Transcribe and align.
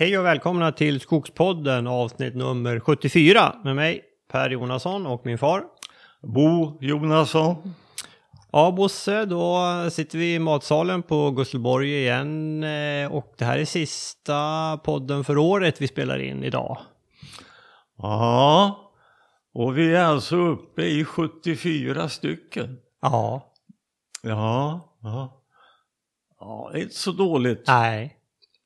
Hej 0.00 0.18
och 0.18 0.24
välkomna 0.24 0.72
till 0.72 1.00
Skogspodden 1.00 1.86
avsnitt 1.86 2.34
nummer 2.34 2.80
74 2.80 3.56
med 3.64 3.76
mig 3.76 4.02
Per 4.32 4.50
Jonasson 4.50 5.06
och 5.06 5.26
min 5.26 5.38
far. 5.38 5.64
Bo 6.22 6.78
Jonasson. 6.80 7.74
Ja 8.52 8.70
Bosse, 8.70 9.24
då 9.24 9.60
sitter 9.90 10.18
vi 10.18 10.34
i 10.34 10.38
matsalen 10.38 11.02
på 11.02 11.30
Gustelborg 11.30 12.00
igen 12.00 12.62
eh, 12.64 13.12
och 13.12 13.34
det 13.38 13.44
här 13.44 13.58
är 13.58 13.64
sista 13.64 14.78
podden 14.84 15.24
för 15.24 15.38
året 15.38 15.80
vi 15.80 15.88
spelar 15.88 16.18
in 16.18 16.44
idag. 16.44 16.78
Ja, 17.96 18.92
och 19.54 19.78
vi 19.78 19.94
är 19.94 20.04
alltså 20.04 20.36
uppe 20.36 20.82
i 20.82 21.04
74 21.04 22.08
stycken. 22.08 22.78
Ja. 23.02 23.52
Ja, 24.22 24.80
ja. 25.02 25.42
Ja, 26.40 26.70
det 26.72 26.78
är 26.78 26.82
inte 26.82 26.94
så 26.94 27.12
dåligt. 27.12 27.64
Nej. 27.66 28.19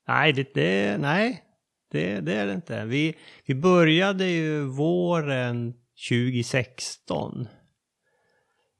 Nej, 0.07 0.33
det, 0.33 0.53
det, 0.53 0.97
nej. 0.97 1.43
Det, 1.91 2.19
det 2.19 2.33
är 2.33 2.47
det 2.47 2.53
inte. 2.53 2.85
Vi, 2.85 3.15
vi 3.45 3.55
började 3.55 4.25
ju 4.25 4.63
våren 4.63 5.73
2016. 6.09 7.47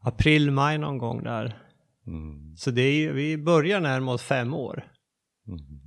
April, 0.02 0.52
maj 0.52 0.78
någon 0.78 0.98
gång 0.98 1.24
där. 1.24 1.62
Mm. 2.08 2.56
Så 2.58 2.72
det 2.72 2.82
är 2.82 2.94
ju, 2.94 3.14
vi 3.14 3.38
börjar 3.38 3.80
närma 3.80 4.14
oss 4.14 4.24
fem 4.24 4.54
år. 4.54 4.92
Mm. 5.48 5.86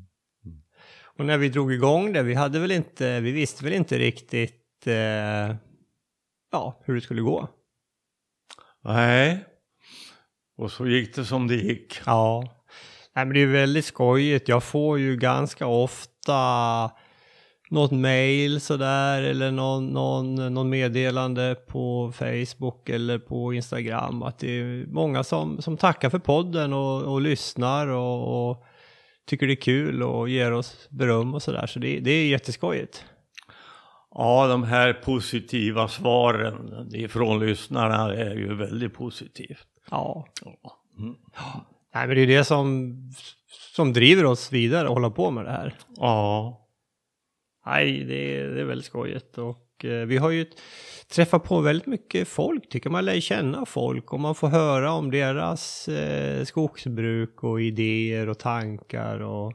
Och 1.18 1.26
när 1.26 1.38
vi 1.38 1.48
drog 1.48 1.72
igång 1.72 2.12
det, 2.12 2.22
vi 2.22 2.34
hade 2.34 2.58
väl 2.58 2.70
inte, 2.70 3.20
vi 3.20 3.32
visste 3.32 3.64
väl 3.64 3.72
inte 3.72 3.98
riktigt 3.98 4.86
eh, 4.86 5.56
ja, 6.52 6.82
hur 6.84 6.94
det 6.94 7.00
skulle 7.00 7.22
gå. 7.22 7.48
Nej, 8.84 9.44
och 10.56 10.72
så 10.72 10.86
gick 10.86 11.14
det 11.14 11.24
som 11.24 11.46
det 11.46 11.54
gick. 11.54 12.00
Ja. 12.06 12.57
Nej, 13.18 13.24
men 13.26 13.34
det 13.34 13.42
är 13.42 13.46
väldigt 13.46 13.84
skojigt. 13.84 14.48
Jag 14.48 14.62
får 14.62 14.98
ju 14.98 15.16
ganska 15.16 15.66
ofta 15.66 16.90
något 17.70 17.90
mail 17.90 18.60
sådär 18.60 19.22
eller 19.22 19.50
någon, 19.50 19.86
någon, 19.86 20.54
någon 20.54 20.68
meddelande 20.68 21.54
på 21.54 22.12
Facebook 22.14 22.88
eller 22.88 23.18
på 23.18 23.54
Instagram 23.54 24.22
att 24.22 24.38
det 24.38 24.60
är 24.60 24.86
många 24.86 25.24
som, 25.24 25.62
som 25.62 25.76
tackar 25.76 26.10
för 26.10 26.18
podden 26.18 26.72
och, 26.72 27.02
och 27.02 27.20
lyssnar 27.20 27.86
och, 27.86 28.50
och 28.50 28.64
tycker 29.26 29.46
det 29.46 29.52
är 29.52 29.62
kul 29.62 30.02
och 30.02 30.28
ger 30.28 30.52
oss 30.52 30.88
beröm 30.90 31.34
och 31.34 31.42
sådär. 31.42 31.66
Så 31.66 31.78
det, 31.78 32.00
det 32.00 32.10
är 32.10 32.26
jätteskojigt. 32.26 33.04
Ja, 34.14 34.46
de 34.46 34.62
här 34.62 34.92
positiva 34.92 35.88
svaren 35.88 36.90
ifrån 36.94 37.40
lyssnarna 37.40 38.14
är 38.14 38.34
ju 38.34 38.54
väldigt 38.54 38.94
positivt. 38.94 39.66
Ja. 39.90 40.26
Ja. 40.44 40.78
Mm. 40.98 41.14
Nej, 41.94 42.06
men 42.06 42.16
det 42.16 42.22
är 42.22 42.26
det 42.26 42.44
som, 42.44 42.96
som 43.74 43.92
driver 43.92 44.24
oss 44.24 44.52
vidare 44.52 44.88
och 44.88 44.94
hålla 44.94 45.10
på 45.10 45.30
med 45.30 45.44
det 45.44 45.50
här. 45.50 45.74
Ja. 45.96 46.64
Nej, 47.66 48.04
det 48.04 48.36
är, 48.36 48.48
det 48.48 48.60
är 48.60 48.64
väldigt 48.64 48.86
skojigt 48.86 49.38
och 49.38 49.84
eh, 49.84 50.06
vi 50.06 50.16
har 50.16 50.30
ju 50.30 50.46
träffat 51.08 51.44
på 51.44 51.60
väldigt 51.60 51.86
mycket 51.86 52.28
folk, 52.28 52.68
tycker 52.68 52.90
man 52.90 53.04
lär 53.04 53.20
känna 53.20 53.66
folk 53.66 54.12
och 54.12 54.20
man 54.20 54.34
får 54.34 54.48
höra 54.48 54.92
om 54.92 55.10
deras 55.10 55.88
eh, 55.88 56.44
skogsbruk 56.44 57.44
och 57.44 57.60
idéer 57.60 58.28
och 58.28 58.38
tankar 58.38 59.20
och 59.20 59.52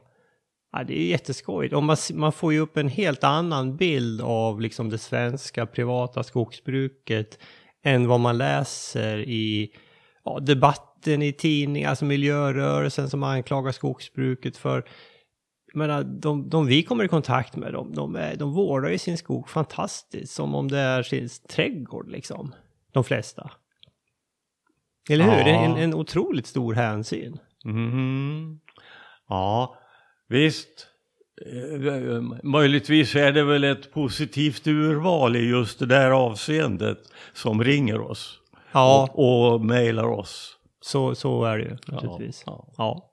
ja, 0.72 0.84
det 0.84 1.00
är 1.00 1.06
jätteskojigt. 1.06 1.74
Och 1.74 1.82
man, 1.82 1.96
man 2.14 2.32
får 2.32 2.52
ju 2.52 2.58
upp 2.58 2.76
en 2.76 2.88
helt 2.88 3.24
annan 3.24 3.76
bild 3.76 4.20
av 4.20 4.60
liksom 4.60 4.90
det 4.90 4.98
svenska 4.98 5.66
privata 5.66 6.22
skogsbruket 6.22 7.38
än 7.84 8.08
vad 8.08 8.20
man 8.20 8.38
läser 8.38 9.18
i 9.18 9.70
ja, 10.24 10.38
debatten 11.04 11.22
i 11.22 11.32
tidningar, 11.32 11.90
alltså 11.90 12.04
miljörörelsen 12.04 13.10
som 13.10 13.22
anklagar 13.22 13.72
skogsbruket 13.72 14.56
för 14.56 14.84
menar, 15.74 16.04
de, 16.04 16.48
de 16.48 16.66
vi 16.66 16.82
kommer 16.82 17.04
i 17.04 17.08
kontakt 17.08 17.56
med, 17.56 17.72
de, 17.72 17.94
de, 17.94 18.16
är, 18.16 18.36
de 18.36 18.52
vårdar 18.52 18.90
ju 18.90 18.98
sin 18.98 19.16
skog 19.16 19.48
fantastiskt, 19.48 20.32
som 20.32 20.54
om 20.54 20.68
det 20.68 20.78
är 20.78 21.02
sin 21.02 21.28
trädgård 21.48 22.08
liksom. 22.08 22.54
De 22.92 23.04
flesta. 23.04 23.50
Eller 25.10 25.24
hur? 25.24 25.32
Ja. 25.32 25.44
Det 25.44 25.50
är 25.50 25.64
en, 25.64 25.76
en 25.76 25.94
otroligt 25.94 26.46
stor 26.46 26.74
hänsyn. 26.74 27.38
Mm. 27.64 28.60
Ja, 29.28 29.76
visst. 30.28 30.88
Eh, 31.46 32.22
Möjligtvis 32.42 33.14
är 33.14 33.32
det 33.32 33.44
väl 33.44 33.64
ett 33.64 33.92
positivt 33.92 34.66
urval 34.66 35.36
i 35.36 35.48
just 35.48 35.78
det 35.78 35.86
där 35.86 36.10
avseendet 36.10 36.98
som 37.32 37.64
ringer 37.64 38.00
oss 38.00 38.40
Ja, 38.74 39.08
och, 39.12 39.54
och 39.54 39.60
mejlar 39.60 40.04
oss. 40.04 40.53
Så, 40.84 41.14
så 41.14 41.44
är 41.44 41.58
det 41.58 41.64
ju 41.64 41.76
naturligtvis. 41.86 42.42
ja. 42.46 42.68
Ja. 42.76 43.10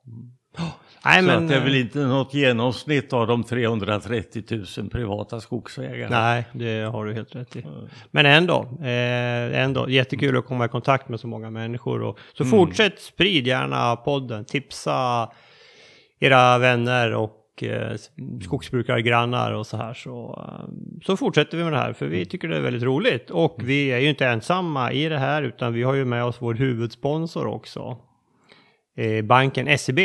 Nej, 1.04 1.20
Så 1.20 1.26
men... 1.26 1.48
det 1.48 1.56
är 1.56 1.60
väl 1.60 1.74
eh, 1.74 1.80
inte 1.80 1.98
något 1.98 2.34
genomsnitt 2.34 3.12
av 3.12 3.26
de 3.26 3.44
330 3.44 4.64
000 4.78 4.90
privata 4.90 5.40
skogsägarna. 5.40 6.20
Nej, 6.20 6.44
det 6.52 6.82
har 6.82 7.04
du 7.04 7.14
helt 7.14 7.34
rätt 7.34 7.56
i. 7.56 7.64
Men 8.10 8.26
ändå, 8.26 8.68
eh, 8.80 9.62
ändå 9.62 9.88
jättekul 9.88 10.36
att 10.36 10.46
komma 10.46 10.64
i 10.64 10.68
kontakt 10.68 11.08
med 11.08 11.20
så 11.20 11.26
många 11.26 11.50
människor. 11.50 12.02
Och, 12.02 12.18
så 12.32 12.44
fortsätt, 12.44 13.00
sprid 13.00 13.46
gärna 13.46 13.96
podden, 13.96 14.44
tipsa 14.44 15.28
era 16.20 16.58
vänner 16.58 17.14
och 17.14 17.41
eh, 17.60 17.96
skogsbrukare, 18.44 19.02
grannar 19.02 19.52
och 19.52 19.66
så 19.66 19.76
här. 19.76 19.94
Så, 19.94 20.44
eh, 20.48 20.68
så 21.06 21.16
fortsätter 21.16 21.58
vi 21.58 21.64
med 21.64 21.72
det 21.72 21.78
här, 21.78 21.92
för 21.92 22.06
vi 22.06 22.26
tycker 22.26 22.48
det 22.48 22.56
är 22.56 22.60
väldigt 22.60 22.82
roligt. 22.82 23.30
Och 23.30 23.56
vi 23.64 23.92
är 23.92 23.98
ju 23.98 24.08
inte 24.08 24.26
ensamma 24.26 24.92
i 24.92 25.08
det 25.08 25.18
här, 25.18 25.42
utan 25.42 25.72
vi 25.72 25.82
har 25.82 25.94
ju 25.94 26.04
med 26.04 26.24
oss 26.24 26.36
vår 26.38 26.54
huvudsponsor 26.54 27.46
också. 27.46 27.96
Eh, 28.96 29.24
banken 29.24 29.78
SEB. 29.78 29.98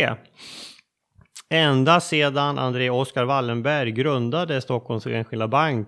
Ända 1.49 1.99
sedan 1.99 2.59
André 2.59 2.89
Oskar 2.89 3.25
Wallenberg 3.25 3.91
grundade 3.91 4.61
Stockholms 4.61 5.07
Enskilda 5.07 5.47
Bank 5.47 5.87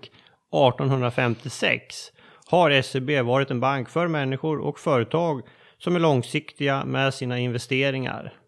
1856 0.52 2.12
har 2.46 2.82
SEB 2.82 3.10
varit 3.10 3.50
en 3.50 3.60
bank 3.60 3.88
för 3.88 4.08
människor 4.08 4.58
och 4.58 4.78
företag 4.78 5.42
som 5.78 5.96
är 5.96 6.00
långsiktiga 6.00 6.84
med 6.84 7.14
sina 7.14 7.38
investeringar. 7.38 8.39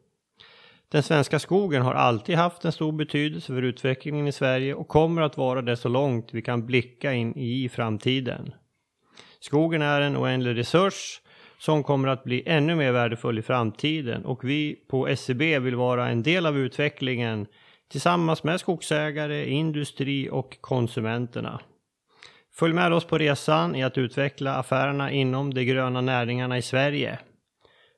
Den 0.92 1.02
svenska 1.02 1.38
skogen 1.38 1.82
har 1.82 1.94
alltid 1.94 2.36
haft 2.36 2.64
en 2.64 2.72
stor 2.72 2.92
betydelse 2.92 3.46
för 3.46 3.62
utvecklingen 3.62 4.26
i 4.26 4.32
Sverige 4.32 4.74
och 4.74 4.88
kommer 4.88 5.22
att 5.22 5.36
vara 5.36 5.62
det 5.62 5.76
så 5.76 5.88
långt 5.88 6.28
vi 6.32 6.42
kan 6.42 6.66
blicka 6.66 7.12
in 7.12 7.36
i 7.36 7.68
framtiden. 7.68 8.54
Skogen 9.40 9.82
är 9.82 10.00
en 10.00 10.16
oändlig 10.16 10.56
resurs 10.56 11.20
som 11.58 11.82
kommer 11.82 12.08
att 12.08 12.24
bli 12.24 12.42
ännu 12.46 12.74
mer 12.74 12.92
värdefull 12.92 13.38
i 13.38 13.42
framtiden 13.42 14.24
och 14.24 14.44
vi 14.44 14.76
på 14.90 15.16
SEB 15.16 15.38
vill 15.38 15.76
vara 15.76 16.08
en 16.08 16.22
del 16.22 16.46
av 16.46 16.58
utvecklingen 16.58 17.46
tillsammans 17.90 18.44
med 18.44 18.60
skogsägare, 18.60 19.50
industri 19.50 20.28
och 20.30 20.58
konsumenterna. 20.60 21.60
Följ 22.54 22.74
med 22.74 22.92
oss 22.92 23.04
på 23.04 23.18
resan 23.18 23.74
i 23.74 23.84
att 23.84 23.98
utveckla 23.98 24.56
affärerna 24.56 25.10
inom 25.10 25.54
de 25.54 25.64
gröna 25.64 26.00
näringarna 26.00 26.58
i 26.58 26.62
Sverige. 26.62 27.18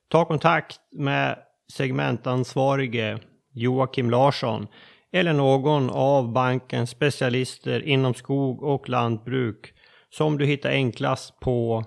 Ta 0.09 0.25
kontakt 0.25 0.81
med 0.93 1.39
segmentansvarige 1.73 3.19
Joakim 3.53 4.11
Larsson 4.11 4.67
eller 5.13 5.33
någon 5.33 5.91
av 5.91 6.33
bankens 6.33 6.91
specialister 6.91 7.81
inom 7.81 8.15
skog 8.15 8.63
och 8.63 8.89
lantbruk 8.89 9.75
som 10.11 10.39
du 10.39 10.47
hittar 10.47 10.71
enklast 10.71 11.41
på 11.41 11.85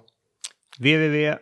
www.seb.se 0.79 1.35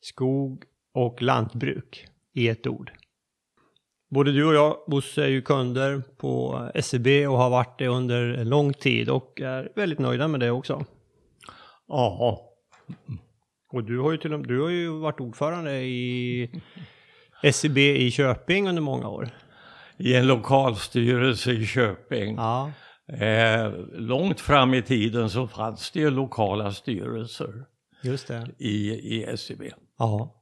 skog 0.00 0.64
och 0.94 1.22
lantbruk 1.22 2.06
i 2.34 2.48
ett 2.48 2.66
ord. 2.66 2.92
Både 4.10 4.32
du 4.32 4.44
och 4.44 4.54
jag, 4.54 4.76
Bosse, 4.86 5.24
är 5.24 5.28
ju 5.28 5.42
kunder 5.42 6.02
på 6.16 6.70
SEB 6.82 7.06
och 7.06 7.38
har 7.38 7.50
varit 7.50 7.78
det 7.78 7.86
under 7.86 8.44
lång 8.44 8.72
tid 8.72 9.08
och 9.08 9.40
är 9.40 9.72
väldigt 9.76 9.98
nöjda 9.98 10.28
med 10.28 10.40
det 10.40 10.50
också. 10.50 10.84
Ja, 11.88 12.40
och 13.72 13.84
du 13.84 13.98
har 13.98 14.12
ju, 14.12 14.18
till 14.18 14.42
du 14.42 14.60
har 14.60 14.68
ju 14.68 14.88
varit 14.88 15.20
ordförande 15.20 15.80
i 15.82 16.50
SEB 17.52 17.78
i 17.78 18.10
Köping 18.10 18.68
under 18.68 18.82
många 18.82 19.08
år. 19.08 19.28
i 19.96 20.14
en 20.14 20.26
lokalstyrelse 20.26 21.52
i 21.52 21.66
Köping. 21.66 22.36
Ja, 22.36 22.70
Eh, 23.12 23.72
långt 23.92 24.40
fram 24.40 24.74
i 24.74 24.82
tiden 24.82 25.30
så 25.30 25.46
fanns 25.48 25.90
det 25.90 26.00
ju 26.00 26.10
lokala 26.10 26.72
styrelser 26.72 27.64
just 28.02 28.28
det. 28.28 28.46
i, 28.58 28.90
i 28.90 29.36
SEB. 29.36 29.62
Ja, 29.98 30.34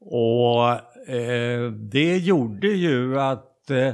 Och 0.00 0.70
eh, 1.10 1.70
det 1.72 2.16
gjorde 2.18 2.68
ju 2.68 3.20
att 3.20 3.70
eh, 3.70 3.92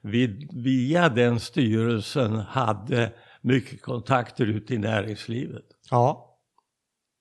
vi 0.00 0.48
via 0.52 1.08
den 1.08 1.40
styrelsen 1.40 2.36
hade 2.36 3.12
mycket 3.40 3.82
kontakter 3.82 4.46
ute 4.46 4.74
i 4.74 4.78
näringslivet. 4.78 5.64
ja, 5.90 6.33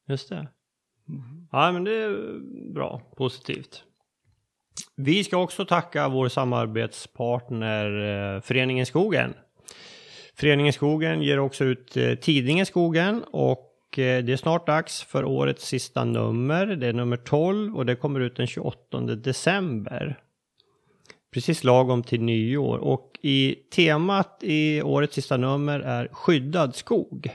just 0.07 0.29
det. 0.29 0.47
Ja, 1.51 1.71
men 1.71 1.83
det 1.83 1.91
är 1.91 2.39
bra, 2.73 3.01
positivt. 3.17 3.83
Vi 4.95 5.23
ska 5.23 5.37
också 5.37 5.65
tacka 5.65 6.07
vår 6.07 6.29
samarbetspartner 6.29 7.85
eh, 8.35 8.41
Föreningen 8.41 8.85
Skogen. 8.85 9.33
Föreningen 10.35 10.73
Skogen 10.73 11.21
ger 11.21 11.39
också 11.39 11.63
ut 11.63 11.97
eh, 11.97 12.15
tidningen 12.15 12.65
Skogen 12.65 13.23
och 13.31 13.99
eh, 13.99 14.23
det 14.23 14.33
är 14.33 14.37
snart 14.37 14.67
dags 14.67 15.03
för 15.03 15.25
årets 15.25 15.67
sista 15.67 16.03
nummer. 16.03 16.65
Det 16.65 16.87
är 16.87 16.93
nummer 16.93 17.17
12 17.17 17.75
och 17.75 17.85
det 17.85 17.95
kommer 17.95 18.19
ut 18.19 18.35
den 18.35 18.47
28 18.47 19.01
december. 19.01 20.19
precis 21.33 21.63
lagom 21.63 22.03
till 22.03 22.21
nyår. 22.21 22.77
Och 22.77 23.19
i 23.21 23.55
temat 23.71 24.39
i 24.41 24.81
årets 24.81 25.15
sista 25.15 25.37
nummer 25.37 25.79
är 25.79 26.07
skyddad 26.11 26.75
skog. 26.75 27.31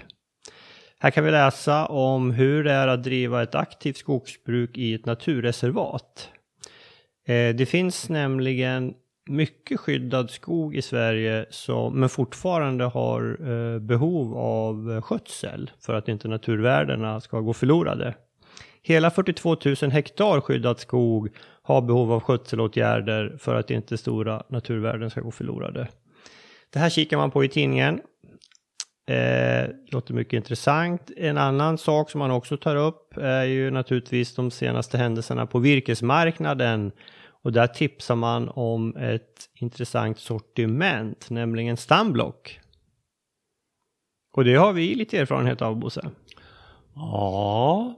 Här 1.00 1.10
kan 1.10 1.24
vi 1.24 1.30
läsa 1.30 1.86
om 1.86 2.30
hur 2.30 2.64
det 2.64 2.72
är 2.72 2.88
att 2.88 3.02
driva 3.02 3.42
ett 3.42 3.54
aktivt 3.54 3.96
skogsbruk 3.96 4.78
i 4.78 4.94
ett 4.94 5.06
naturreservat. 5.06 6.28
Eh, 7.26 7.54
det 7.54 7.68
finns 7.68 8.08
nämligen 8.08 8.94
mycket 9.28 9.80
skyddad 9.80 10.30
skog 10.30 10.76
i 10.76 10.82
Sverige 10.82 11.46
som, 11.50 12.00
men 12.00 12.08
fortfarande 12.08 12.84
har 12.84 13.50
eh, 13.50 13.78
behov 13.78 14.36
av 14.36 14.92
eh, 14.92 15.02
skötsel 15.02 15.70
för 15.80 15.94
att 15.94 16.08
inte 16.08 16.28
naturvärdena 16.28 17.20
ska 17.20 17.40
gå 17.40 17.52
förlorade. 17.52 18.14
Hela 18.82 19.10
42 19.10 19.56
000 19.82 19.90
hektar 19.90 20.40
skyddad 20.40 20.78
skog 20.78 21.28
har 21.62 21.82
behov 21.82 22.12
av 22.12 22.20
skötselåtgärder 22.20 23.36
för 23.38 23.54
att 23.54 23.70
inte 23.70 23.98
stora 23.98 24.42
naturvärden 24.48 25.10
ska 25.10 25.20
gå 25.20 25.30
förlorade. 25.30 25.88
Det 26.72 26.78
här 26.78 26.90
kikar 26.90 27.16
man 27.16 27.30
på 27.30 27.44
i 27.44 27.48
tidningen. 27.48 28.00
Eh, 29.08 29.68
låter 29.86 30.14
mycket 30.14 30.32
intressant. 30.32 31.10
En 31.16 31.38
annan 31.38 31.78
sak 31.78 32.10
som 32.10 32.18
man 32.18 32.30
också 32.30 32.56
tar 32.56 32.76
upp 32.76 33.16
är 33.16 33.44
ju 33.44 33.70
naturligtvis 33.70 34.34
de 34.34 34.50
senaste 34.50 34.98
händelserna 34.98 35.46
på 35.46 35.58
virkesmarknaden. 35.58 36.92
Och 37.42 37.52
där 37.52 37.66
tipsar 37.66 38.16
man 38.16 38.48
om 38.48 38.96
ett 38.96 39.50
intressant 39.54 40.18
sortiment, 40.18 41.30
nämligen 41.30 41.76
stamblock. 41.76 42.60
Och 44.32 44.44
det 44.44 44.54
har 44.54 44.72
vi 44.72 44.94
lite 44.94 45.18
erfarenhet 45.18 45.62
av, 45.62 45.76
Bosse. 45.76 46.10
Ja, 46.94 47.94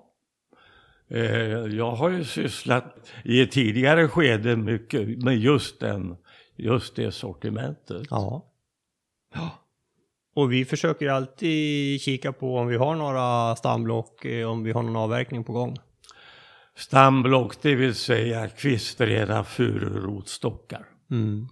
eh, 1.10 1.22
jag 1.66 1.90
har 1.90 2.10
ju 2.10 2.24
sysslat 2.24 3.10
i 3.24 3.40
ett 3.40 3.52
tidigare 3.52 4.08
skede 4.08 4.56
mycket 4.56 5.22
med 5.22 5.38
just, 5.38 5.80
den, 5.80 6.16
just 6.56 6.96
det 6.96 7.12
sortimentet. 7.12 8.06
Ja. 8.10 8.52
ja. 9.34 9.59
Och 10.40 10.52
vi 10.52 10.64
försöker 10.64 11.08
alltid 11.08 12.00
kika 12.00 12.32
på 12.32 12.56
om 12.56 12.66
vi 12.66 12.76
har 12.76 12.94
några 12.94 13.56
stamblock, 13.56 14.24
eh, 14.24 14.50
om 14.50 14.64
vi 14.64 14.72
har 14.72 14.82
någon 14.82 14.96
avverkning 14.96 15.44
på 15.44 15.52
gång. 15.52 15.76
Stamblock, 16.76 17.62
det 17.62 17.74
vill 17.74 17.94
säga 17.94 18.48
kvistrena 18.48 19.44
fururotstockar. 19.44 20.86
Mm. 21.10 21.46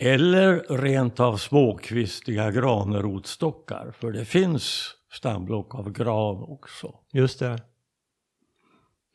Eller 0.00 0.78
rent 0.78 1.20
av 1.20 1.36
småkvistiga 1.36 2.50
granrotstockar, 2.50 3.94
för 4.00 4.12
det 4.12 4.24
finns 4.24 4.94
stamblock 5.12 5.74
av 5.74 5.92
gran 5.92 6.42
också. 6.42 6.94
Just 7.12 7.38
det. 7.38 7.62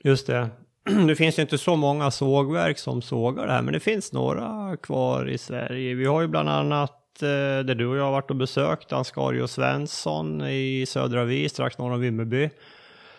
Just 0.04 0.28
det. 0.28 0.50
Det 1.07 1.16
finns 1.16 1.39
ju 1.39 1.42
inte 1.42 1.57
så 1.57 1.75
många 1.75 2.12
sågverk 2.12 2.78
som 2.78 3.01
sågar 3.01 3.48
det 3.48 3.54
här, 3.54 3.62
men 3.62 3.74
det 3.74 3.80
finns 3.80 4.13
några 4.13 4.78
kvar 4.78 5.30
i 5.30 5.38
Sverige. 5.38 5.95
Vi 5.95 6.06
har 6.06 6.22
ju 6.22 6.28
bland 6.28 6.50
annat 6.50 7.00
där 7.19 7.75
du 7.75 7.88
och 7.88 7.98
jag 7.98 8.04
har 8.04 8.12
varit 8.12 8.30
och 8.30 8.36
besökt 8.36 8.94
Ansgario 8.94 9.48
Svensson 9.48 10.42
i 10.42 10.86
Södra 10.88 11.24
Vi, 11.24 11.50
strax 11.50 11.78
norr 11.78 11.92
om 11.92 12.02
Vimmerby 12.02 12.50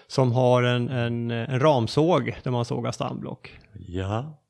som 0.07 0.33
har 0.33 0.63
en, 0.63 0.89
en, 0.89 1.31
en 1.31 1.61
ramsåg 1.61 2.37
där 2.43 2.51
man 2.51 2.65
sågar 2.65 2.93
stamblock. 2.93 3.59
Ja. 3.73 4.43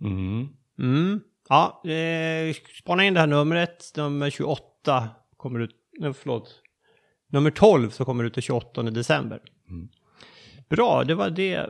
Mm. 0.00 0.48
Mm. 0.78 1.20
Ja, 1.48 1.82
eh, 1.90 2.54
spana 2.78 3.04
in 3.04 3.14
det 3.14 3.20
här 3.20 3.26
numret, 3.26 3.92
nummer 3.96 4.30
28 4.30 5.08
kommer 5.36 5.60
ut, 5.60 5.70
nej, 5.98 6.12
förlåt, 6.12 6.62
nummer 7.28 7.50
12 7.50 7.90
så 7.90 8.04
kommer 8.04 8.24
ut 8.24 8.34
den 8.34 8.42
28 8.42 8.82
december. 8.82 9.40
Mm. 9.68 9.88
Bra, 10.68 11.04
det 11.04 11.14
var 11.14 11.30
det 11.30 11.66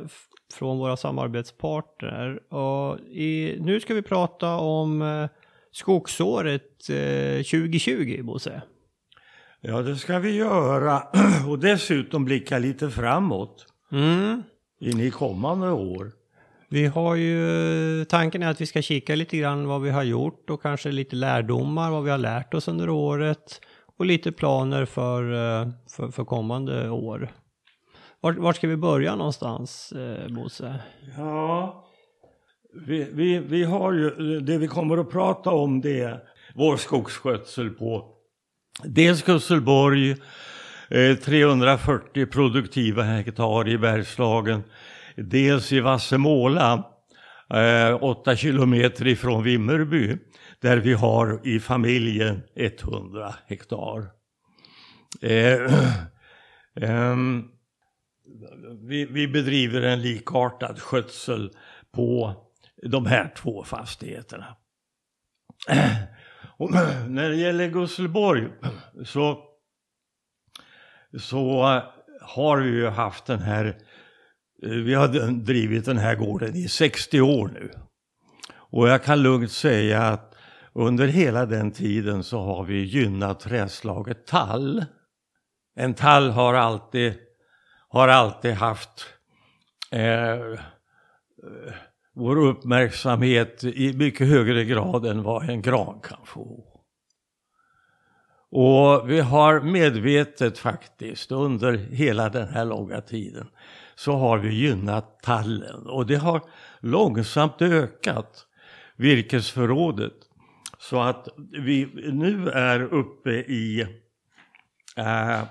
från 0.52 0.78
våra 0.78 0.96
samarbetspartner. 0.96 2.52
Och 2.54 3.00
i, 3.00 3.56
nu 3.60 3.80
ska 3.80 3.94
vi 3.94 4.02
prata 4.02 4.56
om 4.56 5.02
eh, 5.02 5.28
skogsåret 5.72 6.90
eh, 6.90 7.36
2020, 7.36 8.22
Bosse. 8.22 8.62
Ja, 9.60 9.82
det 9.82 9.96
ska 9.96 10.18
vi 10.18 10.36
göra. 10.36 11.02
Och 11.48 11.58
dessutom 11.58 12.24
blicka 12.24 12.58
lite 12.58 12.90
framåt. 12.90 13.66
Mm. 13.92 14.42
In 14.80 15.00
i 15.00 15.10
kommande 15.10 15.70
år. 15.70 16.12
Vi 16.68 16.86
har 16.86 17.14
ju, 17.14 18.04
tanken 18.04 18.42
är 18.42 18.50
att 18.50 18.60
vi 18.60 18.66
ska 18.66 18.82
kika 18.82 19.14
lite 19.14 19.36
grann 19.36 19.66
vad 19.66 19.82
vi 19.82 19.90
har 19.90 20.02
gjort 20.02 20.50
och 20.50 20.62
kanske 20.62 20.92
lite 20.92 21.16
lärdomar, 21.16 21.90
vad 21.90 22.04
vi 22.04 22.10
har 22.10 22.18
lärt 22.18 22.54
oss 22.54 22.68
under 22.68 22.88
året 22.88 23.60
och 23.98 24.06
lite 24.06 24.32
planer 24.32 24.84
för, 24.84 25.32
eh, 25.32 25.68
för, 25.96 26.08
för 26.08 26.24
kommande 26.24 26.90
år. 26.90 27.32
Var, 28.20 28.32
var 28.32 28.52
ska 28.52 28.68
vi 28.68 28.76
börja 28.76 29.16
någonstans, 29.16 29.92
eh, 29.92 30.28
Bosse? 30.28 30.74
Ja, 31.16 31.84
vi, 32.72 33.06
vi, 33.12 33.38
vi 33.38 33.64
har 33.64 33.92
ju, 33.92 34.40
det 34.40 34.58
vi 34.58 34.68
kommer 34.68 34.98
att 34.98 35.10
prata 35.10 35.50
om 35.50 35.80
det 35.80 36.00
är 36.00 36.20
vår 36.54 36.76
skogsskötsel 36.76 37.70
på 37.70 38.16
Dels 38.84 39.22
Kusselborg, 39.22 40.10
eh, 40.90 41.16
340 41.16 42.26
produktiva 42.26 43.02
hektar 43.02 43.68
i 43.68 43.78
Bergslagen. 43.78 44.62
Dels 45.16 45.72
i 45.72 45.80
Vassemåla, 45.80 46.84
eh, 47.54 48.02
8 48.02 48.36
kilometer 48.36 49.06
ifrån 49.06 49.42
Vimmerby, 49.42 50.16
där 50.60 50.76
vi 50.76 50.92
har 50.92 51.40
i 51.44 51.60
familjen 51.60 52.42
100 52.54 53.34
hektar. 53.46 54.06
Eh, 55.22 55.74
ehm, 56.80 57.44
vi 59.10 59.28
bedriver 59.28 59.82
en 59.82 60.02
likartad 60.02 60.78
skötsel 60.78 61.50
på 61.94 62.36
de 62.82 63.06
här 63.06 63.34
två 63.36 63.64
fastigheterna. 63.64 64.56
Och 66.58 66.70
när 67.08 67.28
det 67.28 67.36
gäller 67.36 67.68
Gusselborg 67.68 68.48
så, 69.04 69.38
så 71.18 71.74
eh, 71.76 71.82
har 72.20 72.58
vi 72.58 72.70
ju 72.70 72.88
haft 72.88 73.26
den 73.26 73.40
här, 73.40 73.64
eh, 74.62 74.70
vi 74.70 74.94
har 74.94 75.08
drivit 75.30 75.84
den 75.84 75.98
här 75.98 76.14
gården 76.14 76.56
i 76.56 76.68
60 76.68 77.20
år 77.20 77.48
nu. 77.48 77.70
Och 78.52 78.88
jag 78.88 79.04
kan 79.04 79.22
lugnt 79.22 79.52
säga 79.52 80.02
att 80.02 80.34
under 80.72 81.06
hela 81.06 81.46
den 81.46 81.70
tiden 81.72 82.24
så 82.24 82.40
har 82.40 82.64
vi 82.64 82.84
gynnat 82.84 83.40
träslaget 83.40 84.26
tall. 84.26 84.84
En 85.76 85.94
tall 85.94 86.30
har 86.30 86.54
alltid, 86.54 87.14
har 87.88 88.08
alltid 88.08 88.54
haft 88.54 89.06
eh, 89.90 90.30
eh 90.30 90.56
vår 92.20 92.36
uppmärksamhet 92.36 93.64
i 93.64 93.92
mycket 93.92 94.28
högre 94.28 94.64
grad 94.64 95.06
än 95.06 95.22
vad 95.22 95.50
en 95.50 95.62
gran 95.62 96.00
kan 96.00 96.26
få. 96.26 96.64
Och 98.50 99.10
vi 99.10 99.20
har 99.20 99.60
medvetet 99.60 100.58
faktiskt 100.58 101.32
under 101.32 101.72
hela 101.72 102.28
den 102.28 102.48
här 102.48 102.64
långa 102.64 103.00
tiden 103.00 103.48
så 103.94 104.12
har 104.12 104.38
vi 104.38 104.54
gynnat 104.54 105.22
tallen 105.22 105.86
och 105.86 106.06
det 106.06 106.16
har 106.16 106.42
långsamt 106.80 107.62
ökat 107.62 108.46
virkesförrådet 108.96 110.12
så 110.78 111.00
att 111.00 111.28
vi 111.64 111.88
nu 112.12 112.48
är 112.48 112.80
uppe 112.80 113.30
i 113.30 113.86
äh, 114.96 115.42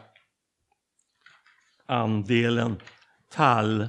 andelen 1.86 2.76
tall 3.30 3.88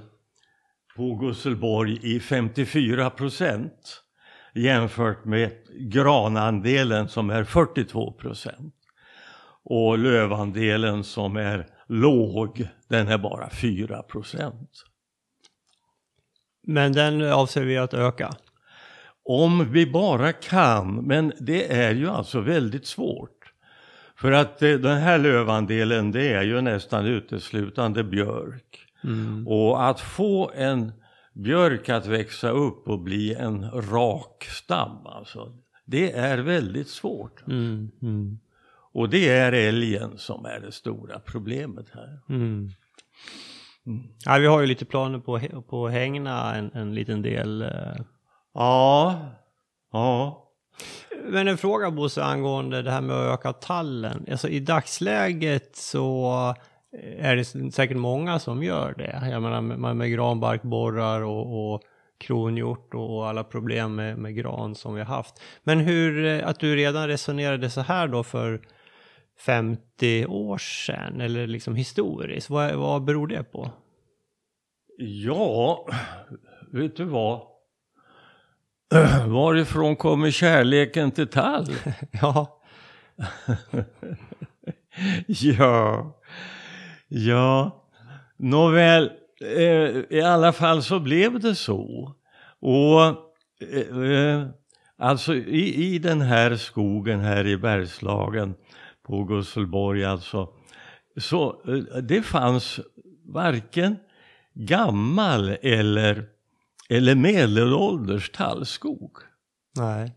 på 0.96 1.14
Gusselborg 1.14 1.98
i 2.02 2.20
54 2.20 3.10
procent 3.10 4.02
jämfört 4.54 5.24
med 5.24 5.50
granandelen 5.78 7.08
som 7.08 7.30
är 7.30 7.44
42 7.44 8.12
procent. 8.12 8.74
Och 9.64 9.98
lövandelen 9.98 11.04
som 11.04 11.36
är 11.36 11.66
låg, 11.86 12.68
den 12.88 13.08
är 13.08 13.18
bara 13.18 13.50
4 13.50 14.02
procent. 14.02 14.84
Men 16.66 16.92
den 16.92 17.32
avser 17.32 17.64
vi 17.64 17.78
att 17.78 17.94
öka? 17.94 18.30
Om 19.24 19.72
vi 19.72 19.86
bara 19.86 20.32
kan, 20.32 20.94
men 20.94 21.32
det 21.40 21.72
är 21.72 21.94
ju 21.94 22.08
alltså 22.08 22.40
väldigt 22.40 22.86
svårt. 22.86 23.52
För 24.16 24.32
att 24.32 24.58
den 24.58 24.98
här 24.98 25.18
lövandelen 25.18 26.12
det 26.12 26.32
är 26.32 26.42
ju 26.42 26.60
nästan 26.60 27.06
uteslutande 27.06 28.04
björk. 28.04 28.79
Mm. 29.04 29.48
Och 29.48 29.88
att 29.88 30.00
få 30.00 30.50
en 30.54 30.92
björk 31.34 31.88
att 31.88 32.06
växa 32.06 32.50
upp 32.50 32.88
och 32.88 33.00
bli 33.00 33.34
en 33.34 33.70
rak 33.70 34.44
stam, 34.44 35.06
alltså, 35.06 35.52
det 35.84 36.12
är 36.12 36.38
väldigt 36.38 36.88
svårt. 36.88 37.46
Mm. 37.46 37.90
Mm. 38.02 38.38
Och 38.92 39.08
det 39.08 39.28
är 39.28 39.52
älgen 39.52 40.18
som 40.18 40.44
är 40.44 40.60
det 40.60 40.72
stora 40.72 41.18
problemet 41.18 41.86
här. 41.94 42.18
Mm. 42.28 42.70
Mm. 43.86 44.02
Ja, 44.24 44.38
vi 44.38 44.46
har 44.46 44.60
ju 44.60 44.66
lite 44.66 44.84
planer 44.84 45.18
på, 45.18 45.40
på 45.68 45.86
att 45.86 45.92
hängna 45.92 46.54
en, 46.54 46.70
en 46.74 46.94
liten 46.94 47.22
del. 47.22 47.62
Eh. 47.62 48.02
Ja, 48.54 49.20
ja. 49.92 50.46
Men 51.24 51.48
en 51.48 51.58
fråga 51.58 51.90
Bosse 51.90 52.24
angående 52.24 52.82
det 52.82 52.90
här 52.90 53.00
med 53.00 53.16
att 53.16 53.38
öka 53.38 53.52
tallen. 53.52 54.26
Alltså 54.30 54.48
i 54.48 54.60
dagsläget 54.60 55.76
så 55.76 56.54
är 57.18 57.36
det 57.36 57.72
säkert 57.72 57.96
många 57.96 58.38
som 58.38 58.62
gör 58.62 58.94
det. 58.98 59.28
Jag 59.30 59.42
menar 59.42 59.60
med, 59.60 59.96
med 59.96 60.12
granbarkborrar 60.12 61.20
och, 61.20 61.72
och 61.72 61.82
kronhjort 62.18 62.94
och 62.94 63.28
alla 63.28 63.44
problem 63.44 63.94
med, 63.94 64.18
med 64.18 64.34
gran 64.34 64.74
som 64.74 64.94
vi 64.94 65.00
har 65.00 65.16
haft. 65.16 65.42
Men 65.62 65.78
hur, 65.78 66.24
eh, 66.24 66.48
att 66.48 66.60
du 66.60 66.76
redan 66.76 67.08
resonerade 67.08 67.70
så 67.70 67.80
här 67.80 68.08
då 68.08 68.22
för 68.22 68.60
50 69.38 70.26
år 70.26 70.58
sedan 70.58 71.20
eller 71.20 71.46
liksom 71.46 71.74
historiskt, 71.74 72.50
vad, 72.50 72.74
vad 72.74 73.04
beror 73.04 73.26
det 73.26 73.42
på? 73.42 73.70
Ja, 74.98 75.86
vet 76.72 76.96
du 76.96 77.04
vad? 77.04 77.40
Varifrån 79.26 79.96
kommer 79.96 80.30
kärleken 80.30 81.10
till 81.10 81.28
tall? 81.28 81.66
ja. 82.12 82.60
ja, 85.26 86.19
ja, 87.12 87.84
nåväl, 88.36 89.10
eh, 89.40 90.18
i 90.18 90.22
alla 90.24 90.52
fall 90.52 90.82
så 90.82 91.00
blev 91.00 91.40
det 91.40 91.54
så. 91.54 92.14
Och 92.60 93.02
eh, 93.68 94.12
eh, 94.12 94.46
alltså 94.98 95.34
i, 95.34 95.94
i 95.94 95.98
den 95.98 96.20
här 96.20 96.56
skogen 96.56 97.20
här 97.20 97.46
i 97.46 97.56
Bergslagen 97.56 98.54
på 99.06 99.24
Gusselborg 99.24 100.04
alltså, 100.04 100.48
så 101.16 101.62
det 102.02 102.22
fanns 102.22 102.80
varken 103.24 103.96
gammal 104.54 105.48
eller, 105.62 106.24
eller 106.88 107.14
medelålders 107.14 108.30
tallskog. 108.30 109.16
Nej. 109.76 110.16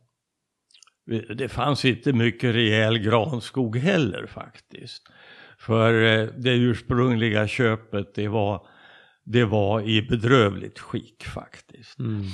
Det 1.35 1.49
fanns 1.49 1.85
inte 1.85 2.13
mycket 2.13 2.55
rejäl 2.55 2.97
granskog 2.97 3.77
heller 3.77 4.27
faktiskt. 4.27 5.03
För 5.65 6.03
eh, 6.03 6.27
det 6.37 6.53
ursprungliga 6.53 7.47
köpet 7.47 8.15
det 8.15 8.27
var, 8.27 8.67
det 9.23 9.45
var 9.45 9.81
i 9.81 10.01
bedrövligt 10.01 10.79
skick 10.79 11.25
faktiskt. 11.25 11.99
Mm. 11.99 12.25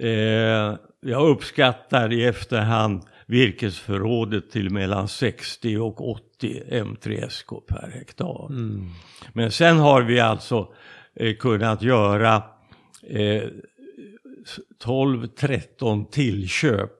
Eh, 0.00 0.78
jag 1.00 1.28
uppskattar 1.28 2.12
i 2.12 2.24
efterhand 2.24 3.02
virkesförrådet 3.26 4.50
till 4.50 4.70
mellan 4.70 5.08
60 5.08 5.78
och 5.78 6.10
80 6.10 6.62
M3SK 6.70 7.60
per 7.68 7.90
hektar. 7.94 8.46
Mm. 8.50 8.88
Men 9.32 9.50
sen 9.50 9.78
har 9.78 10.02
vi 10.02 10.20
alltså 10.20 10.68
eh, 11.16 11.36
kunnat 11.36 11.82
göra 11.82 12.42
eh, 13.10 13.42
12-13 14.84 16.10
tillköp 16.10 16.90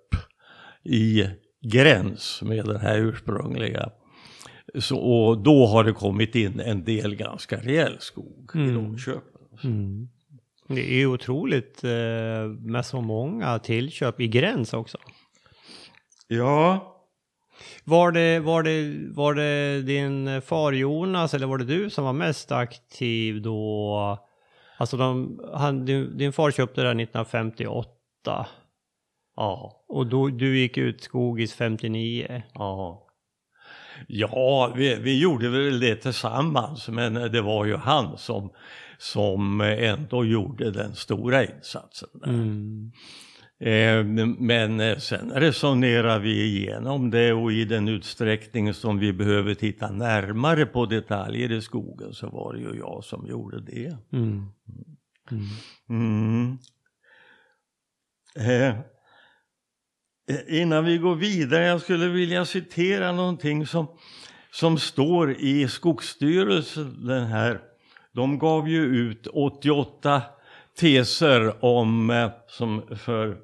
i 0.84 1.26
gräns 1.62 2.42
med 2.42 2.64
den 2.64 2.80
här 2.80 2.98
ursprungliga. 2.98 3.90
Så, 4.80 4.98
och 4.98 5.38
då 5.38 5.66
har 5.66 5.84
det 5.84 5.92
kommit 5.92 6.34
in 6.34 6.60
en 6.60 6.84
del 6.84 7.14
ganska 7.14 7.56
rejäl 7.56 7.96
skog 8.00 8.50
i 8.54 8.58
Mm. 8.58 8.74
de 8.74 8.98
köpen. 8.98 9.40
Mm. 9.64 10.08
Det 10.68 10.92
är 10.92 10.96
ju 10.96 11.06
otroligt 11.06 11.84
eh, 11.84 11.90
med 12.60 12.86
så 12.86 13.00
många 13.00 13.58
tillköp 13.58 14.20
i 14.20 14.28
gräns 14.28 14.74
också. 14.74 14.98
Ja, 16.28 16.90
Var 17.84 18.12
det, 18.12 18.40
var, 18.40 18.62
det, 18.62 18.94
var 19.14 19.34
det 19.34 19.82
din 19.82 20.42
far 20.42 20.72
Jonas 20.72 21.34
eller 21.34 21.46
var 21.46 21.58
det 21.58 21.64
du 21.64 21.90
som 21.90 22.04
var 22.04 22.12
mest 22.12 22.52
aktiv 22.52 23.42
då? 23.42 24.18
Alltså 24.78 24.96
de, 24.96 25.40
han, 25.54 25.84
din, 25.84 26.18
din 26.18 26.32
far 26.32 26.50
köpte 26.50 26.80
det 26.82 26.88
1958 26.88 28.46
ja, 29.36 29.84
och 29.88 30.06
då, 30.06 30.28
du 30.28 30.58
gick 30.58 30.76
ut 30.78 31.00
skogis 31.02 31.54
59. 31.54 32.42
ja. 32.54 33.03
Ja, 34.08 34.72
vi, 34.76 34.94
vi 34.94 35.20
gjorde 35.20 35.48
väl 35.48 35.80
det 35.80 35.96
tillsammans, 35.96 36.88
men 36.88 37.14
det 37.14 37.40
var 37.40 37.64
ju 37.64 37.76
han 37.76 38.18
som, 38.18 38.50
som 38.98 39.60
ändå 39.60 40.24
gjorde 40.24 40.70
den 40.70 40.94
stora 40.94 41.44
insatsen. 41.44 42.08
Där. 42.12 42.28
Mm. 42.28 42.92
Eh, 43.60 44.04
Men 44.38 44.80
eh, 44.80 44.96
sen 44.96 45.30
resonerar 45.30 46.18
vi 46.18 46.42
igenom 46.44 47.10
det 47.10 47.32
och 47.32 47.52
i 47.52 47.64
den 47.64 47.88
utsträckning 47.88 48.74
som 48.74 48.98
vi 48.98 49.12
behöver 49.12 49.54
titta 49.54 49.90
närmare 49.90 50.66
på 50.66 50.86
detaljer 50.86 51.52
i 51.52 51.62
skogen 51.62 52.12
så 52.12 52.28
var 52.28 52.52
det 52.52 52.60
ju 52.60 52.78
jag 52.78 53.04
som 53.04 53.26
gjorde 53.26 53.60
det. 53.60 53.96
Mm. 54.12 54.46
Mm. 55.30 55.48
Mm. 55.88 56.58
Eh, 58.36 58.62
eh, 58.68 58.74
innan 60.48 60.84
vi 60.84 60.98
går 60.98 61.14
vidare, 61.14 61.64
jag 61.64 61.80
skulle 61.80 62.08
vilja 62.08 62.44
citera 62.44 63.12
någonting 63.12 63.66
som, 63.66 63.86
som 64.50 64.78
står 64.78 65.32
i 65.32 65.68
Skogsstyrelsen. 65.68 67.06
Den 67.06 67.26
här. 67.26 67.60
De 68.12 68.38
gav 68.38 68.68
ju 68.68 68.82
ut 68.82 69.26
88 69.26 70.22
teser 70.78 71.64
om, 71.64 72.10
eh, 72.10 72.30
som 72.48 72.82
för, 72.96 73.28
eh, 73.28 73.34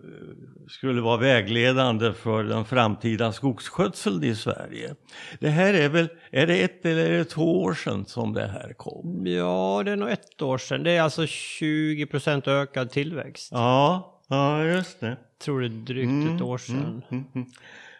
skulle 0.69 1.01
vara 1.01 1.17
vägledande 1.17 2.13
för 2.13 2.45
den 2.45 2.65
framtida 2.65 3.33
skogsskötseln 3.33 4.25
i 4.25 4.35
Sverige. 4.35 4.95
Det 5.41 5.49
här 5.49 5.75
är 5.75 5.89
väl, 5.89 6.09
är 6.31 6.47
det 6.47 6.63
ett 6.63 6.87
eller 6.87 7.11
är 7.11 7.19
det 7.19 7.25
två 7.25 7.63
år 7.63 7.75
sedan 7.75 8.05
som 8.07 8.33
det 8.33 8.47
här 8.47 8.73
kom? 8.73 9.27
Ja, 9.27 9.83
det 9.85 9.91
är 9.91 9.97
nog 9.97 10.11
ett 10.11 10.43
år 10.43 10.59
sedan. 10.59 10.83
Det 10.83 10.91
är 10.91 11.03
alltså 11.03 11.27
20 11.27 12.07
procent 12.07 12.49
ökad 12.49 12.91
tillväxt. 12.91 13.49
Ja, 13.53 14.20
ja 14.31 14.65
just 14.65 15.01
det. 15.01 15.17
Tror 15.39 15.61
det 15.61 15.67
är 15.67 15.69
drygt 15.69 16.35
ett 16.35 16.41
år 16.41 16.59
sedan. 16.59 17.03
Mm, 17.11 17.25
mm. 17.35 17.47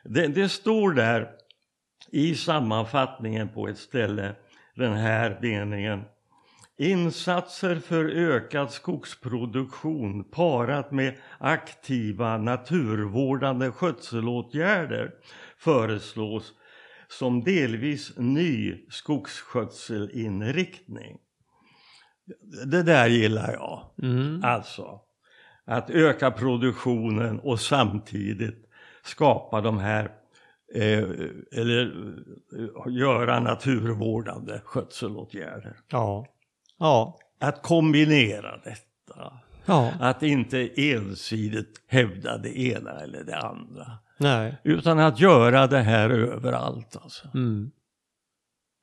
Det, 0.05 0.27
det 0.27 0.49
står 0.49 0.93
där 0.93 1.31
i 2.11 2.35
sammanfattningen 2.35 3.49
på 3.49 3.69
ett 3.69 3.79
ställe, 3.79 4.35
den 4.77 4.93
här 4.93 5.39
meningen. 5.43 6.03
Insatser 6.79 7.77
för 7.77 8.05
ökad 8.05 8.71
skogsproduktion 8.71 10.25
parat 10.25 10.93
med 10.93 11.17
aktiva 11.39 12.39
naturvårdande 12.39 13.71
skötselåtgärder 13.71 15.11
föreslås 15.59 16.53
som 17.09 17.45
delvis 17.45 18.13
ny 18.17 18.87
skogsskötselinriktning. 18.91 21.19
Det 22.67 22.83
där 22.83 23.09
gillar 23.09 23.53
jag. 23.53 23.91
Mm. 24.03 24.45
Alltså 24.45 25.01
att 25.71 25.91
öka 25.91 26.31
produktionen 26.31 27.41
och 27.41 27.61
samtidigt 27.61 28.67
skapa 29.03 29.61
de 29.61 29.79
här 29.79 30.11
eh, 30.75 31.05
eller 31.53 31.93
eh, 32.59 32.93
göra 32.93 33.41
naturvårdande 33.41 34.61
skötselåtgärder. 34.65 35.77
Ja. 35.89 36.27
Ja. 36.79 37.19
Att 37.41 37.63
kombinera 37.63 38.57
detta. 38.57 39.41
Ja. 39.65 39.93
Att 40.01 40.23
inte 40.23 40.71
ensidigt 40.77 41.83
hävda 41.87 42.39
det 42.39 42.59
ena 42.59 43.01
eller 43.01 43.25
det 43.25 43.39
andra. 43.39 43.87
Nej. 44.19 44.57
Utan 44.65 44.99
att 44.99 45.21
göra 45.21 45.67
det 45.67 45.81
här 45.81 46.11
överallt 46.11 46.97
alltså. 47.03 47.29
Mm. 47.35 47.71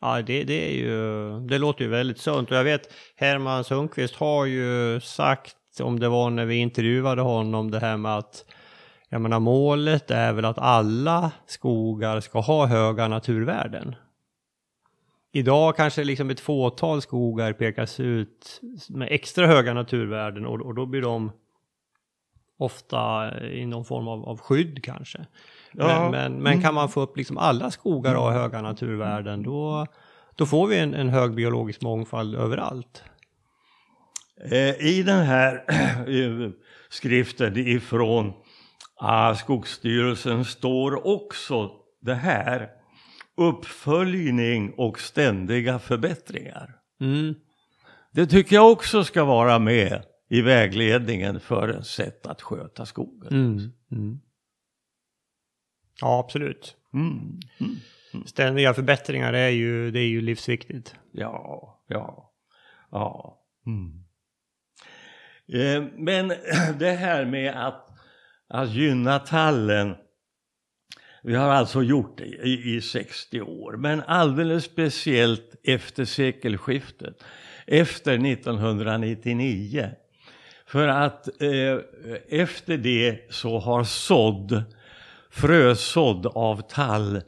Ja, 0.01 0.21
det, 0.21 0.43
det 0.43 0.69
är 0.69 0.77
ju, 0.77 1.39
det 1.39 1.57
låter 1.57 1.83
ju 1.83 1.89
väldigt 1.89 2.19
sunt. 2.19 2.51
Och 2.51 2.57
jag 2.57 2.63
vet, 2.63 2.93
Herman 3.15 3.63
Sundqvist 3.63 4.15
har 4.15 4.45
ju 4.45 4.99
sagt, 5.01 5.56
om 5.83 5.99
det 5.99 6.09
var 6.09 6.29
när 6.29 6.45
vi 6.45 6.55
intervjuade 6.55 7.21
honom, 7.21 7.71
det 7.71 7.79
här 7.79 7.97
med 7.97 8.17
att 8.17 8.45
jag 9.09 9.21
menar 9.21 9.39
målet 9.39 10.11
är 10.11 10.33
väl 10.33 10.45
att 10.45 10.57
alla 10.57 11.31
skogar 11.45 12.19
ska 12.19 12.39
ha 12.39 12.65
höga 12.65 13.07
naturvärden. 13.07 13.95
Idag 15.31 15.75
kanske 15.75 16.03
liksom 16.03 16.29
ett 16.29 16.39
fåtal 16.39 17.01
skogar 17.01 17.53
pekas 17.53 17.99
ut 17.99 18.61
med 18.89 19.07
extra 19.11 19.47
höga 19.47 19.73
naturvärden 19.73 20.45
och, 20.45 20.61
och 20.61 20.75
då 20.75 20.85
blir 20.85 21.01
de 21.01 21.31
ofta 22.57 23.31
i 23.41 23.65
någon 23.65 23.85
form 23.85 24.07
av, 24.07 24.25
av 24.25 24.39
skydd 24.39 24.83
kanske. 24.83 25.25
Ja. 25.71 25.87
Men, 25.87 26.11
men, 26.11 26.43
men 26.43 26.61
kan 26.61 26.73
man 26.73 26.89
få 26.89 27.01
upp 27.01 27.17
liksom 27.17 27.37
alla 27.37 27.71
skogar 27.71 28.15
och 28.15 28.31
höga 28.31 28.61
naturvärden 28.61 29.43
då, 29.43 29.87
då 30.35 30.45
får 30.45 30.67
vi 30.67 30.79
en, 30.79 30.93
en 30.93 31.09
hög 31.09 31.35
biologisk 31.35 31.81
mångfald 31.81 32.35
överallt. 32.35 33.03
Eh, 34.43 34.87
I 34.87 35.03
den 35.03 35.25
här 35.25 35.63
eh, 36.07 36.51
skriften 36.89 37.57
ifrån 37.57 38.33
ah, 38.95 39.35
Skogsstyrelsen 39.35 40.45
står 40.45 41.07
också 41.07 41.71
det 42.01 42.15
här 42.15 42.69
uppföljning 43.37 44.73
och 44.77 44.99
ständiga 44.99 45.79
förbättringar. 45.79 46.75
Mm. 47.01 47.35
Det 48.11 48.27
tycker 48.27 48.55
jag 48.55 48.71
också 48.71 49.03
ska 49.03 49.23
vara 49.23 49.59
med 49.59 50.03
i 50.29 50.41
vägledningen 50.41 51.39
för 51.39 51.69
ett 51.69 51.87
sätt 51.87 52.27
att 52.27 52.41
sköta 52.41 52.85
skogen. 52.85 53.33
Mm. 53.33 53.71
Mm. 53.91 54.19
Ja, 56.01 56.19
absolut. 56.19 56.75
Mm. 56.93 57.39
Ständiga 58.25 58.73
förbättringar 58.73 59.33
är 59.33 59.49
ju, 59.49 59.91
det 59.91 59.99
är 59.99 60.07
ju 60.07 60.21
livsviktigt. 60.21 60.95
Ja, 61.11 61.83
ja, 61.87 62.33
ja. 62.91 63.39
Mm. 63.65 64.06
Eh, 65.53 65.83
men 65.97 66.27
det 66.79 66.91
här 66.91 67.25
med 67.25 67.67
att, 67.67 67.87
att 68.49 68.69
gynna 68.69 69.19
tallen. 69.19 69.95
Vi 71.23 71.35
har 71.35 71.49
alltså 71.49 71.83
gjort 71.83 72.17
det 72.17 72.25
i, 72.25 72.75
i 72.75 72.81
60 72.81 73.41
år, 73.41 73.77
men 73.77 74.01
alldeles 74.07 74.63
speciellt 74.63 75.55
efter 75.63 76.05
sekelskiftet. 76.05 77.23
Efter 77.65 78.13
1999. 78.13 79.89
För 80.67 80.87
att 80.87 81.41
eh, 81.41 81.77
efter 82.29 82.77
det 82.77 83.33
så 83.33 83.59
har 83.59 83.83
sådd, 83.83 84.63
frösådd 85.31 86.25
av 86.25 86.61
tall 86.61 87.21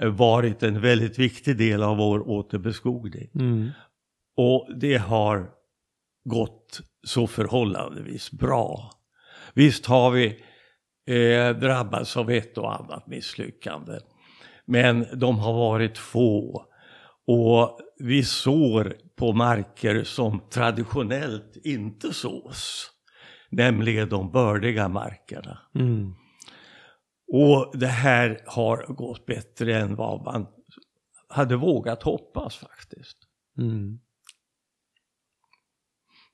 eh, 0.00 0.08
varit 0.08 0.62
en 0.62 0.80
väldigt 0.80 1.18
viktig 1.18 1.58
del 1.58 1.82
av 1.82 1.96
vår 1.96 2.28
återbeskogning. 2.28 3.30
Mm. 3.34 3.70
Och 4.36 4.68
det 4.80 4.96
har 4.96 5.50
gått 6.24 6.80
så 7.06 7.26
förhållandevis 7.26 8.30
bra. 8.30 8.90
Visst 9.54 9.86
har 9.86 10.10
vi 10.10 10.44
eh, 11.06 11.56
drabbats 11.56 12.16
av 12.16 12.30
ett 12.30 12.58
och 12.58 12.74
annat 12.74 13.06
misslyckande. 13.06 13.98
Men 14.66 15.06
de 15.18 15.38
har 15.38 15.52
varit 15.52 15.98
få. 15.98 16.66
Och 17.26 17.78
vi 17.98 18.24
sår 18.24 18.96
på 19.16 19.32
marker 19.32 20.04
som 20.04 20.40
traditionellt 20.50 21.56
inte 21.64 22.14
sås. 22.14 22.90
Nämligen 23.50 24.08
de 24.08 24.30
bördiga 24.30 24.88
markerna. 24.88 25.58
Mm. 25.74 26.14
Och 27.32 27.78
det 27.78 27.86
här 27.86 28.40
har 28.46 28.94
gått 28.94 29.26
bättre 29.26 29.76
än 29.78 29.96
vad 29.96 30.24
man 30.24 30.46
hade 31.28 31.56
vågat 31.56 32.02
hoppas 32.02 32.56
faktiskt. 32.56 33.18
Mm. 33.58 33.98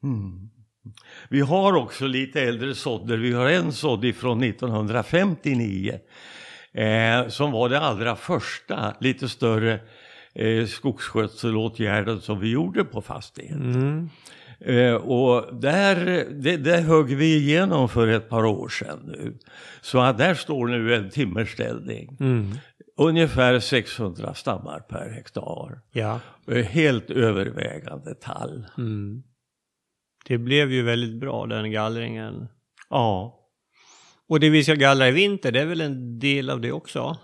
Mm. 0.02 0.50
Vi 1.28 1.40
har 1.40 1.73
också 1.73 2.07
lite 2.07 2.40
äldre 2.40 2.75
sådder. 2.75 3.17
Vi 3.17 3.33
har 3.33 3.47
en 3.47 3.73
sådd 3.73 4.05
ifrån 4.05 4.43
1959 4.43 5.99
eh, 6.73 7.28
som 7.28 7.52
var 7.52 7.69
det 7.69 7.81
allra 7.81 8.17
första 8.17 8.95
lite 9.00 9.28
större 9.28 9.81
eh, 10.35 10.67
skogsskötselåtgärden 10.67 12.21
som 12.21 12.40
vi 12.40 12.50
gjorde 12.50 12.85
på 12.85 13.02
fastigheten. 13.02 13.75
Mm. 13.75 14.09
Eh, 14.61 14.95
och 14.95 15.61
där, 15.61 16.26
det, 16.31 16.57
det 16.57 16.76
högg 16.76 17.07
vi 17.07 17.37
igenom 17.37 17.88
för 17.88 18.09
ett 18.09 18.28
par 18.28 18.45
år 18.45 18.69
sedan 18.69 18.99
nu. 19.05 19.38
Så 19.81 20.00
att 20.00 20.19
där 20.19 20.35
står 20.35 20.69
nu 20.69 20.95
en 20.95 21.11
timmerställning. 21.11 22.17
Mm. 22.21 22.50
Ungefär 22.97 23.61
600 23.61 24.35
stammar 24.35 24.81
per 24.81 25.11
hektar. 25.11 25.81
Ja. 25.93 26.21
Eh, 26.50 26.64
Helt 26.64 27.11
övervägande 27.11 28.14
tall. 28.14 28.67
Mm. 28.78 29.23
Det 30.28 30.38
blev 30.38 30.73
ju 30.73 30.82
väldigt 30.82 31.20
bra 31.20 31.47
den 31.47 31.70
gallringen. 31.70 32.49
Ja. 32.90 33.35
Och 34.28 34.40
det 34.40 34.50
vi 34.50 34.64
ska 34.64 34.75
gallra 34.75 35.08
i 35.08 35.12
vinter, 35.12 35.52
det 35.52 35.61
är 35.61 35.66
väl 35.66 35.80
en 35.80 36.18
del 36.18 36.50
av 36.50 36.61
det 36.61 36.73
också? 36.73 37.16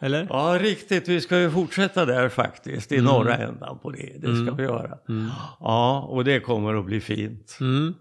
Eller? 0.00 0.26
Ja, 0.30 0.58
riktigt. 0.60 1.08
Vi 1.08 1.20
ska 1.20 1.38
ju 1.38 1.50
fortsätta 1.50 2.04
där 2.06 2.28
faktiskt, 2.28 2.92
i 2.92 2.94
Mm. 2.94 3.04
norra 3.06 3.36
ändan 3.36 3.78
på 3.78 3.90
det. 3.90 4.12
Det 4.14 4.20
ska 4.34 4.42
Mm. 4.42 4.56
vi 4.56 4.62
göra. 4.62 4.98
Mm. 5.08 5.28
Ja, 5.60 6.02
och 6.02 6.24
det 6.24 6.40
kommer 6.40 6.74
att 6.74 6.84
bli 6.84 7.00
fint. 7.00 7.58
Mm. 7.60 7.94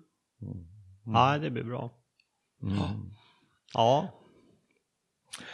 Ja, 1.05 1.37
det 1.41 1.49
blir 1.49 1.63
bra. 1.63 1.91
Mm. 2.63 2.77
Ja. 3.73 4.13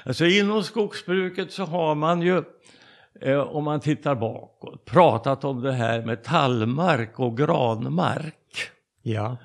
Alltså 0.05 0.25
inom 0.25 0.63
skogsbruket 0.63 1.51
så 1.51 1.63
har 1.65 1.95
man 1.95 2.21
ju, 2.21 2.43
eh, 3.21 3.39
om 3.39 3.63
man 3.63 3.79
tittar 3.79 4.15
bakåt, 4.15 4.85
pratat 4.85 5.43
om 5.43 5.61
det 5.61 5.71
här 5.73 6.05
med 6.05 6.23
tallmark 6.23 7.19
och 7.19 7.37
granmark. 7.37 8.35
Ja. 9.03 9.37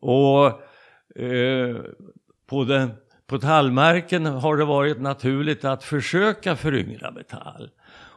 Och 0.00 0.46
eh, 1.22 1.76
på, 2.46 2.64
den, 2.64 2.90
på 3.26 3.38
tallmarken 3.38 4.26
har 4.26 4.56
det 4.56 4.64
varit 4.64 5.00
naturligt 5.00 5.64
att 5.64 5.84
försöka 5.84 6.56
föryngra 6.56 7.10
med 7.10 7.28
tall. 7.28 7.70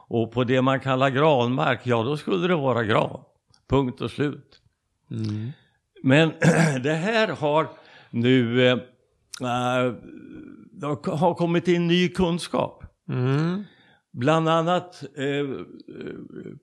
Och 0.08 0.32
på 0.32 0.44
det 0.44 0.62
man 0.62 0.80
kallar 0.80 1.10
granmark, 1.10 1.80
ja 1.84 2.04
då 2.04 2.18
skulle 2.18 2.48
det 2.48 2.56
vara 2.56 2.84
gran. 2.84 3.20
Punkt 3.70 4.02
och 4.02 4.12
slut. 4.12 4.62
Mm. 5.12 5.52
Men 6.04 6.30
det 6.84 6.94
här 6.94 7.28
har 7.28 7.70
nu 8.10 8.68
eh, 8.68 8.74
eh, 9.42 9.94
det 10.72 10.88
har 11.12 11.34
kommit 11.34 11.68
in 11.68 11.88
ny 11.88 12.10
kunskap. 12.10 12.84
Mm. 13.10 13.64
Bland 14.14 14.50
annat 14.50 15.04
eh, 15.18 15.26
eh, 15.26 15.46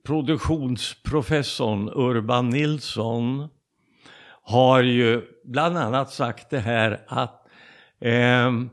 produktionsprofessorn 0.05 1.89
Urban 1.89 2.49
Nilsson 2.49 3.47
har 4.43 4.81
ju 4.81 5.21
bland 5.43 5.77
annat 5.77 6.11
sagt 6.11 6.49
det 6.49 6.59
här 6.59 7.01
att 7.07 7.47
ehm, 7.99 8.69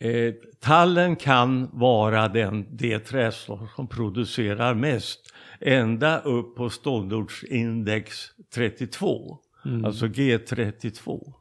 eh, 0.00 0.34
tallen 0.60 1.16
kan 1.16 1.68
vara 1.72 2.28
den, 2.28 2.76
det 2.76 2.98
träslag 2.98 3.68
som 3.76 3.88
producerar 3.88 4.74
mest 4.74 5.34
ända 5.60 6.20
upp 6.20 6.56
på 6.56 6.70
ståndortsindex 6.70 8.30
32, 8.54 9.38
Mm. 9.64 9.84
alltså 9.84 10.06
G32. 10.06 11.32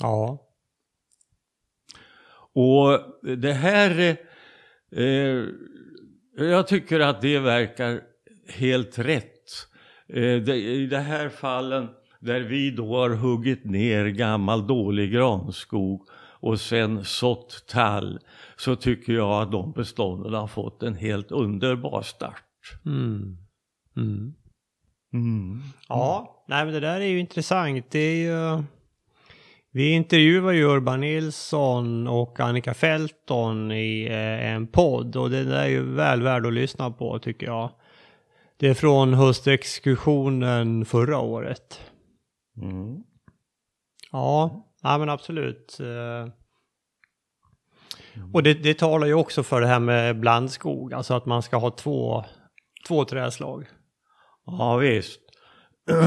Ja. 0.00 0.38
Och 2.52 3.00
det 3.36 3.52
här, 3.52 4.16
eh, 4.92 5.44
jag 6.36 6.68
tycker 6.68 7.00
att 7.00 7.22
det 7.22 7.38
verkar 7.38 8.00
helt 8.48 8.98
rätt. 8.98 9.68
Eh, 10.08 10.36
det, 10.42 10.56
I 10.56 10.86
de 10.86 10.96
här 10.96 11.28
fallen 11.28 11.88
där 12.24 12.40
vi 12.40 12.70
då 12.70 12.96
har 12.96 13.10
huggit 13.10 13.64
ner 13.64 14.06
gammal 14.06 14.66
dålig 14.66 15.12
granskog 15.12 16.08
och 16.40 16.60
sen 16.60 17.04
sått 17.04 17.64
tall 17.66 18.18
så 18.56 18.76
tycker 18.76 19.12
jag 19.12 19.42
att 19.42 19.52
de 19.52 19.72
bestånden 19.72 20.34
har 20.34 20.46
fått 20.46 20.82
en 20.82 20.94
helt 20.94 21.32
underbar 21.32 22.02
start. 22.02 22.42
Mm. 22.86 23.36
Mm. 23.96 24.34
Mm. 25.12 25.62
Ja, 25.88 26.44
nej 26.48 26.64
men 26.64 26.74
det 26.74 26.80
där 26.80 27.00
är 27.00 27.06
ju 27.06 27.18
intressant. 27.18 27.90
Det 27.90 27.98
är 27.98 28.16
ju... 28.16 28.62
Vi 29.72 29.90
intervjuar 29.90 30.52
ju 30.52 30.64
Urban 30.64 31.00
Nilsson 31.00 32.08
och 32.08 32.40
Annika 32.40 32.74
Felton 32.74 33.72
i 33.72 34.06
eh, 34.10 34.50
en 34.50 34.66
podd 34.66 35.16
och 35.16 35.30
det 35.30 35.44
där 35.44 35.62
är 35.62 35.68
ju 35.68 35.82
väl 35.82 36.22
värd 36.22 36.46
att 36.46 36.52
lyssna 36.52 36.90
på 36.90 37.18
tycker 37.18 37.46
jag. 37.46 37.70
Det 38.56 38.68
är 38.68 38.74
från 38.74 39.14
höstexkursionen 39.14 40.84
förra 40.84 41.18
året. 41.18 41.80
Mm. 42.62 43.02
Ja, 44.12 44.66
ja 44.82 44.98
men 44.98 45.08
absolut. 45.08 45.80
Eh, 45.80 46.32
Och 48.32 48.42
det, 48.42 48.54
det 48.54 48.78
talar 48.78 49.06
ju 49.06 49.14
också 49.14 49.42
för 49.42 49.60
det 49.60 49.66
här 49.66 49.80
med 49.80 50.20
blandskog, 50.20 50.94
alltså 50.94 51.14
att 51.14 51.26
man 51.26 51.42
ska 51.42 51.56
ha 51.56 51.70
två, 51.70 52.24
två 52.88 53.04
träslag. 53.04 53.66
Ja 54.46 54.76
visst. 54.76 55.20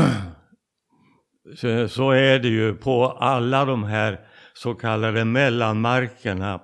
Så, 1.55 1.87
så 1.87 2.11
är 2.11 2.39
det 2.39 2.47
ju 2.47 2.75
på 2.75 3.05
alla 3.05 3.65
de 3.65 3.83
här 3.83 4.27
så 4.53 4.73
kallade 4.75 5.25
mellanmarkerna. 5.25 6.61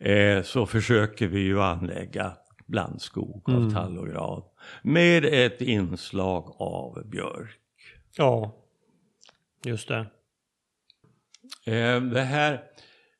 Eh, 0.00 0.42
så 0.42 0.66
försöker 0.66 1.26
vi 1.26 1.40
ju 1.40 1.62
anlägga 1.62 2.32
blandskog 2.66 3.42
av 3.50 3.54
Mm. 3.56 3.74
tall 3.74 3.98
och 3.98 4.08
gran. 4.08 4.42
Med 4.82 5.24
ett 5.24 5.60
inslag 5.60 6.56
av 6.58 7.08
björk. 7.10 7.58
Ja, 8.16 8.56
just 9.64 9.88
det. 9.88 10.06
Eh, 11.66 12.00
det 12.00 12.20
här, 12.20 12.60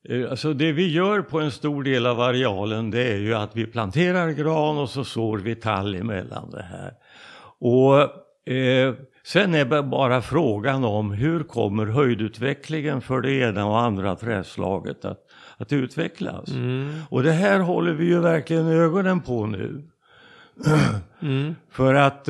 eh, 0.08 0.30
alltså 0.30 0.52
det 0.52 0.72
vi 0.72 0.92
gör 0.92 1.22
på 1.22 1.40
en 1.40 1.50
stor 1.50 1.82
del 1.82 2.06
av 2.06 2.20
arealen 2.20 2.90
det 2.90 3.12
är 3.12 3.16
ju 3.16 3.34
att 3.34 3.56
vi 3.56 3.66
planterar 3.66 4.30
gran 4.30 4.78
och 4.78 4.90
så 4.90 5.04
sår 5.04 5.38
vi 5.38 5.54
tall 5.54 5.94
emellan 5.94 6.50
det 6.50 6.62
här. 6.62 6.92
Och 7.58 8.00
eh, 8.54 8.94
sen 9.24 9.54
är 9.54 9.64
det 9.64 9.82
bara 9.82 10.22
frågan 10.22 10.84
om 10.84 11.12
hur 11.12 11.42
kommer 11.42 11.86
höjdutvecklingen 11.86 13.00
för 13.00 13.20
det 13.20 13.32
ena 13.32 13.66
och 13.66 13.80
andra 13.80 14.16
träslaget 14.16 15.04
att, 15.04 15.20
att 15.56 15.72
utvecklas. 15.72 16.48
Mm. 16.48 16.92
Och 17.10 17.22
det 17.22 17.32
här 17.32 17.60
håller 17.60 17.92
vi 17.92 18.04
ju 18.04 18.20
verkligen 18.20 18.66
ögonen 18.66 19.20
på 19.20 19.46
nu. 19.46 19.88
Mm. 21.22 21.54
För 21.70 21.94
att 21.94 22.24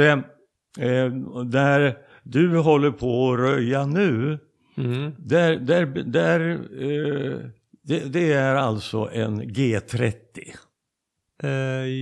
där 1.44 2.03
du 2.24 2.58
håller 2.58 2.90
på 2.90 3.32
att 3.32 3.38
röja 3.38 3.86
nu 3.86 4.38
Mm. 4.76 5.12
där, 5.18 5.56
där, 5.56 5.86
där, 5.86 6.40
eh, 6.82 7.38
det, 7.82 8.12
det 8.12 8.32
är 8.32 8.54
alltså 8.54 9.10
en 9.12 9.42
G30. 9.42 10.14
Eh, 11.42 11.50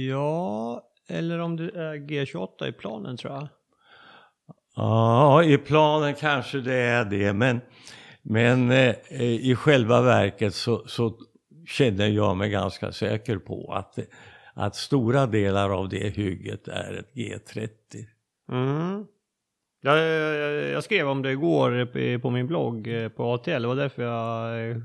ja, 0.08 0.82
eller 1.08 1.38
om 1.38 1.56
det 1.56 1.64
är 1.64 1.94
G28 1.94 2.68
i 2.68 2.72
planen 2.72 3.16
tror 3.16 3.32
jag. 3.32 3.48
Ja, 4.76 5.42
i 5.44 5.58
planen 5.58 6.14
kanske 6.14 6.60
det 6.60 6.74
är 6.74 7.04
det, 7.04 7.32
men, 7.32 7.60
men 8.22 8.70
eh, 8.70 8.94
i 9.20 9.54
själva 9.56 10.02
verket 10.02 10.54
så, 10.54 10.84
så 10.86 11.18
känner 11.66 12.06
jag 12.08 12.36
mig 12.36 12.50
ganska 12.50 12.92
säker 12.92 13.38
på 13.38 13.72
att, 13.72 13.98
att 14.54 14.76
stora 14.76 15.26
delar 15.26 15.70
av 15.70 15.88
det 15.88 16.16
hygget 16.16 16.68
är 16.68 16.92
ett 16.92 17.14
G30. 17.14 17.68
Mm. 18.52 19.06
Jag, 19.84 19.98
jag, 19.98 20.68
jag 20.70 20.84
skrev 20.84 21.08
om 21.08 21.22
det 21.22 21.30
igår 21.30 22.18
på- 22.18 22.30
min 22.30 22.46
blogg 22.46 22.88
eh, 22.88 23.08
på 23.08 23.32
ATL. 23.34 23.62
Det 23.62 23.66
var 23.68 23.76
därför 23.76 24.02
jag 24.02 24.70
eh, 24.70 24.76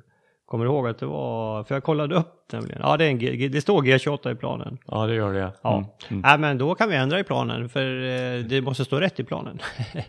kommer 0.46 0.66
ihåg 0.66 0.88
att 0.88 1.00
det 1.00 1.06
var, 1.06 1.64
för 1.64 1.76
jag 1.76 1.84
kollade 1.84 2.16
upp 2.16 2.52
nämligen. 2.52 2.82
Ja, 2.84 2.98
det, 2.98 3.06
är 3.06 3.10
en 3.10 3.18
G, 3.20 3.48
det 3.52 3.62
står 3.62 3.82
G28 3.82 4.32
i 4.32 4.36
planen. 4.36 4.78
Ja, 4.86 5.06
det 5.06 5.14
gör 5.16 5.34
det. 5.34 5.52
Ja. 5.62 5.74
Mm, 5.78 5.86
mm. 6.10 6.22
Nej, 6.22 6.38
men 6.38 6.58
då 6.58 6.76
kan 6.76 6.90
vi 6.90 6.96
ändra 6.96 7.20
i 7.20 7.24
planen 7.24 7.70
för 7.70 7.86
eh, 8.04 8.44
det 8.46 8.62
måste 8.62 8.86
stå 8.86 9.00
rätt 9.00 9.20
i 9.20 9.24
planen. 9.24 9.60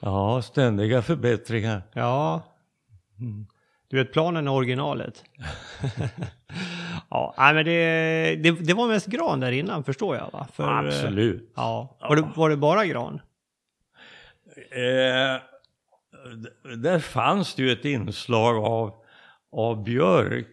Ja, 0.00 0.42
ständiga 0.42 1.02
förbättringar. 1.02 1.82
Ja. 1.92 2.42
Mm. 3.20 3.46
Du 3.90 3.96
vet 3.96 4.12
planen 4.12 4.46
är 4.46 4.52
originalet. 4.52 5.24
ja, 7.10 7.34
men 7.36 7.64
det, 7.64 8.36
det, 8.42 8.50
det 8.50 8.74
var 8.74 8.88
mest 8.88 9.06
gran 9.06 9.40
där 9.40 9.52
innan 9.52 9.84
förstår 9.84 10.16
jag 10.16 10.30
va? 10.32 10.46
För, 10.52 10.78
Absolut. 10.86 11.52
Ja. 11.56 11.96
Var, 12.00 12.16
det, 12.16 12.28
var 12.36 12.50
det 12.50 12.56
bara 12.56 12.86
gran? 12.86 13.20
Eh, 14.56 15.40
där 16.76 16.98
fanns 16.98 17.54
det 17.54 17.62
ju 17.62 17.72
ett 17.72 17.84
inslag 17.84 18.56
av, 18.56 18.94
av 19.52 19.84
björk 19.84 20.46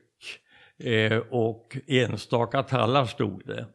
eh, 0.80 1.18
och 1.18 1.78
enstaka 1.88 2.64
tallar 2.64 3.06
stod 3.06 3.42
det. 3.46 3.66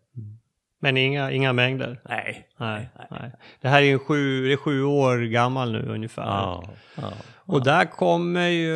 Men 0.81 0.97
inga, 0.97 1.31
inga 1.31 1.53
mängder? 1.53 2.01
Nej. 2.09 2.49
Nej, 2.57 2.89
nej. 3.11 3.33
Det 3.61 3.69
här 3.69 3.83
är 3.83 3.87
ju 3.87 3.99
sju, 3.99 4.47
det 4.47 4.53
är 4.53 4.57
sju 4.57 4.83
år 4.83 5.19
gammal 5.19 5.73
nu 5.73 5.83
ungefär. 5.89 6.23
Ja, 6.23 6.65
ja. 6.95 7.13
Och 7.37 7.65
där 7.65 7.85
kommer 7.85 8.49
ju, 8.49 8.75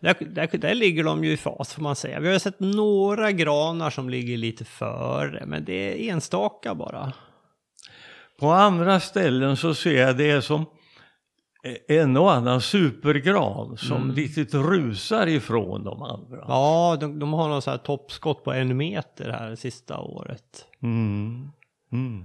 där, 0.00 0.16
där, 0.20 0.58
där 0.58 0.74
ligger 0.74 1.04
de 1.04 1.24
ju 1.24 1.32
i 1.32 1.36
fas 1.36 1.74
får 1.74 1.82
man 1.82 1.96
säga. 1.96 2.20
Vi 2.20 2.26
har 2.26 2.34
ju 2.34 2.40
sett 2.40 2.60
några 2.60 3.32
granar 3.32 3.90
som 3.90 4.10
ligger 4.10 4.36
lite 4.36 4.64
före, 4.64 5.42
men 5.46 5.64
det 5.64 5.72
är 5.72 6.12
enstaka 6.12 6.74
bara. 6.74 7.12
På 8.42 8.50
andra 8.50 9.00
ställen 9.00 9.56
så 9.56 9.74
ser 9.74 10.00
jag 10.00 10.16
det 10.16 10.42
som 10.42 10.64
en 11.88 12.16
och 12.16 12.32
annan 12.32 12.60
supergran 12.60 13.76
som 13.76 13.96
Mm. 14.02 14.16
riktigt 14.16 14.54
rusar 14.54 15.26
ifrån 15.26 15.84
de 15.84 16.02
andra. 16.02 16.44
Ja, 16.48 16.96
de, 17.00 17.18
de 17.18 17.32
har 17.32 17.48
någon 17.48 17.62
så 17.62 17.70
här 17.70 17.78
toppskott 17.78 18.44
på 18.44 18.52
en 18.52 18.76
meter 18.76 19.30
här 19.30 19.50
det 19.50 19.56
sista 19.56 19.98
året. 19.98 20.66
Mm. 20.82 21.48
Mm. 21.92 22.24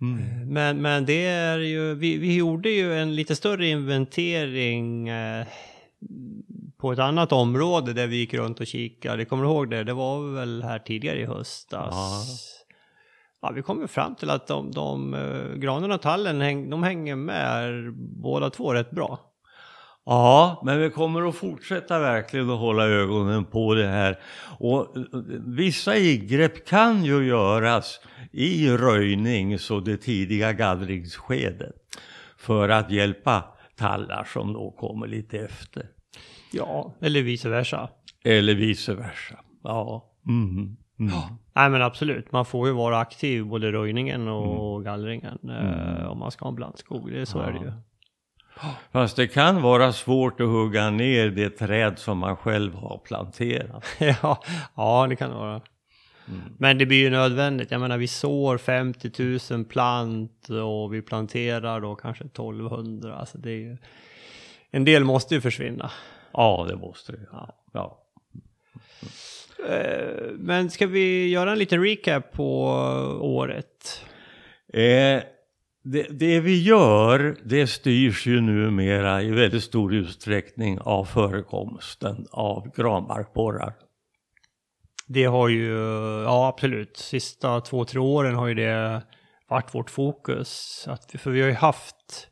Mm. 0.00 0.48
Men, 0.48 0.82
men 0.82 1.06
det 1.06 1.26
är 1.26 1.58
ju, 1.58 1.94
vi, 1.94 2.18
vi 2.18 2.36
gjorde 2.36 2.70
ju 2.70 2.94
en 2.98 3.14
lite 3.14 3.36
större 3.36 3.66
inventering 3.66 5.08
eh, 5.08 5.46
på 6.80 6.92
ett 6.92 6.98
annat 6.98 7.32
område 7.32 7.92
där 7.92 8.06
vi 8.06 8.16
gick 8.16 8.34
runt 8.34 8.60
och 8.60 8.66
kikade. 8.66 9.24
Kommer 9.24 9.44
du 9.44 9.48
ihåg 9.50 9.70
det? 9.70 9.84
Det 9.84 9.92
var 9.92 10.34
väl 10.34 10.62
här 10.62 10.78
tidigare 10.78 11.20
i 11.20 11.24
höstas. 11.26 12.47
Ja. 13.42 13.50
Vi 13.54 13.62
kom 13.62 13.80
ju 13.80 13.86
fram 13.86 14.14
till 14.14 14.30
att 14.30 14.46
de, 14.46 14.70
de 14.70 15.14
uh, 15.14 15.54
granen 15.54 15.92
och 15.92 16.02
tallen 16.02 16.40
häng, 16.40 16.70
de 16.70 16.82
hänger 16.82 17.16
med 17.16 17.72
båda 18.22 18.50
två 18.50 18.74
rätt 18.74 18.90
bra. 18.90 19.28
Ja, 20.10 20.62
men 20.64 20.80
vi 20.80 20.90
kommer 20.90 21.28
att 21.28 21.34
fortsätta 21.34 21.98
verkligen 21.98 22.50
att 22.50 22.58
hålla 22.58 22.86
ögonen 22.86 23.44
på 23.44 23.74
det 23.74 23.86
här. 23.86 24.18
Och 24.58 24.96
eh, 24.96 25.02
vissa 25.46 25.96
ingrepp 25.96 26.66
kan 26.66 27.04
ju 27.04 27.26
göras 27.26 28.00
i 28.32 28.70
röjnings 28.70 29.70
och 29.70 29.84
det 29.84 29.96
tidiga 29.96 30.52
gallringsskedet 30.52 31.74
för 32.38 32.68
att 32.68 32.90
hjälpa 32.90 33.44
tallar 33.76 34.24
som 34.24 34.52
då 34.52 34.70
kommer 34.70 35.06
lite 35.06 35.38
efter. 35.38 35.86
Ja, 36.52 36.94
eller 37.00 37.22
vice 37.22 37.48
versa. 37.48 37.90
Eller 38.24 38.54
vice 38.54 38.94
versa. 38.94 39.38
Ja. 39.62 40.14
Mm. 40.28 40.76
Mm. 40.98 41.12
Nej 41.52 41.70
men 41.70 41.82
absolut, 41.82 42.32
man 42.32 42.44
får 42.44 42.68
ju 42.68 42.74
vara 42.74 42.98
aktiv 42.98 43.44
både 43.44 43.72
röjningen 43.72 44.28
och 44.28 44.84
gallringen 44.84 45.38
eh, 45.50 46.06
om 46.06 46.18
man 46.18 46.30
ska 46.30 46.44
ha 46.44 46.48
en 46.48 46.54
blandskog. 46.54 47.12
Det, 47.12 47.26
så 47.26 47.40
är 47.40 47.52
det 47.52 47.58
ju. 47.58 47.72
Fast 48.92 49.16
det 49.16 49.28
kan 49.28 49.62
vara 49.62 49.92
svårt 49.92 50.40
att 50.40 50.46
hugga 50.46 50.90
ner 50.90 51.30
det 51.30 51.50
träd 51.50 51.98
som 51.98 52.18
man 52.18 52.36
själv 52.36 52.74
har 52.74 52.98
planterat. 52.98 53.84
ja, 53.98 54.42
ja, 54.76 55.06
det 55.08 55.16
kan 55.16 55.30
det 55.30 55.36
vara. 55.36 55.60
Men 56.58 56.78
det 56.78 56.86
blir 56.86 56.98
ju 56.98 57.10
nödvändigt. 57.10 57.70
Jag 57.70 57.80
menar, 57.80 57.98
vi 57.98 58.08
sår 58.08 58.58
50 58.58 59.38
000 59.54 59.64
plant 59.64 60.48
och 60.48 60.94
vi 60.94 61.02
planterar 61.02 61.80
då 61.80 61.94
kanske 61.94 62.24
1200. 62.24 63.16
Alltså 63.16 63.38
det 63.38 63.50
är 63.50 63.56
ju... 63.56 63.76
En 64.70 64.84
del 64.84 65.04
måste 65.04 65.34
ju 65.34 65.40
försvinna. 65.40 65.90
Ja, 66.32 66.66
det 66.68 66.76
måste 66.76 67.12
det. 67.12 67.26
Ja. 67.32 67.54
ja. 67.72 68.04
Eh, 69.66 70.32
Men 70.34 70.70
ska 70.70 70.86
vi 70.86 71.28
göra 71.28 71.52
en 71.52 71.58
liten 71.58 71.82
recap 71.84 72.32
på 72.32 72.64
året? 73.20 74.04
Eh, 74.72 75.22
det, 75.84 76.02
det 76.10 76.40
vi 76.40 76.62
gör, 76.62 77.36
det 77.44 77.66
styrs 77.66 78.26
ju 78.26 78.40
numera 78.40 79.22
i 79.22 79.30
väldigt 79.30 79.64
stor 79.64 79.94
utsträckning 79.94 80.78
av 80.80 81.04
förekomsten 81.04 82.26
av 82.30 82.72
granbarkborrar. 82.76 83.74
Det 85.06 85.24
har 85.24 85.48
ju, 85.48 85.72
ja 86.24 86.48
absolut, 86.48 86.96
sista 86.96 87.60
två, 87.60 87.84
tre 87.84 88.00
åren 88.00 88.34
har 88.34 88.46
ju 88.46 88.54
det 88.54 89.02
varit 89.48 89.74
vårt 89.74 89.90
fokus. 89.90 90.84
Att 90.88 91.14
för 91.18 91.30
vi 91.30 91.40
har 91.40 91.48
ju 91.48 91.54
haft, 91.54 92.28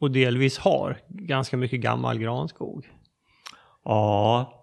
och 0.00 0.10
delvis 0.10 0.58
har, 0.58 0.98
ganska 1.08 1.56
mycket 1.56 1.80
gammal 1.80 2.18
granskog. 2.18 2.88
Ja, 3.84 4.61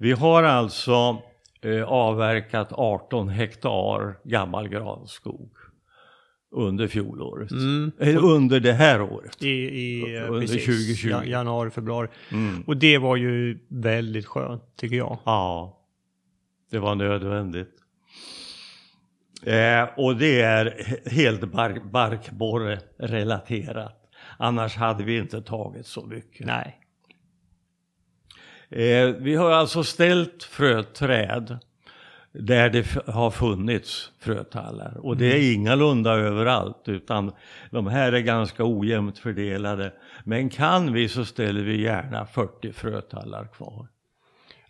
vi 0.00 0.12
har 0.12 0.42
alltså 0.42 1.22
eh, 1.62 1.82
avverkat 1.84 2.68
18 2.72 3.28
hektar 3.28 4.18
gammal 4.24 4.68
granskog 4.68 5.50
under 6.52 6.88
fjolåret. 6.88 7.50
Mm. 7.50 7.92
Eller 7.98 8.24
under 8.24 8.60
det 8.60 8.72
här 8.72 9.02
året. 9.02 9.42
I, 9.42 9.48
i 9.48 10.16
eh, 10.16 10.28
Under 10.32 10.40
precis, 10.40 10.64
2020. 10.64 11.08
ja- 11.10 11.24
januari, 11.24 11.70
februari. 11.70 12.08
Mm. 12.32 12.62
Och 12.66 12.76
det 12.76 12.98
var 12.98 13.16
ju 13.16 13.58
väldigt 13.68 14.26
skönt 14.26 14.62
tycker 14.76 14.96
jag. 14.96 15.18
Ja, 15.24 15.78
det 16.70 16.78
var 16.78 16.94
nödvändigt. 16.94 17.70
Eh, 19.46 19.88
och 19.96 20.16
det 20.16 20.40
är 20.42 20.64
he- 20.66 21.10
helt 21.10 21.52
bark, 21.52 21.82
barkborre-relaterat. 21.84 23.96
Annars 24.38 24.76
hade 24.76 25.04
vi 25.04 25.18
inte 25.18 25.42
tagit 25.42 25.86
så 25.86 26.06
mycket. 26.06 26.46
Nej. 26.46 26.79
Eh, 28.70 29.08
vi 29.08 29.34
har 29.34 29.50
alltså 29.50 29.84
ställt 29.84 30.42
fröträd 30.42 31.58
där 32.32 32.70
det 32.70 32.86
har 33.06 33.30
funnits 33.30 34.12
frötallar. 34.18 34.96
Och 35.06 35.16
det 35.16 35.32
är 35.32 35.52
ingalunda 35.52 36.12
överallt 36.12 36.82
utan 36.88 37.32
de 37.70 37.86
här 37.86 38.12
är 38.12 38.20
ganska 38.20 38.64
ojämnt 38.64 39.18
fördelade. 39.18 39.92
Men 40.24 40.50
kan 40.50 40.92
vi 40.92 41.08
så 41.08 41.24
ställer 41.24 41.62
vi 41.62 41.82
gärna 41.82 42.26
40 42.26 42.72
frötallar 42.72 43.46
kvar. 43.46 43.88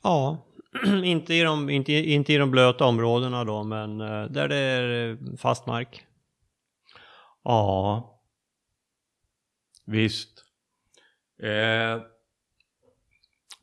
Ja, 0.02 0.46
inte, 1.04 1.34
i 1.34 1.42
de, 1.42 1.70
inte, 1.70 1.92
inte 1.92 2.32
i 2.32 2.36
de 2.36 2.50
blöta 2.50 2.84
områdena 2.84 3.44
då, 3.44 3.62
men 3.62 4.00
eh, 4.00 4.24
där 4.24 4.48
det 4.48 4.56
är 4.56 5.10
eh, 5.10 5.16
fast 5.36 5.66
mark. 5.66 6.06
Ja, 7.44 8.20
visst. 9.86 10.44
Eh, 11.42 12.02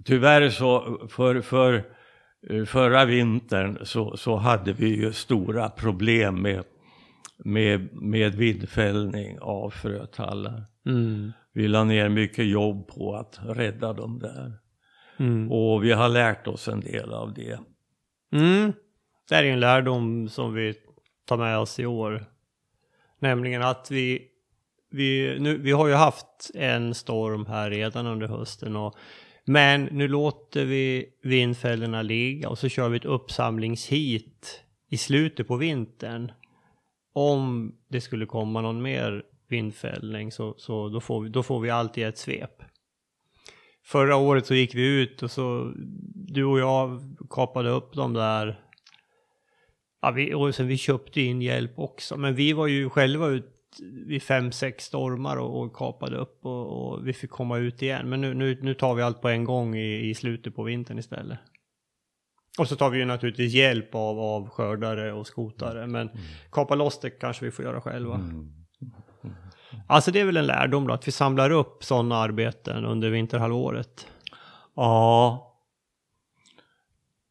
tyvärr 0.08 0.50
så 0.50 1.00
för, 1.10 1.42
för 1.42 1.84
eh, 2.50 2.66
förra 2.66 3.06
vintern 3.06 3.80
så, 3.86 4.18
så 4.18 4.36
hade 4.36 4.74
vi 4.74 4.88
ju 4.96 5.14
stora 5.14 5.70
problem 5.70 6.42
med, 6.42 6.64
med, 7.38 7.90
med 8.02 8.36
vindfällning 8.36 9.40
av 9.42 9.70
frötallar. 9.70 10.66
Mm. 10.86 11.32
Vi 11.54 11.68
la 11.68 11.84
ner 11.84 12.10
mycket 12.10 12.46
jobb 12.46 12.88
på 12.88 13.16
att 13.16 13.40
rädda 13.44 13.94
dem 13.94 14.20
där. 14.20 14.54
Mm. 15.20 15.52
Och 15.52 15.84
vi 15.84 15.92
har 15.92 16.10
lärt 16.10 16.48
oss 16.48 16.68
en 16.68 16.80
del 16.80 17.14
av 17.14 17.34
det. 17.34 17.60
Mm. 18.34 18.74
Det 19.30 19.36
här 19.36 19.44
är 19.44 19.54
en 19.54 19.60
lärdom 19.60 20.30
som 20.30 20.54
vi 20.54 20.74
tar 21.26 21.38
med 21.38 21.58
oss 21.58 21.80
i 21.80 21.86
år. 21.86 22.26
Nämligen 23.20 23.62
att 23.62 23.92
vi, 23.92 24.28
vi, 24.92 25.38
nu, 25.40 25.58
vi 25.58 25.72
har 25.72 25.88
ju 25.88 25.94
haft 25.94 26.52
en 26.54 26.94
storm 26.94 27.46
här 27.46 27.70
redan 27.70 28.08
under 28.08 28.28
hösten. 28.28 28.76
Och, 28.76 28.96
men 29.50 29.84
nu 29.84 30.08
låter 30.08 30.66
vi 30.66 31.06
vindfällorna 31.22 32.02
ligga 32.02 32.50
och 32.50 32.60
så 32.60 32.70
kör 32.70 32.90
vi 32.90 32.98
ett 32.98 33.06
uppsamlingshit 33.06 34.64
i 34.90 34.98
slutet 34.98 35.48
på 35.48 35.56
vintern. 35.56 36.32
Om 37.14 37.76
det 37.88 38.02
skulle 38.02 38.26
komma 38.26 38.62
någon 38.62 38.82
mer 38.82 39.24
vindfällning 39.48 40.32
så, 40.32 40.56
så 40.58 40.90
då, 40.90 41.02
får 41.02 41.22
vi, 41.22 41.30
då 41.30 41.44
får 41.44 41.60
vi 41.60 41.70
alltid 41.70 42.08
ett 42.08 42.18
svep. 42.18 42.64
Förra 43.84 44.16
året 44.16 44.46
så 44.46 44.54
gick 44.54 44.76
vi 44.76 45.02
ut 45.02 45.24
och 45.24 45.32
så 45.32 45.74
du 46.16 46.46
och 46.46 46.60
jag 46.60 47.16
kapade 47.30 47.70
upp 47.70 47.94
de 47.94 48.14
där. 48.14 48.60
Ja, 50.02 50.12
vi, 50.12 50.34
och 50.34 50.56
sen 50.56 50.68
vi 50.68 50.78
köpte 50.78 51.22
in 51.22 51.42
hjälp 51.42 51.80
också. 51.80 52.18
Men 52.18 52.36
vi 52.36 52.54
var 52.54 52.68
ju 52.68 52.90
själva 52.90 53.28
ut 53.28 53.57
vid 54.08 54.24
fem, 54.24 54.52
sex 54.52 54.86
stormar 54.86 55.38
och, 55.38 55.62
och 55.62 55.76
kapade 55.76 56.18
upp 56.18 56.46
och, 56.46 56.92
och 56.92 57.08
vi 57.08 57.14
fick 57.14 57.30
komma 57.30 57.58
ut 57.58 57.82
igen. 57.82 58.10
Men 58.10 58.22
nu, 58.22 58.34
nu, 58.34 58.60
nu 58.62 58.74
tar 58.74 58.96
vi 58.96 59.02
allt 59.02 59.22
på 59.22 59.30
en 59.30 59.44
gång 59.44 59.76
i, 59.76 60.10
i 60.10 60.16
slutet 60.16 60.56
på 60.56 60.64
vintern 60.64 61.00
istället. 61.00 61.40
Och 62.60 62.68
så 62.68 62.76
tar 62.76 62.90
vi 62.90 63.00
ju 63.00 63.06
naturligtvis 63.06 63.54
hjälp 63.54 63.96
av, 63.96 64.20
av 64.20 64.50
skördare 64.50 65.14
och 65.14 65.28
skotare. 65.28 65.88
Men 65.88 66.10
kapa 66.52 66.76
loss 66.76 67.00
det 67.00 67.10
kanske 67.10 67.46
vi 67.46 67.52
får 67.52 67.66
göra 67.66 67.82
själva. 67.82 68.22
Alltså 69.88 70.12
det 70.12 70.20
är 70.20 70.26
väl 70.26 70.38
en 70.38 70.46
lärdom 70.46 70.88
då, 70.88 70.94
att 70.94 71.08
vi 71.08 71.12
samlar 71.12 71.52
upp 71.52 71.84
sådana 71.84 72.16
arbeten 72.16 72.86
under 72.86 73.10
vinterhalvåret. 73.10 74.08
Ja. 74.76 75.44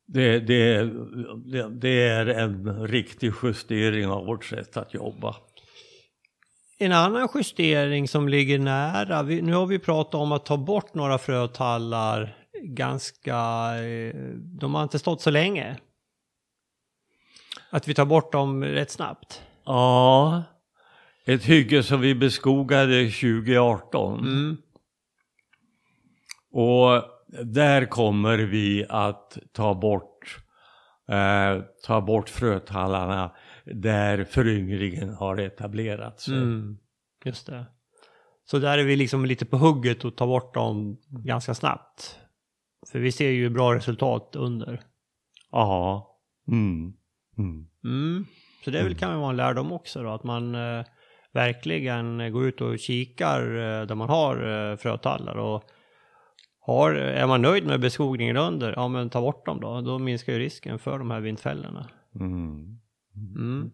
Det, 0.06 0.40
det, 0.40 0.90
det, 1.46 1.68
det 1.68 2.08
är 2.08 2.26
en 2.26 2.86
riktig 2.86 3.32
justering 3.42 4.06
av 4.06 4.26
vårt 4.26 4.44
sätt 4.44 4.76
att 4.76 4.94
jobba. 4.94 5.36
En 6.78 6.92
annan 6.92 7.28
justering 7.34 8.08
som 8.08 8.28
ligger 8.28 8.58
nära, 8.58 9.22
vi, 9.22 9.42
nu 9.42 9.54
har 9.54 9.66
vi 9.66 9.78
pratat 9.78 10.14
om 10.14 10.32
att 10.32 10.46
ta 10.46 10.56
bort 10.56 10.94
några 10.94 11.18
frötallar 11.18 12.36
ganska, 12.62 13.36
eh, 13.84 14.14
de 14.60 14.74
har 14.74 14.82
inte 14.82 14.98
stått 14.98 15.20
så 15.20 15.30
länge. 15.30 15.76
Att 17.70 17.88
vi 17.88 17.94
tar 17.94 18.04
bort 18.04 18.32
dem 18.32 18.64
rätt 18.64 18.90
snabbt. 18.90 19.42
Ja, 19.64 20.42
ett 21.24 21.44
hygge 21.44 21.82
som 21.82 22.00
vi 22.00 22.14
beskogade 22.14 23.10
2018. 23.10 24.18
Mm. 24.18 24.56
Och 26.52 27.02
där 27.44 27.86
kommer 27.86 28.38
vi 28.38 28.86
att 28.88 29.38
ta 29.52 29.74
bort, 29.74 30.38
eh, 31.08 31.62
ta 31.86 32.00
bort 32.00 32.28
frötallarna 32.28 33.30
där 33.74 34.24
föryngringen 34.24 35.08
har 35.14 35.36
etablerat 35.36 36.20
sig. 36.20 36.34
Mm. 36.34 36.78
Just 37.24 37.46
det. 37.46 37.66
Så 38.44 38.58
där 38.58 38.78
är 38.78 38.84
vi 38.84 38.96
liksom 38.96 39.26
lite 39.26 39.46
på 39.46 39.56
hugget 39.56 40.04
och 40.04 40.16
tar 40.16 40.26
bort 40.26 40.54
dem 40.54 41.00
ganska 41.08 41.54
snabbt. 41.54 42.18
För 42.92 42.98
vi 42.98 43.12
ser 43.12 43.30
ju 43.30 43.50
bra 43.50 43.74
resultat 43.74 44.36
under. 44.36 44.80
Ja. 45.50 46.06
Mm. 46.48 46.92
Mm. 47.38 47.66
Mm. 47.84 48.26
Så 48.64 48.70
det 48.70 48.82
väl, 48.82 48.94
kan 48.94 49.10
väl 49.10 49.18
vara 49.18 49.30
en 49.30 49.36
lärdom 49.36 49.72
också 49.72 50.02
då, 50.02 50.10
att 50.10 50.24
man 50.24 50.54
eh, 50.54 50.84
verkligen 51.32 52.32
går 52.32 52.46
ut 52.46 52.60
och 52.60 52.78
kikar 52.78 53.42
eh, 53.42 53.86
där 53.86 53.94
man 53.94 54.08
har 54.08 54.70
eh, 54.70 54.76
frötallar 54.76 55.36
och 55.36 55.64
har, 56.60 56.92
är 56.94 57.26
man 57.26 57.42
nöjd 57.42 57.66
med 57.66 57.80
beskogningen 57.80 58.36
under, 58.36 58.72
ja 58.72 58.88
men 58.88 59.10
ta 59.10 59.20
bort 59.20 59.46
dem 59.46 59.60
då, 59.60 59.80
då 59.80 59.98
minskar 59.98 60.32
ju 60.32 60.38
risken 60.38 60.78
för 60.78 60.98
de 60.98 61.10
här 61.10 61.20
vindfällorna. 61.20 61.90
Mm. 62.20 62.78
Mm. 63.16 63.70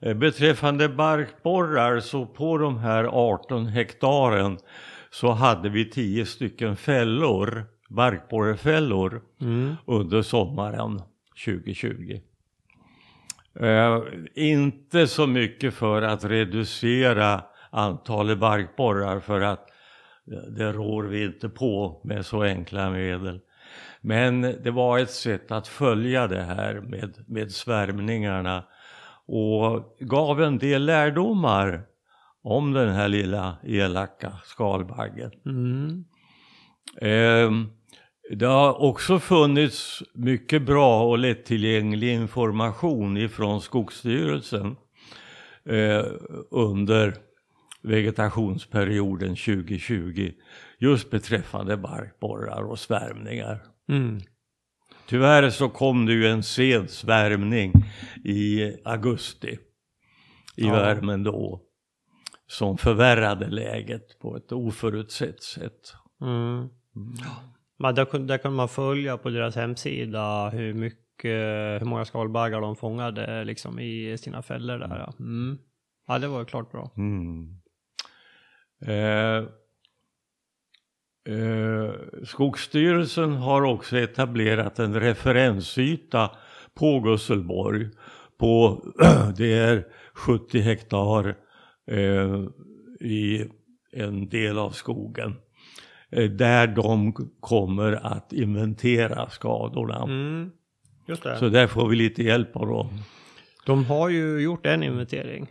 Eh, 0.00 0.14
Beträffande 0.14 0.88
barkborrar 0.88 2.00
så 2.00 2.26
på 2.26 2.58
de 2.58 2.78
här 2.78 3.04
18 3.04 3.66
hektaren 3.66 4.58
så 5.10 5.30
hade 5.30 5.68
vi 5.68 5.90
10 5.90 6.26
stycken 6.26 6.76
fällor, 6.76 7.64
barkborrefällor 7.88 9.22
Mm. 9.40 9.74
under 9.86 10.22
sommaren 10.22 11.02
2020. 11.44 12.20
Eh, 13.60 13.98
inte 14.34 15.06
så 15.06 15.26
mycket 15.26 15.74
för 15.74 16.02
att 16.02 16.24
reducera 16.24 17.44
antalet 17.70 18.38
barkborrar 18.38 19.20
för 19.20 19.40
att 19.40 19.68
det 20.56 20.72
rår 20.72 21.02
vi 21.02 21.24
inte 21.24 21.48
på 21.48 22.00
med 22.04 22.26
så 22.26 22.42
enkla 22.42 22.90
medel. 22.90 23.40
Men 24.02 24.42
det 24.42 24.70
var 24.70 24.98
ett 24.98 25.10
sätt 25.10 25.52
att 25.52 25.68
följa 25.68 26.26
det 26.26 26.42
här 26.42 26.80
med, 26.80 27.24
med 27.26 27.52
svärmningarna 27.52 28.64
och 29.26 29.96
gav 30.00 30.42
en 30.42 30.58
del 30.58 30.84
lärdomar 30.84 31.84
om 32.42 32.72
den 32.72 32.88
här 32.88 33.08
lilla 33.08 33.56
elaka 33.64 34.32
skalbaggen. 34.44 35.30
Mm. 35.46 36.04
Ehm, 37.00 37.70
Det 38.30 38.46
har 38.46 38.82
också 38.82 39.18
funnits 39.18 40.02
mycket 40.14 40.62
bra 40.62 41.02
och 41.02 41.18
lättillgänglig 41.18 42.12
information 42.14 43.16
ifrån 43.16 43.60
Skogsstyrelsen 43.60 44.76
eh, 45.64 46.04
under 46.50 47.14
vegetationsperioden 47.82 49.36
2020 49.36 50.32
just 50.78 51.10
beträffande 51.10 51.76
barkborrar 51.76 52.62
och 52.62 52.78
svärmningar. 52.78 53.62
Mm. 53.96 54.20
Tyvärr 55.06 55.50
så 55.50 55.68
kom 55.68 56.06
det 56.06 56.12
ju 56.12 56.26
en 56.26 56.42
sen 56.42 56.88
svärmning 56.88 57.72
i 58.24 58.72
augusti 58.84 59.58
i 60.56 60.66
Ja. 60.66 60.72
värmen 60.72 61.22
då 61.22 61.60
som 62.46 62.78
förvärrade 62.78 63.46
läget 63.48 64.18
på 64.18 64.36
ett 64.36 64.52
oförutsett 64.52 65.42
sätt. 65.42 65.80
Mm. 66.20 66.68
Men 67.78 67.94
där, 67.94 68.04
kunde- 68.04 68.26
där 68.34 68.38
kan 68.38 68.54
man 68.54 68.68
följa 68.68 69.16
på 69.18 69.30
deras 69.30 69.56
hemsida 69.56 70.48
hur 70.50 70.74
mycket, 70.74 71.80
hur 71.80 71.84
många 71.84 72.04
skalbaggar 72.04 72.60
de 72.60 72.76
fångade 72.76 73.44
liksom 73.44 73.78
i 73.80 74.18
sina 74.18 74.42
fällor 74.42 74.78
där. 74.78 74.98
Ja, 74.98 75.14
mm. 75.18 75.58
ja 76.06 76.18
det 76.18 76.28
var 76.28 76.38
ju 76.38 76.44
klart 76.44 76.72
bra. 76.72 76.90
Mm. 76.96 77.48
Eh, 78.86 79.48
eh, 81.24 82.24
Skogsstyrelsen 82.24 83.32
har 83.32 83.62
också 83.62 83.98
etablerat 83.98 84.78
en 84.78 85.00
referensyta 85.00 86.30
på 86.74 87.00
Gusselborg 87.00 87.88
på 88.38 88.84
det 89.36 89.52
är 89.52 89.86
70 90.14 90.60
hektar 90.60 91.34
eh, 91.90 92.40
i 93.00 93.46
en 93.92 94.28
del 94.28 94.58
av 94.58 94.70
skogen. 94.70 95.34
Eh, 96.10 96.30
där 96.30 96.66
de 96.66 97.12
kommer 97.40 97.92
att 97.92 98.32
inventera 98.32 99.30
skadorna. 99.30 100.02
Mm. 100.02 100.50
Så 101.38 101.48
där 101.48 101.66
får 101.66 101.88
vi 101.88 101.96
lite 101.96 102.22
hjälp 102.22 102.56
av 102.56 102.66
dem. 102.66 102.88
De 103.66 103.84
har 103.84 104.08
ju 104.08 104.40
gjort 104.40 104.66
en 104.66 104.82
inventering. 104.82 105.46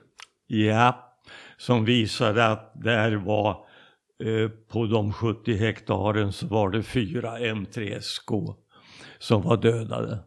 Ja, 0.48 1.18
som 1.58 1.86
visade 1.86 2.48
att 2.48 2.72
där 2.76 3.16
var 3.16 3.66
på 4.68 4.86
de 4.86 5.14
70 5.14 5.54
hektaren 5.54 6.32
så 6.34 6.48
var 6.48 6.70
det 6.70 6.84
fyra 6.84 7.40
M3SK 7.40 8.56
som 9.20 9.42
var 9.42 9.58
dödade. 9.58 10.24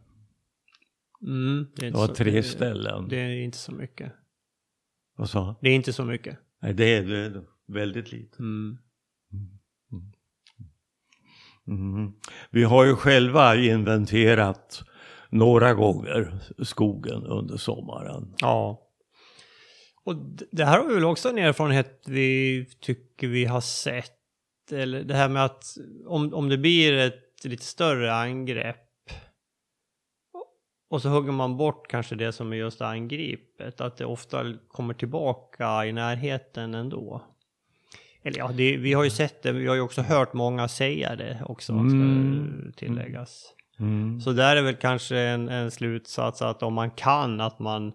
Mm. 1.23 1.67
Det, 1.77 1.87
Det 1.87 1.91
var 1.97 2.07
så- 2.07 2.15
tre 2.15 2.31
det- 2.31 2.43
ställen. 2.43 3.09
Det 3.09 3.17
är 3.21 3.37
inte 3.45 3.59
så 3.59 3.73
mycket. 3.73 4.13
Vad 5.17 5.31
sa 5.31 5.57
Det 5.61 5.69
är 5.69 5.75
inte 5.75 5.93
så 5.93 6.05
mycket. 6.05 6.39
Nej, 6.63 6.75
det 6.75 6.97
är, 6.97 7.03
det 7.05 7.19
är 7.19 7.43
väldigt 7.69 8.13
lite. 8.13 8.39
Mm. 8.39 8.79
Mm. 11.69 12.13
Vi 12.51 12.65
har 12.65 12.85
ju 12.85 12.97
själva 12.97 13.57
inventerat 13.57 14.85
några 15.31 15.75
gånger 15.75 16.39
skogen 16.63 17.25
under 17.27 17.57
sommaren. 17.57 18.35
Ja. 18.39 18.84
Och 20.05 20.17
det 20.51 20.65
här 20.65 20.79
har 20.79 20.89
vi 20.89 20.95
väl 20.95 21.05
också 21.05 21.29
en 21.29 21.39
erfarenhet 21.39 22.03
vi 22.07 22.67
tycker 22.81 23.29
vi 23.29 23.45
har 23.45 23.61
sett. 23.61 24.11
Eller 24.73 25.03
det 25.03 25.15
här 25.15 25.29
med 25.29 25.45
att 25.45 25.65
om, 26.07 26.35
om 26.35 26.49
det 26.49 26.59
blir 26.59 26.93
ett 26.93 27.45
lite 27.45 27.65
större 27.65 28.15
angrepp 28.15 28.81
och 30.91 31.03
så 31.03 31.09
hugger 31.09 31.33
man 31.33 31.57
bort 31.57 31.89
kanske 31.89 32.15
det 32.15 32.33
som 32.33 32.53
är 32.53 32.57
just 32.57 32.81
angripet, 32.83 33.81
att 33.81 33.97
det 33.97 34.05
ofta 34.05 34.55
kommer 34.69 34.95
tillbaka 34.95 35.87
i 35.87 35.93
närheten 35.93 36.75
ändå. 36.75 37.23
Eller 38.23 38.39
ja, 38.39 38.49
det, 38.53 38.77
vi 38.77 38.93
har 38.93 39.05
ju 39.05 39.11
sett 39.11 39.43
det, 39.43 39.53
vi 39.53 39.67
har 39.67 39.75
ju 39.75 39.81
också 39.81 40.03
hört 40.03 40.33
många 40.33 40.69
säga 40.69 41.17
det 41.17 41.43
också, 41.47 41.73
ska 41.73 41.83
Mm. 41.83 42.73
tilläggas. 42.77 43.55
Mm. 43.79 44.21
Så 44.21 44.33
där 44.33 44.57
är 44.57 44.63
väl 44.63 44.77
kanske 44.77 45.19
en, 45.19 45.49
en 45.49 45.71
slutsats 45.71 46.43
att 46.43 46.63
om 46.63 46.75
man 46.75 46.91
kan 46.91 47.41
att 47.41 47.59
man 47.59 47.93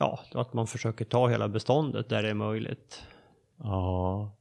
ja, 0.00 0.20
att 0.32 0.52
man 0.52 0.66
försöker 0.66 1.04
ta 1.04 1.28
hela 1.28 1.48
beståndet 1.48 2.08
där 2.08 2.22
det 2.22 2.30
är 2.30 2.34
möjligt. 2.34 3.02
Ja. 3.56 4.36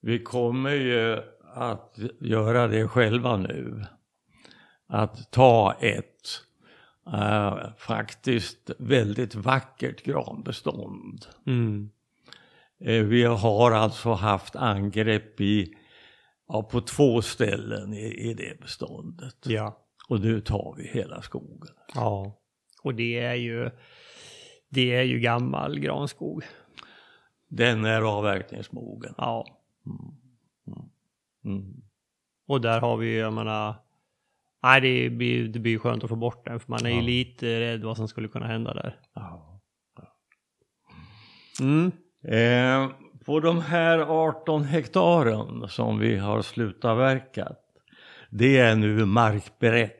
Vi 0.00 0.22
kommer 0.22 0.70
ju 0.70 1.22
att 1.54 1.98
göra 2.20 2.66
det 2.66 2.88
själva 2.88 3.36
nu. 3.36 3.84
Att 4.86 5.30
ta 5.30 5.76
ett 5.80 6.42
eh, 7.06 7.58
faktiskt 7.76 8.70
väldigt 8.78 9.34
vackert 9.34 10.04
granbestånd. 10.04 11.26
Mm. 11.46 11.90
Eh, 12.80 13.04
vi 13.04 13.24
har 13.24 13.70
alltså 13.72 14.12
haft 14.12 14.56
angrepp 14.56 15.40
i, 15.40 15.74
ja, 16.48 16.62
på 16.62 16.80
två 16.80 17.22
ställen 17.22 17.94
i, 17.94 18.30
i 18.30 18.34
det 18.34 18.60
beståndet. 18.60 19.36
Ja. 19.46 19.76
Och 20.08 20.20
nu 20.20 20.40
tar 20.40 20.74
vi 20.76 20.88
hela 20.88 21.22
skogen. 21.22 21.74
Ja. 21.94 22.39
Och 22.82 22.94
det 22.94 23.18
är 23.18 23.34
ju 23.34 23.70
det 24.68 24.94
är 24.94 25.02
ju 25.02 25.20
gammal 25.20 25.78
granskog. 25.78 26.44
Den 27.48 27.84
är 27.84 28.02
avverkningsmogen. 28.02 29.14
Ja. 29.16 29.46
Mm. 31.44 31.82
Och 32.46 32.60
där 32.60 32.80
har 32.80 32.96
vi, 32.96 33.18
jag 33.18 33.32
menar, 33.32 33.74
nej 34.62 34.80
det 34.80 35.10
blir, 35.10 35.48
det 35.48 35.58
blir 35.58 35.78
skönt 35.78 36.04
att 36.04 36.10
få 36.10 36.16
bort 36.16 36.44
den 36.44 36.60
för 36.60 36.70
man 36.70 36.86
är 36.86 36.90
ju 36.90 36.96
Ja. 36.96 37.02
lite 37.02 37.60
rädd 37.60 37.84
vad 37.84 37.96
som 37.96 38.08
skulle 38.08 38.28
kunna 38.28 38.46
hända 38.46 38.74
där. 38.74 38.96
Ja. 39.14 39.60
Mm. 41.60 41.92
Eh, 42.24 42.90
på 43.24 43.40
de 43.40 43.60
här 43.60 43.98
18 43.98 44.64
hektaren 44.64 45.68
som 45.68 45.98
vi 45.98 46.16
har 46.16 46.42
slutavverkat, 46.42 47.58
det 48.30 48.58
är 48.58 48.76
nu 48.76 49.04
markberett 49.04 49.99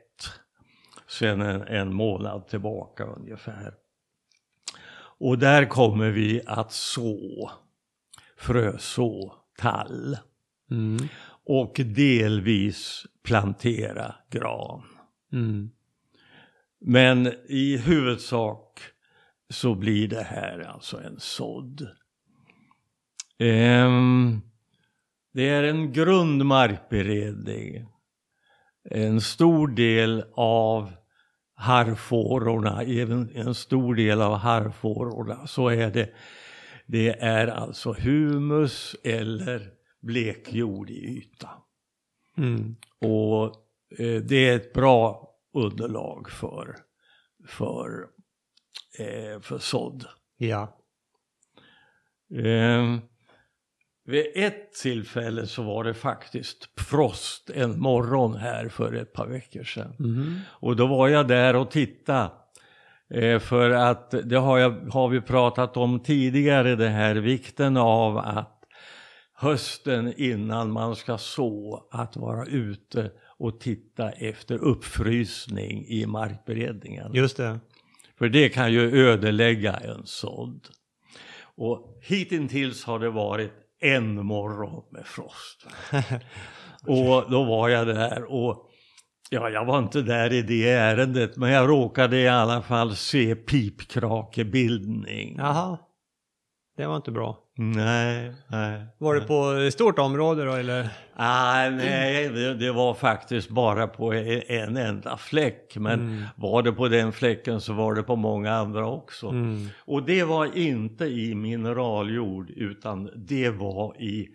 sedan 1.11 1.41
en, 1.41 1.61
en 1.61 1.93
månad 1.93 2.47
tillbaka 2.47 3.03
ungefär. 3.05 3.73
Och 5.19 5.39
där 5.39 5.65
kommer 5.65 6.09
vi 6.09 6.41
att 6.45 6.71
så, 6.71 7.51
fröså 8.37 9.33
tall 9.57 10.17
Mm. 10.71 10.97
och 11.45 11.73
delvis 11.85 13.05
plantera 13.23 14.15
gran. 14.29 14.83
Mm. 15.33 15.71
Men 16.79 17.33
i 17.47 17.77
huvudsak 17.77 18.79
så 19.49 19.75
blir 19.75 20.07
det 20.07 20.23
här 20.23 20.59
alltså 20.59 21.01
en 21.01 21.19
sådd. 21.19 21.87
Ehm, 23.39 24.41
det 25.33 25.49
är 25.49 25.63
en 25.63 25.93
grundmarkberedning. 25.93 27.85
En 28.83 29.21
stor 29.21 29.67
del 29.67 30.23
av 30.35 30.91
harrfårorna, 31.61 32.83
även 32.83 33.31
en 33.35 33.55
stor 33.55 33.95
del 33.95 34.21
av 34.21 34.35
harrfårorna, 34.35 35.47
så 35.47 35.69
är 35.69 35.91
det, 35.91 36.09
det 36.85 37.09
är 37.09 37.47
alltså 37.47 37.93
humus 37.93 38.95
eller 39.03 39.69
blekjord 40.01 40.89
i 40.89 41.17
yta. 41.17 41.49
Mm. 42.37 42.75
Och 42.99 43.45
eh, 43.99 44.21
det 44.21 44.49
är 44.49 44.55
ett 44.55 44.73
bra 44.73 45.33
underlag 45.53 46.29
för, 46.29 46.75
för, 47.47 48.07
eh, 48.99 49.41
för 49.41 49.57
sådd. 49.57 50.05
Ja. 50.37 50.77
Eh, 52.35 52.97
vid 54.05 54.25
ett 54.35 54.73
tillfälle 54.73 55.47
så 55.47 55.63
var 55.63 55.83
det 55.83 55.93
faktiskt 55.93 56.69
frost 56.79 57.49
en 57.49 57.79
morgon 57.79 58.35
här 58.35 58.69
för 58.69 58.93
ett 58.93 59.13
par 59.13 59.27
veckor 59.27 59.63
sedan. 59.63 59.95
Mm. 59.99 60.39
Och 60.47 60.75
då 60.75 60.87
var 60.87 61.07
jag 61.07 61.27
där 61.27 61.55
och 61.55 61.71
tittade. 61.71 62.31
Eh, 63.13 63.39
för 63.39 63.69
att 63.69 64.13
det 64.23 64.37
har, 64.37 64.57
jag, 64.57 64.71
har 64.71 65.09
vi 65.09 65.21
pratat 65.21 65.77
om 65.77 65.99
tidigare, 65.99 66.75
det 66.75 66.89
här 66.89 67.15
vikten 67.15 67.77
av 67.77 68.17
att 68.17 68.57
hösten 69.33 70.13
innan 70.17 70.71
man 70.71 70.95
ska 70.95 71.17
så, 71.17 71.87
att 71.91 72.17
vara 72.17 72.45
ute 72.45 73.11
och 73.37 73.59
titta 73.59 74.11
efter 74.11 74.55
uppfrysning 74.57 75.85
i 75.87 76.05
markberedningen. 76.05 77.13
Just 77.13 77.37
det. 77.37 77.59
För 78.17 78.29
det 78.29 78.49
kan 78.49 78.73
ju 78.73 79.07
ödelägga 79.07 79.73
en 79.73 80.01
sådd. 80.05 80.67
Och 81.55 81.99
hittills 82.01 82.85
har 82.85 82.99
det 82.99 83.09
varit 83.09 83.60
en 83.81 84.25
morgon 84.25 84.83
med 84.91 85.05
frost. 85.05 85.67
Och 86.87 87.31
då 87.31 87.43
var 87.43 87.69
jag 87.69 87.87
där 87.87 88.23
och 88.23 88.69
ja, 89.29 89.49
jag 89.49 89.65
var 89.65 89.79
inte 89.79 90.01
där 90.01 90.33
i 90.33 90.41
det 90.41 90.69
ärendet 90.69 91.37
men 91.37 91.51
jag 91.51 91.69
råkade 91.69 92.17
i 92.17 92.27
alla 92.27 92.61
fall 92.61 92.95
se 92.95 93.35
pipkrakebildning. 93.35 95.35
Jaha. 95.37 95.77
Det 96.77 96.85
var 96.85 96.95
inte 96.95 97.11
bra. 97.11 97.39
Nej, 97.63 98.33
nej. 98.47 98.85
Var 98.97 99.15
det 99.15 99.21
på 99.21 99.51
ett 99.51 99.73
stort 99.73 99.99
område 99.99 100.45
då 100.45 100.51
eller? 100.53 100.89
Ah, 101.15 101.69
nej, 101.69 102.29
det, 102.29 102.53
det 102.53 102.71
var 102.71 102.93
faktiskt 102.93 103.49
bara 103.49 103.87
på 103.87 104.13
en, 104.13 104.41
en 104.47 104.77
enda 104.77 105.17
fläck. 105.17 105.75
Men 105.77 105.99
Mm. 105.99 106.23
var 106.35 106.63
det 106.63 106.71
på 106.71 106.87
den 106.87 107.11
fläcken 107.11 107.61
så 107.61 107.73
var 107.73 107.93
det 107.95 108.03
på 108.03 108.15
många 108.15 108.51
andra 108.53 108.87
också. 108.87 109.27
Mm. 109.27 109.67
Och 109.79 110.03
det 110.03 110.23
var 110.23 110.57
inte 110.57 111.05
i 111.05 111.35
mineraljord 111.35 112.49
utan 112.49 113.09
det 113.15 113.49
var 113.49 114.01
i 114.01 114.27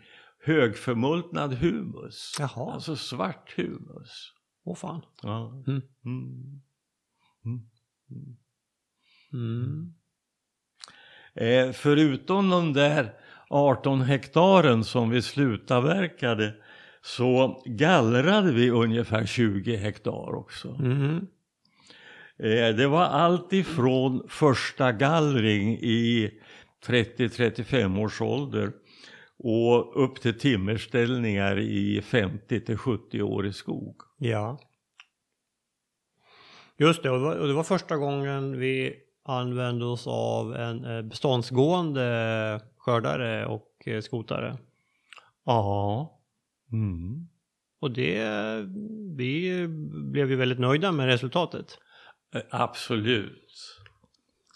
högförmultnad 0.44 1.54
humus. 1.54 2.36
Jaha. 2.38 2.72
Alltså 2.72 2.96
svart 2.96 3.54
humus. 3.56 4.32
Åh 4.64 4.74
fan. 4.76 5.02
Ja. 5.22 5.52
Mm. 9.32 9.94
Eh, 11.36 11.72
förutom 11.72 12.50
de 12.50 12.72
där 12.72 13.12
18 13.48 14.02
hektaren 14.02 14.84
som 14.84 15.10
vi 15.10 15.22
slutavverkade 15.22 16.54
så 17.02 17.62
gallrade 17.66 18.52
vi 18.52 18.70
ungefär 18.70 19.26
20 19.26 19.76
hektar 19.76 20.34
också. 20.34 20.68
Mm. 20.68 21.26
Eh, 22.38 22.76
det 22.76 22.86
var 22.86 23.04
allt 23.04 23.52
ifrån 23.52 24.26
första 24.28 24.92
gallring 24.92 25.78
i 25.78 26.30
30-35 26.86 28.00
års 28.00 28.20
ålder 28.20 28.72
och 29.38 30.04
upp 30.04 30.20
till 30.20 30.38
timmerställningar 30.38 31.58
i 31.58 32.02
50 32.02 32.60
till 32.60 32.78
70 32.78 33.22
år 33.22 33.46
i 33.46 33.52
skog. 33.52 34.00
Ja. 34.18 34.60
Just 36.78 37.02
det, 37.02 37.10
och 37.10 37.18
det 37.18 37.24
var, 37.24 37.36
och 37.36 37.48
det 37.48 37.54
var 37.54 37.64
första 37.64 37.96
gången 37.96 38.58
vi 38.58 39.05
använde 39.28 39.84
oss 39.84 40.06
av 40.06 40.54
en 40.56 40.84
eh, 40.84 41.02
beståndsgående 41.02 42.60
skördare 42.78 43.46
och 43.46 43.68
eh, 43.86 44.00
skotare. 44.00 44.56
Ja. 45.44 46.12
Mm. 46.72 47.28
Och 47.80 47.90
det, 47.90 48.24
vi 49.16 49.66
blev 50.12 50.30
ju 50.30 50.36
väldigt 50.36 50.58
nöjda 50.58 50.92
med 50.92 51.06
resultatet. 51.06 51.78
Eh, 52.34 52.40
Absolut. 52.50 53.42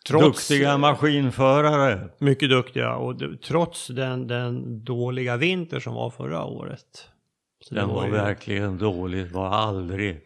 Trots, 0.09 0.49
Duktiga 0.49 0.79
maskinförare. 0.79 2.09
Mycket 2.19 2.51
duktiga 2.51 2.95
och 2.95 3.17
det, 3.19 3.37
trots 3.43 3.87
den, 3.89 4.27
den 4.27 4.85
dåliga 4.85 5.37
vinter 5.37 5.81
som 5.81 5.95
var 5.95 6.11
förra 6.11 6.45
året. 6.45 7.09
Så 7.61 7.75
Den 7.75 7.89
var 7.89 8.05
ju- 8.07 8.11
verkligen 8.13 8.79
dålig, 8.79 9.31
var 9.33 9.49
aldrig... 9.49 10.21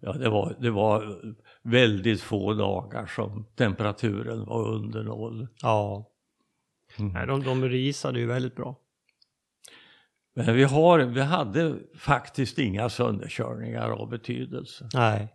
Ja, 0.00 0.12
det 0.12 0.28
var, 0.28 0.56
det 0.60 0.70
var 0.70 1.20
väldigt 1.64 2.20
få 2.20 2.54
dagar 2.54 3.06
som 3.06 3.46
temperaturen 3.56 4.44
var 4.44 4.68
under 4.68 5.02
noll. 5.02 5.48
Ja. 5.62 6.10
Mm. 6.98 7.12
Nej, 7.12 7.26
de, 7.26 7.42
de 7.42 7.68
risade 7.68 8.20
ju 8.20 8.26
väldigt 8.26 8.56
bra. 8.56 8.80
Men 10.34 10.54
vi, 10.54 10.64
har, 10.64 10.98
vi 10.98 11.20
hade 11.20 11.76
faktiskt 11.98 12.58
inga 12.58 12.88
sönderkörningar 12.88 13.90
av 13.90 14.08
betydelse. 14.08 14.88
Nej. 14.94 15.34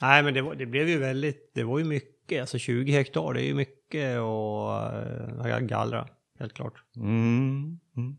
Nej, 0.00 0.22
men 0.22 0.34
det, 0.34 0.42
var, 0.42 0.54
det 0.54 0.66
blev 0.66 0.88
ju 0.88 0.98
väldigt, 0.98 1.50
det 1.54 1.64
var 1.64 1.78
ju 1.78 1.84
mycket, 1.84 2.40
alltså 2.40 2.58
20 2.58 2.92
hektar, 2.92 3.34
det 3.34 3.42
är 3.42 3.46
ju 3.46 3.54
mycket 3.54 4.18
att 4.18 5.46
uh, 5.46 5.58
gallra, 5.58 6.08
helt 6.38 6.52
klart. 6.52 6.84
Mm. 6.96 7.80
Mm. 7.96 8.16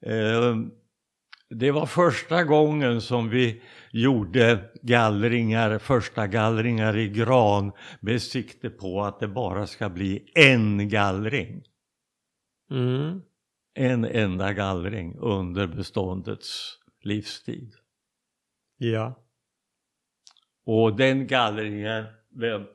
Eh, 0.00 0.68
det 1.50 1.70
var 1.70 1.86
första 1.86 2.44
gången 2.44 3.00
som 3.00 3.28
vi 3.28 3.62
gjorde 3.92 4.70
gallringar, 4.82 5.78
första 5.78 6.26
gallringar 6.26 6.96
i 6.96 7.08
gran 7.08 7.72
med 8.00 8.22
sikte 8.22 8.70
på 8.70 9.02
att 9.02 9.20
det 9.20 9.28
bara 9.28 9.66
ska 9.66 9.88
bli 9.88 10.30
en 10.34 10.88
gallring. 10.88 11.64
Mm. 12.70 13.22
En 13.74 14.04
enda 14.04 14.52
gallring 14.52 15.16
under 15.18 15.66
beståndets 15.66 16.78
livstid. 17.02 17.74
Ja. 18.78 19.22
Och 20.66 20.96
den 20.96 21.26
gallringen, 21.26 22.04
den, 22.30 22.66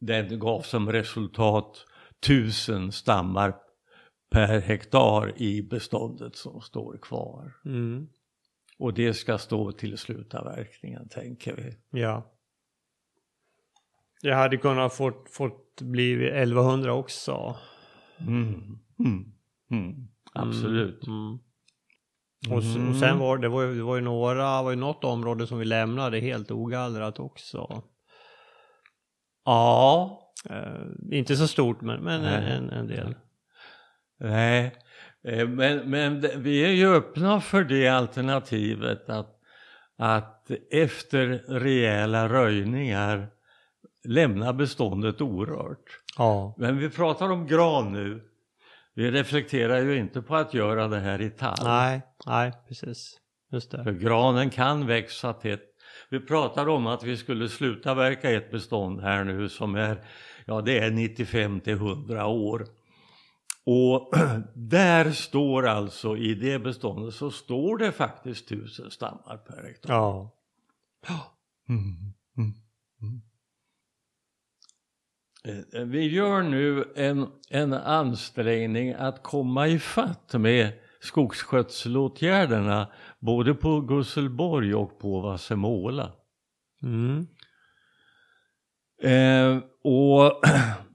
den 0.00 0.38
gav 0.38 0.60
som 0.60 0.92
resultat 0.92 1.86
tusen 2.26 2.92
stammar 2.92 3.54
per 4.32 4.60
hektar 4.60 5.32
i 5.42 5.62
beståndet 5.62 6.36
som 6.36 6.60
står 6.60 6.98
kvar. 7.02 7.52
Mm. 7.64 8.08
Och 8.78 8.94
det 8.94 9.14
ska 9.14 9.38
stå 9.38 9.72
till 9.72 9.98
slutavverkningen 9.98 11.08
tänker 11.08 11.56
vi. 11.56 12.00
Ja. 12.00 12.32
Jag 14.22 14.36
hade 14.36 14.56
kunnat 14.56 14.94
fått, 14.94 15.30
fått 15.30 15.80
bli 15.80 16.12
1100 16.28 16.92
också. 16.94 17.56
Mm. 18.20 18.54
Mm. 18.98 19.24
Mm. 19.70 20.08
Absolut. 20.32 21.06
Mm. 21.06 21.38
Och, 22.50 22.62
s- 22.62 22.76
och 22.90 22.96
sen 22.96 23.18
var 23.18 23.38
det, 23.38 23.48
var 23.48 23.62
ju, 23.62 23.74
det 23.76 23.82
var 23.82 23.96
ju 23.96 24.02
några, 24.02 24.62
var 24.62 24.70
ju 24.70 24.76
något 24.76 25.04
område 25.04 25.46
som 25.46 25.58
vi 25.58 25.64
lämnade 25.64 26.20
helt 26.20 26.50
ogallrat 26.50 27.18
också. 27.18 27.82
Ja, 29.44 30.18
Eh, 30.50 30.86
inte 31.18 31.36
så 31.36 31.48
stort 31.48 31.80
men, 31.80 32.00
men 32.04 32.24
en, 32.24 32.70
en 32.70 32.86
del. 32.86 33.14
Nej. 34.22 34.72
Eh, 35.28 35.48
Men, 35.48 35.90
men 35.90 36.26
vi 36.36 36.64
är 36.64 36.70
ju 36.70 36.94
öppna 36.94 37.40
för 37.40 37.64
det 37.64 37.88
alternativet 37.88 39.10
att, 39.10 39.36
att 39.98 40.50
efter 40.70 41.26
rejäla 41.48 42.28
röjningar 42.28 43.28
lämna 44.04 44.52
beståndet 44.52 45.20
orört. 45.20 45.98
Ja. 46.18 46.54
Men 46.58 46.78
vi 46.78 46.90
pratar 46.90 47.30
om 47.30 47.46
gran 47.46 47.92
nu. 47.92 48.22
Vi 48.94 49.10
reflekterar 49.10 49.78
ju 49.78 49.96
inte 49.96 50.22
på 50.22 50.36
att 50.36 50.54
göra 50.54 50.88
det 50.88 50.98
här 50.98 51.20
i 51.20 51.30
tall. 51.30 51.58
Nej, 51.64 52.02
nej 52.26 52.52
precis. 52.68 53.18
Just 53.52 53.70
För 53.70 53.84
det. 53.84 53.92
granen 53.92 54.50
kan 54.50 54.86
växa 54.86 55.32
tätt. 55.32 55.62
Vi 56.10 56.20
pratar 56.20 56.68
om 56.68 56.86
att 56.86 57.04
vi 57.04 57.16
skulle 57.16 57.48
sluta 57.48 57.94
verka 57.94 58.30
ett 58.30 58.50
bestånd 58.50 59.00
här 59.00 59.24
nu 59.24 59.48
som 59.48 59.74
är, 59.74 60.00
ja 60.44 60.60
det 60.60 60.78
är 60.78 60.90
95 60.90 61.60
till 61.60 61.72
100 61.72 62.26
år. 62.26 62.66
Och 63.64 64.12
där 64.54 65.10
står 65.10 65.66
alltså, 65.66 66.16
i 66.16 66.34
det 66.34 66.58
beståndet 66.58 67.14
så 67.14 67.30
står 67.30 67.78
det 67.78 67.92
faktiskt 67.92 68.48
tusen 68.48 68.90
stammar 68.90 69.36
per 69.36 69.62
hektar. 69.62 69.94
Ja. 69.94 70.38
Mm, 71.68 72.14
mm, 72.36 72.54
mm. 73.02 73.22
Eh, 75.72 75.82
Vi 75.84 76.08
gör 76.08 76.42
nu 76.42 76.92
en, 76.96 77.26
en 77.50 77.72
ansträngning 77.72 78.92
att 78.92 79.22
komma 79.22 79.68
i 79.68 79.78
fatt 79.78 80.34
med 80.34 80.72
skogsskötselåtgärderna 81.00 82.88
både 83.18 83.54
på 83.54 83.80
Gusselborg 83.80 84.74
och 84.74 84.98
på 84.98 85.20
Vassemåla. 85.20 86.12
Mm. 86.82 87.26
Eh, 89.02 89.62
och 89.84 90.42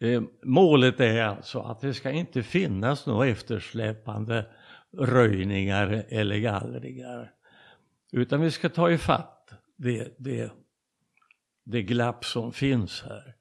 eh, 0.00 0.22
målet 0.42 1.00
är 1.00 1.22
alltså 1.22 1.60
att 1.60 1.80
det 1.80 1.94
ska 1.94 2.10
inte 2.10 2.42
finnas 2.42 3.06
några 3.06 3.26
eftersläpande 3.26 4.46
röjningar 4.92 6.04
eller 6.08 6.36
gallringar. 6.38 7.32
Utan 8.12 8.40
vi 8.40 8.50
ska 8.50 8.68
ta 8.68 8.90
ifatt 8.90 9.50
det, 9.76 10.14
det, 10.18 10.52
det 11.64 11.82
glapp 11.82 12.24
som 12.24 12.52
finns 12.52 13.02
här. 13.02 13.34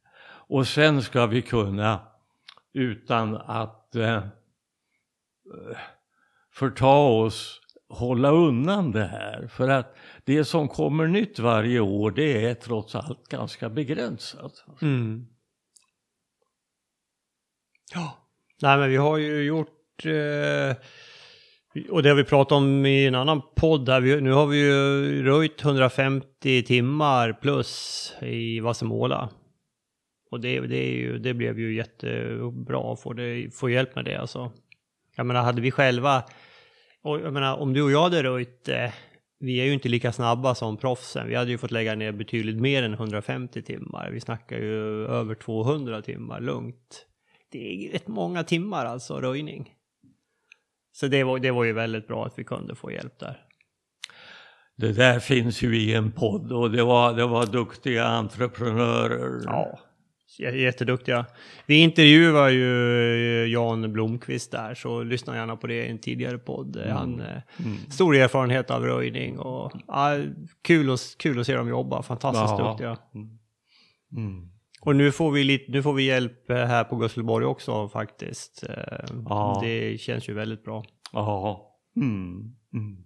Och 0.49 0.67
sen 0.67 1.01
ska 1.01 1.25
vi 1.25 1.41
kunna, 1.41 1.99
utan 2.73 3.35
att 3.35 3.95
eh, 3.95 4.23
förta 6.51 6.95
oss, 6.95 7.61
hålla 7.89 8.31
undan 8.31 8.91
det 8.91 9.05
här. 9.05 9.47
För 9.47 9.69
att 9.69 9.95
det 10.23 10.45
som 10.45 10.67
kommer 10.67 11.07
nytt 11.07 11.39
varje 11.39 11.79
år, 11.79 12.11
det 12.11 12.45
är 12.45 12.53
trots 12.53 12.95
allt 12.95 13.27
ganska 13.27 13.69
begränsat. 13.69 14.65
Mm. 14.81 15.27
Ja. 17.93 18.17
Nej 18.61 18.77
men 18.77 18.89
vi 18.89 18.97
har 18.97 19.17
ju 19.17 19.43
gjort, 19.43 20.05
eh, 20.05 20.75
och 21.89 22.03
det 22.03 22.09
har 22.09 22.15
vi 22.15 22.23
pratat 22.23 22.51
om 22.51 22.85
i 22.85 23.05
en 23.05 23.15
annan 23.15 23.41
podd 23.55 23.89
här, 23.89 24.01
vi, 24.01 24.21
nu 24.21 24.31
har 24.31 24.45
vi 24.45 24.57
ju 24.57 25.23
röjt 25.23 25.61
150 25.61 26.63
timmar 26.63 27.33
plus 27.33 28.13
i 28.21 28.59
Vassemåla. 28.59 29.29
Och 30.31 30.39
det, 30.39 30.59
det, 30.59 30.77
är 30.77 30.91
ju, 30.93 31.17
det 31.17 31.33
blev 31.33 31.59
ju 31.59 31.75
jättebra 31.75 32.93
att 32.93 33.01
få, 33.01 33.13
det, 33.13 33.55
få 33.55 33.69
hjälp 33.69 33.95
med 33.95 34.05
det 34.05 34.15
alltså. 34.15 34.51
Jag 35.15 35.25
menar, 35.25 35.43
hade 35.43 35.61
vi 35.61 35.71
själva, 35.71 36.23
och 37.01 37.19
jag 37.19 37.33
menar, 37.33 37.57
om 37.57 37.73
du 37.73 37.81
och 37.81 37.91
jag 37.91 38.03
hade 38.03 38.23
röjt, 38.23 38.69
eh, 38.69 38.91
vi 39.39 39.61
är 39.61 39.65
ju 39.65 39.73
inte 39.73 39.89
lika 39.89 40.11
snabba 40.11 40.55
som 40.55 40.77
proffsen. 40.77 41.27
Vi 41.27 41.35
hade 41.35 41.51
ju 41.51 41.57
fått 41.57 41.71
lägga 41.71 41.95
ner 41.95 42.11
betydligt 42.11 42.61
mer 42.61 42.83
än 42.83 42.93
150 42.93 43.61
timmar. 43.61 44.09
Vi 44.11 44.19
snackar 44.19 44.57
ju 44.57 45.07
över 45.07 45.35
200 45.35 46.01
timmar 46.01 46.41
lugnt. 46.41 47.05
Det 47.51 47.87
är 47.87 47.91
rätt 47.91 48.07
många 48.07 48.43
timmar 48.43 48.85
alltså, 48.85 49.21
röjning. 49.21 49.73
Så 50.91 51.07
det 51.07 51.23
var, 51.23 51.39
det 51.39 51.51
var 51.51 51.63
ju 51.63 51.73
väldigt 51.73 52.07
bra 52.07 52.25
att 52.25 52.39
vi 52.39 52.43
kunde 52.43 52.75
få 52.75 52.91
hjälp 52.91 53.19
där. 53.19 53.43
Det 54.75 54.93
där 54.93 55.19
finns 55.19 55.61
ju 55.61 55.77
i 55.77 55.93
en 55.93 56.11
podd 56.11 56.51
och 56.51 56.71
det 56.71 56.83
var, 56.83 57.13
det 57.13 57.25
var 57.25 57.45
duktiga 57.45 58.05
entreprenörer. 58.05 59.41
Ja, 59.45 59.79
jätteduktiga. 60.37 61.25
Vi 61.65 61.75
intervjuar 61.75 62.49
ju 62.49 63.43
eh, 63.43 63.51
Jan 63.51 63.93
Blomqvist 63.93 64.51
där, 64.51 64.75
så 64.75 65.03
lyssna 65.03 65.35
gärna 65.35 65.55
på 65.55 65.67
det 65.67 65.85
i 65.85 65.89
en 65.89 65.99
tidigare 65.99 66.37
podd. 66.37 66.75
Mm. 66.75 66.97
Han 66.97 67.19
eh, 67.19 67.41
mm. 67.65 67.77
stor 67.89 68.15
erfarenhet 68.15 68.71
av 68.71 68.83
röjning 68.83 69.39
och 69.39 69.71
ja, 69.87 70.17
kul, 70.61 70.91
att, 70.93 71.15
kul 71.17 71.39
att 71.39 71.45
se 71.45 71.55
dem 71.55 71.69
jobba, 71.69 72.03
fantastiskt 72.03 72.59
ja. 72.59 72.69
duktiga. 72.69 72.97
Mm. 74.15 74.49
Och 74.87 74.95
nu 74.95 75.11
får, 75.11 75.31
vi 75.31 75.43
lite, 75.43 75.71
nu 75.71 75.83
får 75.83 75.93
vi 75.93 76.03
hjälp 76.03 76.49
eh, 76.49 76.55
här 76.57 76.83
på 76.83 76.95
Gusselborg 76.95 77.45
också 77.45 77.89
faktiskt. 77.89 78.63
Ja. 79.29 79.59
Det 79.63 80.01
känns 80.01 80.29
ju 80.29 80.33
väldigt 80.33 80.63
bra. 80.63 80.85
Ja. 81.13 81.77
Mm. 81.95 82.55
Mm. 82.73 83.05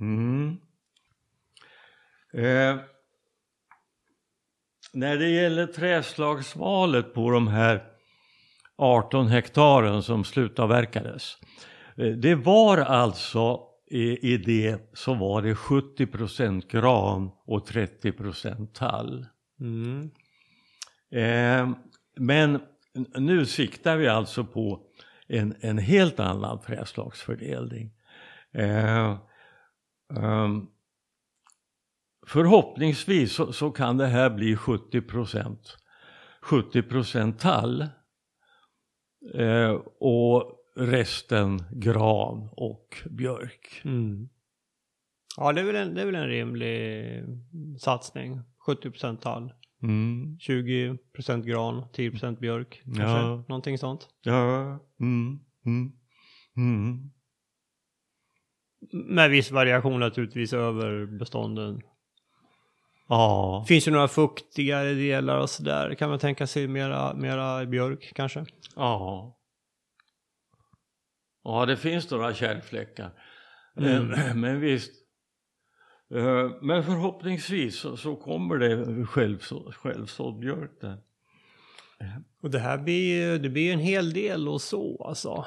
mm. 0.00 0.58
Eh. 2.34 2.80
När 4.92 5.16
det 5.16 5.28
gäller 5.28 5.66
träslagsvalet 5.66 7.14
på 7.14 7.30
de 7.30 7.48
här 7.48 7.84
18 8.76 9.28
hektaren 9.28 10.02
som 10.02 10.24
slutavverkades. 10.24 11.36
Eh, 11.96 12.06
det 12.06 12.34
var 12.34 12.78
alltså 12.78 13.60
i, 13.90 14.32
i 14.34 14.36
det 14.38 14.90
så 14.92 15.14
var 15.14 15.42
det 15.42 15.54
70% 15.54 16.70
gran 16.70 17.30
och 17.46 17.66
30 17.66 18.12
tall. 18.74 19.26
Mm. 19.60 20.10
Eh, 21.10 21.70
men 22.16 22.60
nu 23.14 23.46
siktar 23.46 23.96
vi 23.96 24.08
alltså 24.08 24.44
på 24.44 24.82
en, 25.26 25.54
en 25.60 25.78
helt 25.78 26.20
annan 26.20 26.60
träslagsfördelning. 26.60 27.92
Eh, 28.52 29.18
um, 30.08 30.70
Förhoppningsvis 32.26 33.32
så, 33.32 33.52
så, 33.52 33.70
kan 33.70 33.96
det 33.96 34.06
här 34.06 34.30
bli 34.30 34.56
70 34.56 35.00
procent 35.00 35.76
70 36.40 36.82
procent 36.82 37.38
tall 37.38 37.86
eh, 39.34 39.70
och 40.00 40.58
resten 40.76 41.64
gran 41.70 42.48
och 42.52 43.02
björk. 43.10 43.80
Mm. 43.84 44.28
Ja, 45.36 45.52
det 45.52 45.60
är, 45.60 45.64
väl 45.64 45.76
en, 45.76 45.94
det 45.94 46.02
är 46.02 46.06
väl 46.06 46.14
en 46.14 46.28
rimlig 46.28 47.24
satsning. 47.78 48.40
70 48.58 48.90
procent 48.90 49.22
tall. 49.22 49.52
Mm. 49.82 50.38
20 50.38 50.98
procent 51.14 51.46
gran, 51.46 51.84
10 51.92 52.10
procent 52.10 52.40
björk. 52.40 52.82
Kanske 52.84 53.02
ja. 53.02 53.44
någonting 53.48 53.78
sånt. 53.78 54.08
Ja. 54.22 54.78
Mm. 55.00 55.38
Mm. 55.66 55.92
mm. 56.56 57.10
Med 58.92 59.30
viss 59.30 59.50
variation 59.50 60.00
naturligtvis 60.00 60.52
över 60.52 61.18
bestånden. 61.18 61.80
Ja. 63.08 63.64
Finns 63.68 63.84
det 63.84 63.90
några 63.90 64.08
fuktigare 64.08 64.94
delar 64.94 65.38
och 65.38 65.50
sådär? 65.50 65.94
Kan 65.94 66.10
man 66.10 66.18
tänka 66.18 66.46
sig 66.46 66.68
mera, 66.68 67.14
mera 67.14 67.66
björk 67.66 68.12
kanske? 68.14 68.46
Ja. 68.76 69.34
Ja, 71.44 71.66
det 71.66 71.76
finns 71.76 72.10
några 72.10 72.34
kärlfläckar. 72.34 73.10
Mm. 73.76 74.12
Eh, 74.12 74.34
men 74.34 74.60
visst. 74.60 75.07
Eh, 76.14 76.50
men 76.62 76.84
förhoppningsvis 76.84 77.86
så, 77.96 78.16
kommer 78.16 78.56
det 78.56 79.06
självsådd, 79.06 79.74
självsådd 79.74 80.38
björk 80.38 80.70
där. 80.80 80.98
Och 82.42 82.50
det 82.50 82.58
här 82.58 82.78
blir, 82.78 83.38
det 83.38 83.48
blir 83.48 83.72
en 83.72 83.78
hel 83.78 84.12
del 84.12 84.48
att 84.48 84.62
så 84.62 85.04
alltså. 85.08 85.44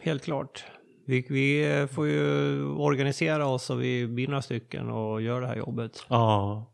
Helt 0.00 0.22
klart. 0.22 0.64
Vi, 1.06 1.26
vi 1.30 1.86
får 1.92 2.06
ju 2.06 2.64
organisera 2.64 3.46
oss 3.46 3.64
så 3.64 3.74
vi 3.74 4.06
blir 4.06 4.28
några 4.28 4.42
stycken 4.42 4.90
och 4.90 5.22
gör 5.22 5.40
det 5.40 5.46
här 5.46 5.56
jobbet. 5.56 6.06
Ja. 6.08 6.72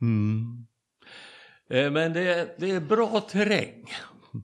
Mm. 0.00 0.66
Eh, 1.70 1.90
men 1.90 2.12
det, 2.12 2.54
det 2.58 2.70
är 2.70 2.80
bra 2.80 3.20
terräng. 3.20 3.84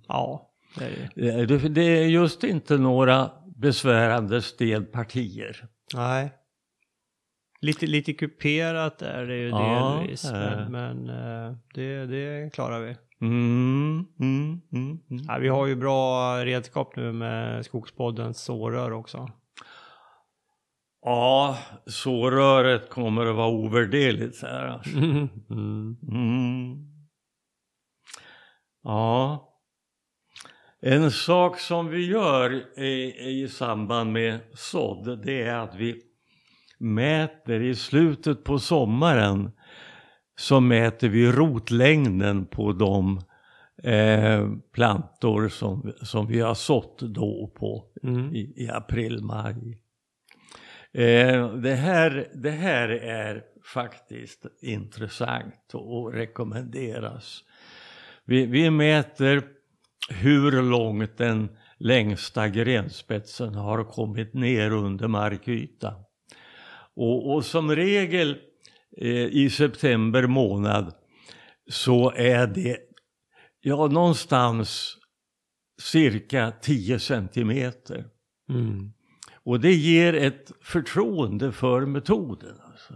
Ja, 0.08 0.50
det 0.78 0.84
är 0.84 1.46
det. 1.46 1.46
Det, 1.46 1.68
det 1.68 1.82
är 1.82 2.06
just 2.06 2.44
inte 2.44 2.78
några 2.78 3.30
besvärande 3.56 4.42
stelpartier. 4.42 5.68
Nej. 5.94 6.32
Lite, 7.64 7.86
lite 7.86 8.12
kuperat 8.12 9.02
är 9.02 9.26
det 9.26 9.36
ju 9.36 9.48
ja, 9.48 9.98
delvis, 10.00 10.32
men, 10.32 10.72
men 10.72 11.08
eh, 11.08 11.56
det, 11.74 12.06
det 12.06 12.54
klarar 12.54 12.80
vi. 12.80 12.96
Mm, 13.20 14.06
mm, 14.20 14.60
mm, 14.72 14.98
mm, 15.10 15.24
ja, 15.28 15.38
vi 15.38 15.48
har 15.48 15.66
ju 15.66 15.76
bra 15.76 16.36
redskap 16.44 16.96
nu 16.96 17.12
med 17.12 17.64
Skogspoddens 17.64 18.44
sårör 18.44 18.92
också. 18.92 19.28
Ja, 21.02 21.58
såröret 21.86 22.90
kommer 22.90 23.26
att 23.26 23.36
vara 23.36 23.48
ovärderligt 23.48 24.36
så 24.36 24.46
här. 24.46 24.80
Mm. 25.50 25.96
Mm. 26.08 26.76
Ja. 28.82 29.50
En 30.80 31.10
sak 31.10 31.60
som 31.60 31.88
vi 31.88 32.06
gör 32.06 32.78
i, 32.78 33.14
i 33.42 33.48
samband 33.48 34.12
med 34.12 34.40
sådd, 34.54 35.24
det 35.24 35.42
är 35.42 35.54
att 35.54 35.74
vi 35.74 36.02
mäter 36.78 37.62
i 37.62 37.74
slutet 37.74 38.44
på 38.44 38.58
sommaren 38.58 39.50
så 40.36 40.60
mäter 40.60 41.08
vi 41.08 41.32
rotlängden 41.32 42.46
på 42.46 42.72
de 42.72 43.20
eh, 43.82 44.48
plantor 44.72 45.48
som, 45.48 45.92
som 46.02 46.26
vi 46.26 46.40
har 46.40 46.54
sått 46.54 46.98
då 46.98 47.52
på 47.58 47.84
mm. 48.02 48.34
i, 48.34 48.52
i 48.56 48.68
april, 48.68 49.22
maj. 49.22 49.78
Eh, 50.92 51.54
det, 51.54 51.74
här, 51.74 52.28
det 52.34 52.50
här 52.50 52.88
är 52.88 53.42
faktiskt 53.74 54.46
intressant 54.62 55.70
och 55.72 56.12
rekommenderas. 56.12 57.44
Vi, 58.24 58.46
vi 58.46 58.70
mäter 58.70 59.42
hur 60.08 60.62
långt 60.62 61.16
den 61.16 61.48
längsta 61.78 62.48
grenspetsen 62.48 63.54
har 63.54 63.84
kommit 63.84 64.34
ner 64.34 64.70
under 64.70 65.08
markytan. 65.08 66.03
Och, 66.96 67.34
och 67.34 67.44
som 67.44 67.76
regel 67.76 68.36
eh, 68.96 69.26
i 69.26 69.50
september 69.50 70.26
månad 70.26 70.94
så 71.70 72.10
är 72.10 72.46
det 72.46 72.78
ja, 73.60 73.86
någonstans 73.86 74.98
cirka 75.82 76.52
10 76.60 76.98
centimeter. 76.98 78.04
Mm. 78.48 78.92
Och 79.44 79.60
det 79.60 79.72
ger 79.72 80.14
ett 80.14 80.52
förtroende 80.60 81.52
för 81.52 81.86
metoden. 81.86 82.56
Alltså. 82.70 82.94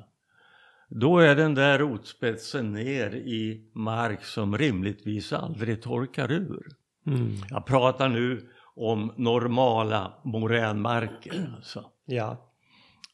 Då 0.89 1.19
är 1.19 1.37
den 1.37 1.55
där 1.55 1.79
rotspetsen 1.79 2.73
ner 2.73 3.15
i 3.15 3.71
mark 3.75 4.25
som 4.25 4.59
rimligtvis 4.59 5.33
aldrig 5.33 5.83
torkar 5.83 6.33
ur. 6.33 6.67
Mm. 7.07 7.33
Jag 7.51 7.67
pratar 7.67 8.09
nu 8.09 8.49
om 8.75 9.15
normala 9.17 10.21
moränmarker. 10.25 11.55
Alltså. 11.57 11.85
Ja. 12.07 12.48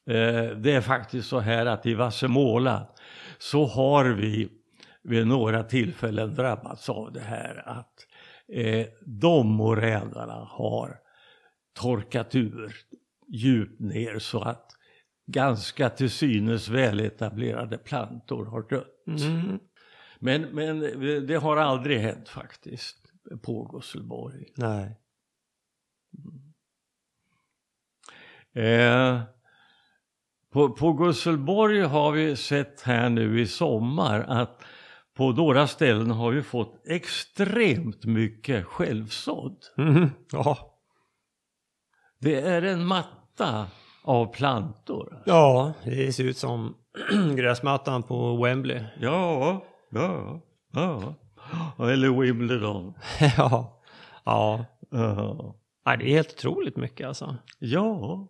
Eh, 0.07 0.57
det 0.57 0.73
är 0.73 0.81
faktiskt 0.81 1.29
så 1.29 1.41
här 1.41 1.67
att 1.67 1.87
i 1.87 1.95
Vassemåla 1.95 2.87
så 3.39 3.67
har 3.67 4.05
vi 4.05 4.49
vid 5.03 5.27
några 5.27 5.63
tillfällen 5.63 6.35
drabbats 6.35 6.89
av 6.89 7.13
det 7.13 7.21
här 7.21 7.69
att 7.69 8.07
eh, 8.49 8.87
de 9.01 9.47
moränarna 9.47 10.49
har 10.51 10.99
torkat 11.75 12.35
ur 12.35 12.75
djupt 13.29 13.81
ner 13.81 14.19
så 14.19 14.41
att 14.41 14.71
ganska 15.27 15.91
till 15.91 16.11
synes 16.11 16.69
väletablerade 16.69 17.79
plantor 17.79 18.47
har 18.47 18.69
dött. 18.69 19.07
Mm. 19.07 19.59
Men, 20.19 20.43
men 20.43 20.81
det 21.27 21.37
har 21.37 21.57
aldrig 21.57 21.99
hänt 22.01 22.29
faktiskt 22.29 23.13
på 23.43 23.65
Gosselborg. 23.65 24.53
Nej. 24.57 25.01
Eh, 28.53 29.23
på, 30.55 30.69
på 30.71 30.93
Gusselborg 30.93 31.81
har 31.81 32.13
vi 32.13 32.37
sett 32.37 32.83
här 32.83 33.09
nu 33.09 33.41
i 33.41 33.47
sommar 33.47 34.21
att 34.29 34.63
på 35.17 35.33
några 35.33 35.67
ställen 35.67 36.11
har 36.11 36.31
vi 36.31 36.43
fått 36.43 36.83
extremt 36.87 38.05
mycket 38.05 38.67
självsådd. 38.67 39.57
Mm. 39.79 40.11
Ja. 40.33 40.79
Det 42.21 42.41
är 42.41 42.63
en 42.63 42.87
matta 42.87 43.67
av 44.05 44.27
plantor. 44.27 45.23
ja, 45.27 45.73
det 45.85 46.13
ser 46.13 46.25
ut 46.25 46.39
som 46.39 46.75
gräsmattan 47.37 48.03
på 48.03 48.43
Wembley. 48.43 48.83
Ja, 49.01 49.65
ja, 49.91 50.41
ja. 50.73 51.15
Eller 51.79 52.21
Wimbledon. 52.21 52.95
ja. 53.37 53.81
Ja. 54.25 54.65
Ja, 55.85 55.97
det 55.97 56.05
är 56.05 56.09
helt 56.09 56.33
otroligt 56.33 56.77
mycket 56.77 57.07
alltså. 57.09 57.37
ja, 57.59 58.29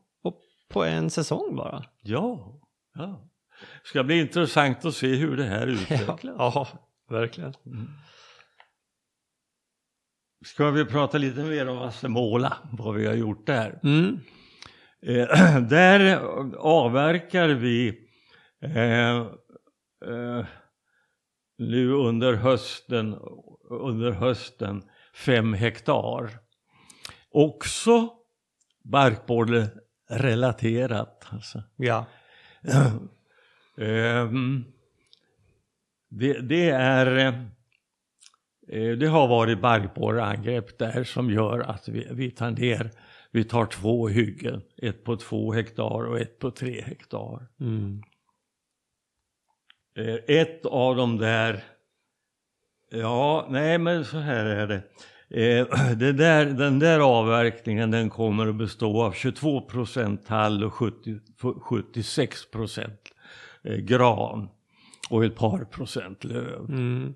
på 0.69 0.85
en 0.85 1.11
säsong 1.11 1.57
bara. 1.57 1.85
ja. 2.03 2.61
ja. 2.95 3.31
Ska 3.85 4.05
bli 4.05 4.21
intressant 4.21 4.85
att 4.85 4.95
se 4.95 5.15
hur 5.15 5.37
det 5.37 5.45
här 5.45 5.67
utvecklas. 5.91 6.35
Ja, 6.39 6.69
verkligen. 7.11 7.55
Ska 10.45 10.71
vi 10.71 10.85
prata 10.85 11.19
lite 11.19 11.41
mer 11.41 11.69
om 11.69 11.79
Assemåla, 11.79 12.57
vad 12.73 12.95
vi 12.95 13.07
har 13.07 13.15
gjort 13.15 13.47
där. 13.47 13.81
Mm. 13.83 14.21
Eh, 15.07 15.61
där 15.69 16.17
avverkar 16.59 17.49
vi 17.49 18.09
eh, 18.63 19.17
eh, 19.17 20.47
nu 21.59 21.93
under 21.93 22.35
hösten, 22.35 23.15
under 23.71 24.11
hösten 24.11 24.83
fem 25.15 25.55
hektar. 25.55 26.31
Också 27.31 28.09
barkborrelaterat. 30.15 31.27
Alltså. 31.31 31.63
Ja. 31.77 32.07
Ehm, 33.79 34.65
det, 36.09 36.41
det 36.41 36.71
är 36.71 37.27
eh, 38.69 38.97
det 38.97 39.07
har 39.07 39.29
varit 39.29 39.61
barkborreangrepp 39.61 40.79
där 40.79 41.05
som 41.05 41.31
gör 41.31 41.61
att 41.61 41.89
vi, 41.89 42.09
vi 42.11 42.31
tar 42.31 42.51
ner, 42.51 42.91
vi 43.31 43.45
tar 43.45 43.67
två 43.67 44.09
hyggen, 44.09 44.63
ett 44.77 45.05
på 45.05 45.17
två 45.17 45.53
hektar 45.53 46.05
och 46.05 46.21
ett 46.21 46.39
på 46.39 46.51
tre 46.51 46.83
hektar. 46.83 47.47
Mm. 47.61 48.03
Eh, 49.97 50.37
Ett 50.37 50.67
av 50.67 50.97
dem 50.97 51.19
där, 51.19 51.65
ja, 52.91 53.47
nej 53.51 53.79
men 53.79 54.05
så 54.05 54.19
här 54.19 54.45
är 54.47 54.67
det. 54.67 54.83
Eh, 55.35 55.67
där, 55.97 56.47
den 56.47 56.79
där 56.79 57.01
avverkningen 57.01 57.91
den 57.91 58.11
kommer 58.11 58.47
att 58.47 58.57
bestå 58.57 59.03
av 59.03 59.13
22 59.13 59.61
procent 59.61 60.27
tall 60.27 60.65
och 60.65 60.75
70, 60.75 61.21
76 61.61 62.51
procent 62.51 63.01
eh, 63.65 63.77
gran 63.77 64.49
och 65.11 65.25
ett 65.25 65.37
par 65.37 65.65
procent 65.65 66.25
löv. 66.25 66.65
Mm. 66.69 67.15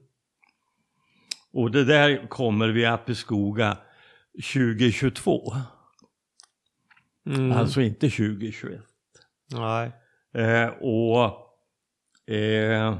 Och 1.53 1.71
det 1.71 1.85
där 1.85 2.29
kommer 2.29 2.69
vi 2.69 2.87
att 2.87 3.07
beskoga 3.07 3.79
2022, 4.55 5.53
Mm. 7.27 7.53
alltså 7.53 7.81
inte 7.81 8.11
2021. 8.11 8.81
Nej. 9.53 9.93
Eh, 10.35 10.69
och 10.69 11.25
eh, 12.35 12.99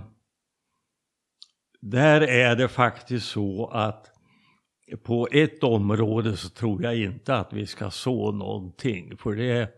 där 1.81 2.21
är 2.21 2.57
det 2.57 2.69
faktiskt 2.69 3.27
så 3.27 3.67
att 3.67 4.18
på 5.03 5.29
ett 5.33 5.63
område 5.63 6.37
så 6.37 6.49
tror 6.49 6.83
jag 6.83 6.97
inte 6.97 7.35
att 7.35 7.53
vi 7.53 7.67
ska 7.67 7.91
så 7.91 8.33
någonting. 8.33 9.17
För 9.17 9.37
det, 9.37 9.71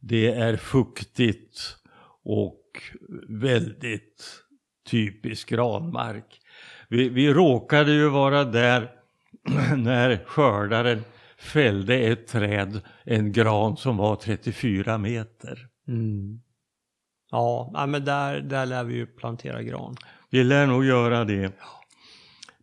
det 0.00 0.26
är 0.26 0.56
fuktigt 0.56 1.76
och 2.24 2.62
väldigt 3.28 4.42
typisk 4.90 5.48
granmark. 5.48 6.40
Vi, 6.88 7.08
vi 7.08 7.32
råkade 7.32 7.92
ju 7.92 8.08
vara 8.08 8.44
där 8.44 8.90
när 9.76 10.24
skördaren 10.26 11.04
fällde 11.38 11.98
ett 11.98 12.26
träd, 12.26 12.80
en 13.04 13.32
gran 13.32 13.76
som 13.76 13.96
var 13.96 14.16
34 14.16 14.98
meter. 14.98 15.68
Mm. 15.88 16.40
Ja, 17.30 17.86
men 17.88 18.04
där, 18.04 18.40
där 18.40 18.66
lär 18.66 18.84
vi 18.84 18.94
ju 18.94 19.06
plantera 19.06 19.62
gran. 19.62 19.96
Vi 20.30 20.44
lär 20.44 20.66
nog 20.66 20.84
göra 20.84 21.24
det. 21.24 21.52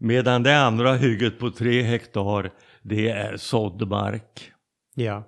Medan 0.01 0.43
det 0.43 0.59
andra 0.59 0.93
hygget 0.93 1.39
på 1.39 1.51
tre 1.51 1.81
hektar, 1.81 2.53
det 2.81 3.09
är 3.09 3.37
såddmark 3.37 4.51
Ja. 4.95 5.23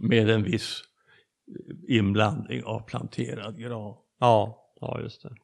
med 0.00 0.30
en 0.30 0.42
viss 0.42 0.82
inblandning 1.88 2.64
av 2.64 2.80
planterad 2.80 3.58
gran. 3.60 3.94
Ja, 4.18 4.64
ja 4.80 5.00
just 5.00 5.22
det. 5.22 5.34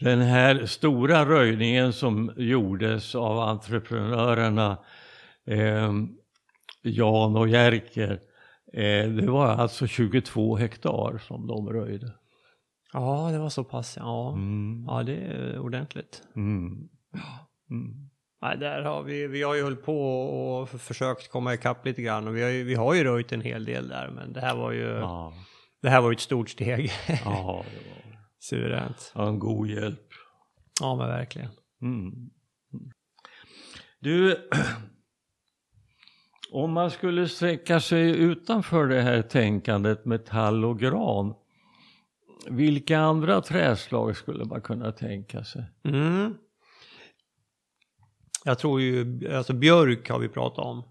Den 0.00 0.20
här 0.20 0.66
stora 0.66 1.26
röjningen 1.26 1.92
som 1.92 2.32
gjordes 2.36 3.14
av 3.14 3.38
entreprenörerna 3.38 4.78
eh, 5.46 5.92
Jan 6.82 7.36
och 7.36 7.48
Jerker, 7.48 8.20
eh, 8.72 9.08
det 9.08 9.30
var 9.30 9.46
alltså 9.48 9.86
22 9.86 10.56
hektar 10.56 11.18
som 11.18 11.46
de 11.46 11.68
röjde. 11.72 12.12
Ja, 12.92 13.28
det 13.32 13.38
var 13.38 13.48
så 13.48 13.64
pass. 13.64 13.96
Ja, 13.96 14.32
Mm. 14.32 14.84
ja 14.88 15.02
det 15.02 15.16
är 15.16 15.58
ordentligt. 15.58 16.22
Mm. 16.36 16.88
Mm. 17.70 18.10
Nej, 18.42 18.56
där 18.58 18.82
har 18.82 19.02
vi, 19.02 19.26
vi 19.26 19.42
har 19.42 19.54
ju 19.54 19.62
hållit 19.62 19.84
på 19.84 20.20
och 20.28 20.68
försökt 20.68 21.30
komma 21.30 21.54
ikapp 21.54 21.86
lite 21.86 22.02
grann 22.02 22.28
och 22.28 22.36
vi 22.36 22.42
har 22.42 22.50
ju, 22.50 22.64
vi 22.64 22.74
har 22.74 22.94
ju 22.94 23.04
röjt 23.04 23.32
en 23.32 23.40
hel 23.40 23.64
del 23.64 23.88
där 23.88 24.10
men 24.10 24.32
det 24.32 24.40
här 24.40 24.56
var 24.56 24.72
ju, 24.72 24.82
Ja, 24.86 25.32
det 25.82 25.88
här 25.90 26.00
var 26.00 26.10
ju 26.10 26.14
ett 26.14 26.20
stort 26.20 26.48
steg. 26.50 26.90
ja, 27.24 27.64
det 27.70 27.88
var 27.90 28.18
Suveränt. 28.38 29.12
ja, 29.14 29.28
en 29.28 29.38
god 29.38 29.68
hjälp. 29.68 30.08
Ja, 30.80 30.96
men 30.96 31.08
verkligen. 31.08 31.50
Mm. 31.82 32.12
Du, 34.00 34.48
om 36.52 36.72
man 36.72 36.90
skulle 36.90 37.28
sträcka 37.28 37.80
sig 37.80 38.10
utanför 38.18 38.86
det 38.86 39.02
här 39.02 39.22
tänkandet 39.22 40.04
metall 40.04 40.64
och 40.64 40.78
gran, 40.78 41.34
vilka 42.50 42.98
andra 42.98 43.40
träslag 43.40 44.16
skulle 44.16 44.44
man 44.44 44.60
kunna 44.60 44.92
tänka 44.92 45.44
sig? 45.44 45.64
Mm. 45.84 46.34
Jag 48.44 48.58
tror 48.58 48.80
ju, 48.80 49.20
alltså 49.36 49.52
björk 49.52 50.10
har 50.10 50.18
vi 50.18 50.28
pratat 50.28 50.64
om. 50.64 50.82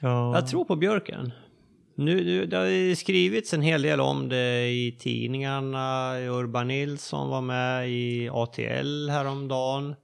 Ja. 0.00 0.34
Jag 0.34 0.48
tror 0.48 0.64
på 0.64 0.76
björken. 0.76 1.32
Nu, 1.94 2.24
nu, 2.24 2.46
det 2.46 2.56
har 2.56 2.94
skrivits 2.94 3.54
en 3.54 3.62
hel 3.62 3.82
del 3.82 4.00
om 4.00 4.28
det 4.28 4.68
i 4.68 4.96
tidningarna. 5.00 6.14
Urban 6.18 6.68
Nilsson 6.68 7.28
var 7.28 7.40
med 7.40 7.90
i 7.90 8.28
ATL 8.28 9.08
häromdagen. 9.10 9.94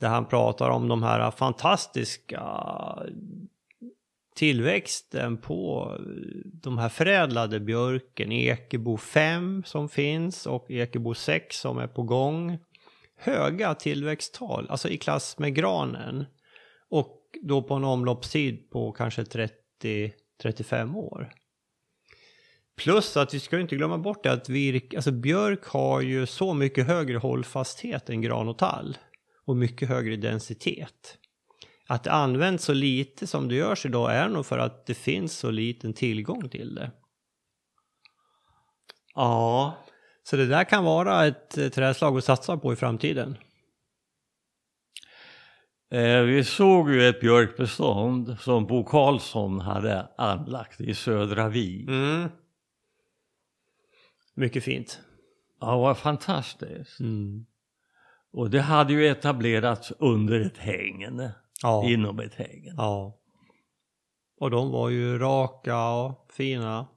Där 0.00 0.08
han 0.08 0.26
pratar 0.26 0.70
om 0.70 0.88
de 0.88 1.02
här 1.02 1.30
fantastiska 1.30 2.42
tillväxten 4.34 5.36
på 5.36 5.92
de 6.62 6.78
här 6.78 6.88
förädlade 6.88 7.60
björken. 7.60 8.32
Ekebo 8.32 8.96
5 8.96 9.62
som 9.66 9.88
finns 9.88 10.46
och 10.46 10.70
Ekebo 10.70 11.14
6 11.14 11.60
som 11.60 11.78
är 11.78 11.86
på 11.86 12.02
gång. 12.02 12.58
Höga 13.16 13.74
tillväxttal, 13.74 14.66
alltså 14.70 14.88
i 14.88 14.98
klass 14.98 15.38
med 15.38 15.54
granen. 15.54 16.24
Och 16.90 17.20
då 17.42 17.62
på 17.62 17.74
en 17.74 17.84
omloppstid 17.84 18.70
på 18.70 18.92
kanske 18.92 19.22
30-35 19.22 20.96
år. 20.96 21.32
Plus 22.76 23.16
att 23.16 23.34
vi 23.34 23.40
ska 23.40 23.56
ju 23.56 23.62
inte 23.62 23.76
glömma 23.76 23.98
bort 23.98 24.22
det 24.22 24.32
att 24.32 24.48
virk, 24.48 24.94
alltså 24.94 25.12
björk 25.12 25.64
har 25.64 26.00
ju 26.00 26.26
så 26.26 26.54
mycket 26.54 26.86
högre 26.86 27.18
hållfasthet 27.18 28.10
än 28.10 28.20
gran 28.20 28.48
och 28.48 28.58
tall. 28.58 28.98
Och 29.44 29.56
mycket 29.56 29.88
högre 29.88 30.16
densitet. 30.16 31.18
Att 31.90 32.04
det 32.04 32.12
används 32.12 32.64
så 32.64 32.72
lite 32.72 33.26
som 33.26 33.48
det 33.48 33.54
görs 33.54 33.86
idag 33.86 34.14
är 34.14 34.28
nog 34.28 34.46
för 34.46 34.58
att 34.58 34.86
det 34.86 34.94
finns 34.94 35.38
så 35.38 35.50
liten 35.50 35.92
tillgång 35.92 36.48
till 36.48 36.74
det. 36.74 36.90
ja, 39.14 39.78
Så 40.22 40.36
det 40.36 40.46
där 40.46 40.64
kan 40.64 40.84
vara 40.84 41.26
ett 41.26 41.50
träslag 41.72 42.18
att 42.18 42.24
satsa 42.24 42.56
på 42.56 42.72
i 42.72 42.76
framtiden. 42.76 43.36
eh, 45.90 46.20
vi 46.20 46.44
såg 46.44 46.90
ju 46.90 47.08
ett 47.08 47.20
björkbestånd 47.20 48.36
som 48.40 48.66
Bo 48.66 48.84
Karlsson 48.84 49.60
hade 49.60 50.08
anlagt 50.18 50.80
i 50.80 50.94
Södra 50.94 51.48
Vi. 51.48 51.86
Mm. 51.88 52.28
Mycket 54.34 54.64
fint. 54.64 55.00
Ja, 55.60 55.78
vad 55.78 55.98
fantastiskt. 55.98 57.00
Mm. 57.00 57.46
Och 58.32 58.50
det 58.50 58.60
hade 58.60 58.92
ju 58.92 59.06
etablerats 59.06 59.92
under 59.98 60.40
ett 60.40 60.58
hägn, 60.58 61.30
Ja. 61.62 61.88
inom 61.90 62.20
ett 62.20 62.34
hägn. 62.34 62.74
ja. 62.76 63.16
Och 64.40 64.50
de 64.50 64.70
var 64.70 64.88
ju 64.88 65.18
raka 65.18 65.88
och 65.90 66.30
fina. 66.32 66.88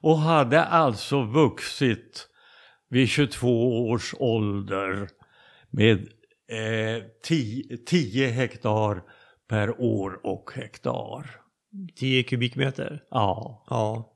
Och 0.00 0.18
hade 0.18 0.64
alltså 0.64 1.22
vuxit 1.22 2.28
vid 2.88 3.08
22 3.08 3.88
års 3.88 4.14
ålder 4.18 5.08
med 5.70 5.98
eh, 6.48 7.02
10 7.86 8.26
hektar 8.28 9.02
per 9.48 9.80
år 9.80 10.20
och 10.26 10.50
hektar. 10.54 11.30
10 11.96 12.22
kubikmeter. 12.22 13.04
Ja, 13.10 13.64
Ja. 13.70 14.12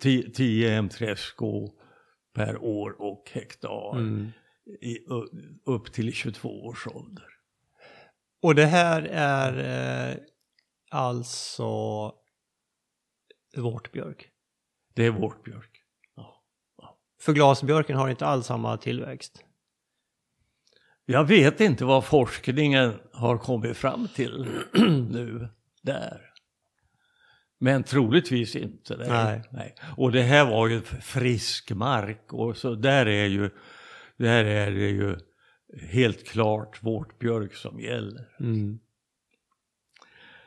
10 0.00 0.80
M3SK 0.80 1.70
per 2.34 2.56
år 2.64 3.02
och 3.02 3.30
hektar 3.32 3.96
Mm. 3.98 4.28
i, 4.80 4.98
upp 5.64 5.92
till 5.92 6.12
22 6.12 6.48
års 6.64 6.86
ålder. 6.86 7.26
Och 8.44 8.54
det 8.54 8.66
här 8.66 9.02
är 9.12 10.10
eh, 10.10 10.16
alltså 10.90 12.12
vårtbjörk. 13.56 14.28
Det 14.94 15.06
är 15.06 15.10
vårt 15.10 15.44
björk. 15.44 15.82
Ja. 16.16 16.44
För 17.20 17.32
glasbjörken 17.32 17.96
har 17.96 18.08
inte 18.08 18.26
alls 18.26 18.46
samma 18.46 18.76
tillväxt. 18.76 19.44
Jag 21.06 21.24
vet 21.24 21.60
inte 21.60 21.84
vad 21.84 22.04
forskningen 22.04 22.94
har 23.12 23.38
kommit 23.38 23.76
fram 23.76 24.08
till 24.08 24.46
nu 25.10 25.48
där. 25.82 26.20
Men 27.58 27.84
troligtvis 27.84 28.56
inte. 28.56 28.96
Det. 28.96 29.42
Nej. 29.50 29.74
Och 29.96 30.12
det 30.12 30.22
här 30.22 30.44
var 30.44 30.68
ju 30.68 30.80
frisk 30.82 31.70
mark 31.70 32.32
och 32.32 32.56
så 32.56 32.74
där 32.74 33.06
är 33.06 33.26
ju, 33.26 33.50
där 34.16 34.44
är 34.44 34.70
det 34.70 34.88
ju 34.88 35.16
helt 35.90 36.28
klart 36.28 36.82
vårt 36.82 37.18
björk 37.18 37.54
som 37.54 37.80
gäller. 37.80 38.28
Mm. 38.40 38.78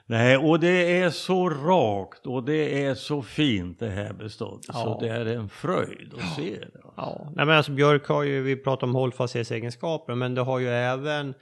Nej, 0.09 0.38
och 0.38 0.59
det 0.59 0.99
är 1.01 1.09
så 1.09 1.49
rakt 1.49 2.25
och 2.28 2.43
det 2.43 2.84
är 2.84 2.95
så 2.95 3.21
fint 3.21 3.80
det 3.80 3.89
här 3.89 4.13
beståndet 4.13 4.65
Ja. 4.67 4.73
så 4.73 4.99
det 4.99 5.09
är 5.09 5.25
en 5.25 5.49
fröjd 5.49 6.13
att 6.17 6.36
se 6.36 6.59
det. 6.59 6.80
Ja, 6.97 7.32
nej 7.36 7.45
men 7.45 7.57
alltså 7.57 7.71
björk 7.71 8.07
har 8.07 8.23
ju, 8.23 8.41
vi 8.41 8.55
pratar 8.55 8.88
om 8.88 8.95
hållfasthetsegenskaper, 8.95 10.15
men 10.15 10.36
det 10.36 10.41
har 10.41 10.59
ju 10.59 10.69
även, 10.69 11.34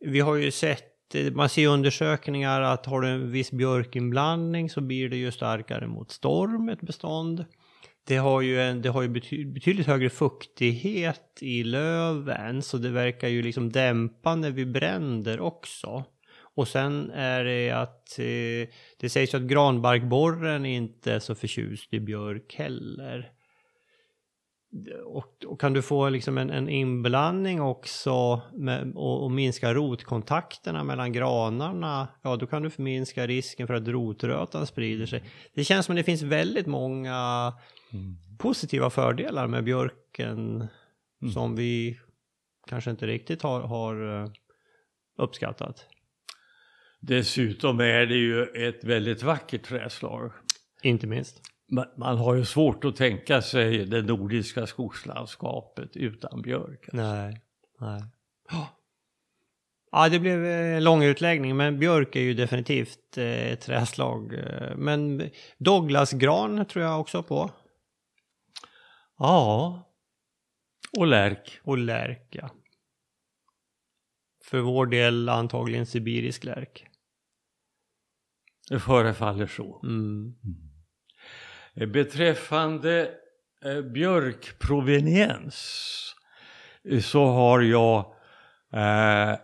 vi 0.00 0.20
har 0.20 0.34
ju 0.34 0.50
sett, 0.50 1.14
man 1.32 1.48
ser 1.48 1.62
i 1.62 1.66
undersökningar 1.66 2.60
att 2.60 2.86
har 2.86 3.00
du 3.00 3.08
en 3.08 3.30
viss 3.30 3.52
björkinblandning 3.52 4.70
så 4.70 4.80
blir 4.80 5.08
det 5.08 5.16
ju 5.16 5.30
starkare 5.30 5.86
mot 5.86 6.10
storm, 6.10 6.68
ett 6.68 6.80
bestånd. 6.80 7.44
Det 8.04 8.16
har 8.16 8.40
ju, 8.40 8.60
en, 8.60 8.82
det 8.82 8.88
har 8.88 9.02
ju 9.02 9.08
bety, 9.08 9.44
betydligt 9.44 9.86
högre 9.86 10.10
fuktighet 10.10 11.38
i 11.40 11.64
löven, 11.64 12.62
så 12.62 12.78
det 12.78 12.90
verkar 12.90 13.28
ju 13.28 13.42
liksom 13.42 13.72
dämpande 13.72 14.50
vid 14.50 14.72
bränder 14.72 15.40
också. 15.40 16.04
Och 16.54 16.68
sen 16.68 17.10
är 17.10 17.44
det 17.44 17.70
att 17.70 18.18
eh, 18.18 18.68
det 19.00 19.08
sägs 19.08 19.34
ju 19.34 19.38
att 19.38 19.44
granbarkborren 19.44 20.66
inte 20.66 21.12
är 21.12 21.18
så 21.18 21.34
förtjust 21.34 21.94
i 21.94 22.00
björk 22.00 22.54
heller. 22.54 23.32
Och, 25.04 25.44
och 25.46 25.60
kan 25.60 25.72
du 25.72 25.82
få 25.82 26.08
liksom 26.08 26.38
en, 26.38 26.50
en 26.50 26.68
inblandning 26.68 27.60
också 27.60 28.40
med, 28.52 28.92
och, 28.94 29.24
och 29.24 29.30
minska 29.30 29.74
rotkontakterna 29.74 30.84
mellan 30.84 31.12
granarna, 31.12 32.08
ja 32.22 32.36
då 32.36 32.46
kan 32.46 32.62
du 32.62 32.70
minska 32.76 33.26
risken 33.26 33.66
för 33.66 33.74
att 33.74 33.88
rotrötan 33.88 34.66
sprider 34.66 35.06
sig. 35.06 35.22
Det 35.54 35.64
känns 35.64 35.86
som 35.86 35.92
att 35.92 35.96
det 35.96 36.04
finns 36.04 36.22
väldigt 36.22 36.66
många 36.66 37.52
positiva 38.38 38.90
fördelar 38.90 39.46
med 39.46 39.64
björken 39.64 40.68
som 41.34 41.56
vi 41.56 41.98
kanske 42.68 42.90
inte 42.90 43.06
riktigt 43.06 43.42
har, 43.42 43.60
har 43.60 44.22
eh, 44.22 44.30
uppskattat. 45.18 45.86
Dessutom 47.00 47.80
är 47.80 48.06
det 48.06 48.14
ju 48.14 48.42
ett 48.42 48.84
väldigt 48.84 49.22
vackert 49.22 49.64
träslag. 49.64 50.32
Inte 50.82 51.06
minst. 51.06 51.40
Man, 51.70 51.86
man 51.96 52.18
har 52.18 52.34
ju 52.34 52.44
svårt 52.44 52.84
att 52.84 52.96
tänka 52.96 53.42
sig 53.42 53.86
det 53.86 54.02
nordiska 54.02 54.66
skogslandskapet 54.66 55.96
utan 55.96 56.42
björk. 56.42 56.88
Nej, 56.92 57.40
nej. 57.80 58.02
Ja, 59.92 60.08
det 60.08 60.18
blev 60.18 60.44
eh, 60.44 60.76
en 60.76 60.84
lång 60.84 61.04
utläggning, 61.04 61.56
men 61.56 61.78
björk 61.78 62.16
är 62.16 62.20
ju 62.20 62.34
definitivt 62.34 63.18
eh, 63.18 63.52
ett 63.52 63.60
träslag. 63.60 64.34
eh, 64.34 64.76
Men 64.76 65.30
Douglasgran 65.58 66.66
tror 66.66 66.84
jag 66.84 67.00
också 67.00 67.22
på. 67.22 67.50
Ja, 69.22 69.82
och 70.98 71.06
lärk. 71.06 71.60
Och 71.62 71.78
lärk, 71.78 72.26
ja. 72.30 72.50
För 74.44 74.60
vår 74.60 74.86
del 74.86 75.28
antagligen 75.28 75.86
sibirisk 75.86 76.44
lärk. 76.44 76.86
Det 78.68 78.80
förefaller 78.80 79.46
så. 79.46 79.80
Mm. 79.82 80.34
Eh, 81.74 81.88
Beträffande 81.88 83.14
eh, 83.64 83.82
björkproveniens 83.82 86.14
eh, 86.84 87.00
så 87.00 87.26
har 87.26 87.60
jag 87.60 88.14
eh, 88.72 89.36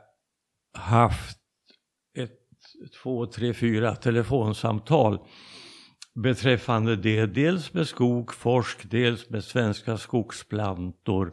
haft 0.74 1.38
ett, 2.14 2.40
två, 3.02 3.26
tre, 3.26 3.54
fyra 3.54 3.96
telefonsamtal 3.96 5.18
beträffande 6.22 6.96
det. 6.96 7.26
Dels 7.26 7.72
med 7.74 7.86
Skogforsk, 7.88 8.90
dels 8.90 9.30
med 9.30 9.44
Svenska 9.44 9.96
skogsplantor. 9.96 11.32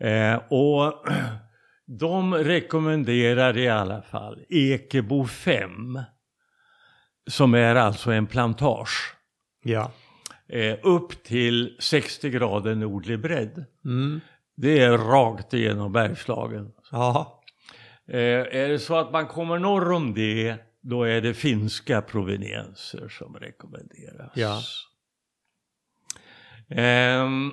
Eh, 0.00 0.36
och 0.48 1.04
de 1.86 2.34
rekommenderar 2.34 3.58
i 3.58 3.68
alla 3.68 4.02
fall 4.02 4.38
Ekebo 4.48 5.26
5 5.26 5.98
som 7.30 7.54
är 7.54 7.74
alltså 7.74 8.10
en 8.12 8.26
plantage 8.26 9.14
Ja. 9.64 9.90
eh, 10.48 10.76
upp 10.82 11.22
till 11.24 11.76
60 11.80 12.30
grader 12.30 12.74
nordlig 12.74 13.20
bredd. 13.20 13.64
Mm. 13.84 14.20
Det 14.56 14.78
är 14.82 14.98
rakt 14.98 15.54
igenom 15.54 15.92
Bergslagen. 15.92 16.72
Ja. 16.92 17.42
Eh, 18.08 18.18
är 18.62 18.68
det 18.68 18.78
så 18.78 18.96
att 18.96 19.12
man 19.12 19.26
kommer 19.26 19.58
norr 19.58 19.92
om 19.92 20.14
det, 20.14 20.56
då 20.88 21.02
är 21.04 21.20
det 21.20 21.34
finska 21.34 22.02
provenienser 22.02 23.08
som 23.08 23.36
rekommenderas. 23.36 24.32
Ja. 24.34 24.60
Ehm, 26.68 27.52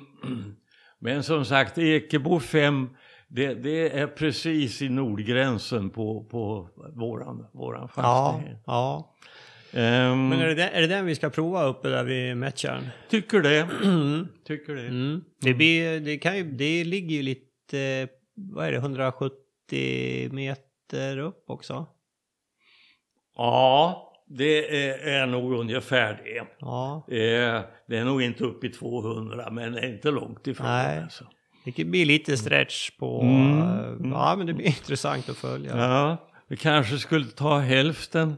men 0.98 1.22
som 1.22 1.44
sagt, 1.44 1.78
Ekebo 1.78 2.40
5, 2.40 2.88
det, 3.28 3.54
det 3.54 3.98
är 3.98 4.06
precis 4.06 4.82
i 4.82 4.88
nordgränsen 4.88 5.90
på, 5.90 6.24
på 6.24 6.68
våran, 6.94 7.46
våran 7.52 7.88
Ja. 7.96 8.32
fastighet. 8.32 8.62
ja. 8.66 9.16
Ehm, 9.72 10.28
Men 10.28 10.40
är 10.40 10.46
det, 10.46 10.54
den, 10.54 10.68
är 10.72 10.80
det 10.80 10.86
den 10.86 11.06
vi 11.06 11.14
ska 11.14 11.30
prova 11.30 11.64
uppe 11.64 11.88
där 11.88 12.04
vid 12.04 12.36
Mättjärn? 12.36 12.88
Tycker 13.10 13.40
det. 13.40 13.60
Tycker 14.46 14.74
det. 14.74 14.86
Mm. 14.88 15.24
Det, 15.40 15.54
blir, 15.54 16.00
det, 16.00 16.18
kan 16.18 16.36
ju, 16.36 16.44
det 16.44 16.84
ligger 16.84 17.16
ju 17.16 17.22
lite, 17.22 18.08
vad 18.34 18.66
är 18.66 18.72
det, 18.72 18.78
170 18.78 20.32
meter 20.32 21.18
upp 21.18 21.44
också? 21.46 21.86
Ja, 23.36 24.12
det 24.26 24.86
är, 24.88 24.98
är 25.22 25.26
nog 25.26 25.52
ungefär 25.52 26.20
det. 26.24 26.46
Ja, 26.58 27.06
Eh, 27.08 27.62
det 27.88 27.96
är 27.96 28.04
nog 28.04 28.22
inte 28.22 28.44
upp 28.44 28.64
i 28.64 28.68
200 28.68 29.50
men 29.50 29.74
är 29.74 29.88
inte 29.94 30.10
långt 30.10 30.46
ifrån. 30.46 30.66
Nej. 30.66 30.98
Alltså. 30.98 31.24
det 31.76 31.84
blir 31.84 32.06
lite 32.06 32.36
stretch 32.36 32.90
på, 32.90 33.20
Mm, 33.22 33.58
eh, 33.58 33.86
mm. 33.88 34.12
ja 34.12 34.34
men 34.38 34.46
det 34.46 34.52
blir 34.54 34.66
intressant 34.78 35.28
att 35.28 35.36
följa. 35.36 35.76
Ja, 35.76 36.28
vi 36.48 36.56
kanske 36.56 36.98
skulle 36.98 37.26
ta 37.26 37.58
hälften. 37.58 38.36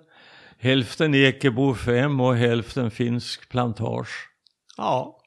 Hälften 0.59 1.15
Ekebo 1.15 1.75
5 1.75 2.21
och 2.21 2.37
hälften 2.37 2.91
finsk 2.91 3.49
plantage. 3.49 4.29
Ja. 4.77 5.21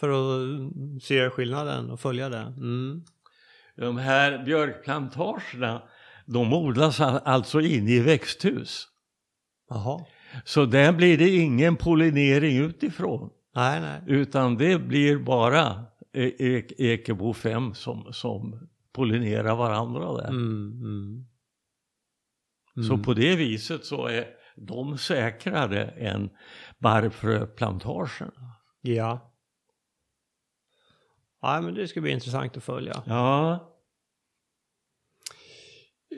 För 0.00 0.08
att 0.08 1.02
se 1.02 1.30
skillnaden 1.30 1.90
och 1.90 2.00
följa 2.00 2.28
det. 2.28 2.54
Mm. 2.56 3.02
De 3.76 3.98
här 3.98 4.44
björkplantagerna, 4.44 5.82
de 6.32 6.52
odlas 6.52 7.00
al- 7.00 7.20
alltså 7.24 7.60
inne 7.60 7.90
i 7.90 8.00
växthus. 8.00 8.88
Jaha. 9.68 10.04
Så 10.44 10.64
där 10.64 10.92
blir 10.92 11.18
det 11.18 11.28
ingen 11.28 11.76
pollinering 11.76 12.56
utifrån. 12.58 13.30
Nej, 13.54 13.80
nej. 13.80 14.00
Utan 14.06 14.56
det 14.56 14.78
blir 14.78 15.18
bara 15.18 15.84
e- 16.12 16.32
e- 16.38 16.74
Ekebo 16.92 17.32
5 17.32 17.74
som, 17.74 18.12
som 18.12 18.68
pollinerar 18.92 19.56
varandra 19.56 20.12
där. 20.12 20.28
Mm, 20.28 20.72
mm. 20.82 21.24
Så 22.86 22.92
Mm. 22.94 23.02
på 23.04 23.14
det 23.14 23.36
viset 23.36 23.84
så 23.84 24.06
är 24.06 24.26
de 24.56 24.98
säkrare 24.98 25.84
än 25.84 26.30
barrfröplantagerna. 26.78 28.54
Ja. 28.80 29.32
Ja, 31.42 31.60
men 31.60 31.74
det 31.74 31.88
ska 31.88 32.00
bli 32.00 32.10
intressant 32.10 32.56
att 32.56 32.64
följa. 32.64 33.02
Ja, 33.06 33.74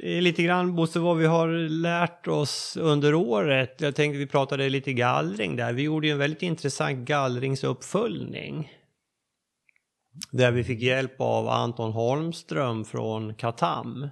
Lite 0.03 0.43
grann 0.43 0.75
Bosse 0.75 0.99
vad 0.99 1.17
vi 1.17 1.27
har 1.27 1.49
lärt 1.69 2.29
oss 2.29 2.77
under 2.81 3.15
året. 3.15 3.81
Jag 3.81 3.95
tänkte 3.95 4.19
vi 4.19 4.27
pratade 4.27 4.69
lite 4.69 4.93
gallring 4.93 5.57
där. 5.57 5.73
Vi 5.73 5.83
gjorde 5.83 6.07
ju 6.07 6.13
en 6.13 6.19
väldigt 6.19 6.43
intressant 6.43 6.99
gallringsuppföljning. 6.99 8.73
Där 10.31 10.51
vi 10.53 10.65
fick 10.65 10.83
hjälp 10.83 11.21
av 11.21 11.49
Anton 11.49 11.93
Holmström 11.93 12.85
från 12.85 13.35
Katam. 13.35 14.09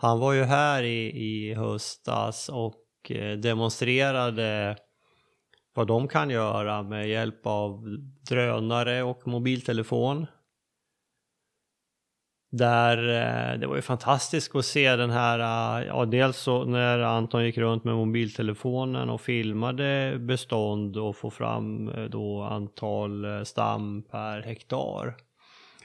Han 0.00 0.18
var 0.18 0.32
ju 0.32 0.42
här 0.42 0.82
i, 0.82 1.06
i 1.06 1.54
höstas 1.54 2.48
och 2.48 3.10
eh, 3.10 3.38
demonstrerade 3.38 4.76
vad 5.74 5.86
de 5.86 6.08
kan 6.08 6.30
göra 6.30 6.82
med 6.82 7.08
hjälp 7.08 7.46
av 7.46 7.98
drönare 8.28 9.02
och 9.02 9.26
mobiltelefon. 9.26 10.26
Där 12.56 12.98
eh, 12.98 13.58
det 13.58 13.66
var 13.66 13.76
ju 13.76 13.82
fantastiskt 13.82 14.54
att 14.54 14.64
se 14.64 14.96
den 14.96 15.10
här, 15.10 15.38
eh, 15.38 15.86
ja 15.86 16.04
dels 16.04 16.36
så 16.36 16.64
när 16.64 16.98
Anton 16.98 17.44
gick 17.44 17.58
runt 17.58 17.84
med 17.84 17.94
mobiltelefonen 17.94 19.10
och 19.10 19.20
filmade 19.20 20.16
bestånd 20.18 20.96
och 20.96 21.16
få 21.16 21.30
fram 21.30 21.88
eh, 21.88 22.04
då 22.04 22.42
antal 22.42 23.46
stam 23.46 24.02
per 24.02 24.42
hektar. 24.42 25.16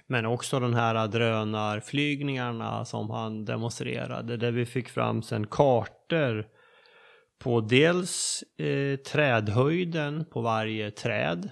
Men 0.08 0.26
också 0.26 0.60
den 0.60 0.74
här 0.74 1.08
drönarflygningarna 1.08 2.86
som 2.86 3.10
han 3.10 3.46
demonstrerade 3.46 4.38
där 4.38 4.52
vi 4.52 4.66
fick 4.66 4.90
fram 4.90 5.22
sen 5.22 5.48
kartor 5.48 6.48
på 7.40 7.62
dels 7.62 8.44
eh, 8.58 8.96
trädhöjden 8.96 10.26
på 10.26 10.42
varje 10.42 10.92
träd 10.92 11.50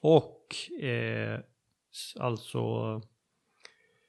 och 0.00 0.56
eh, 0.82 1.40
alltså 2.20 3.00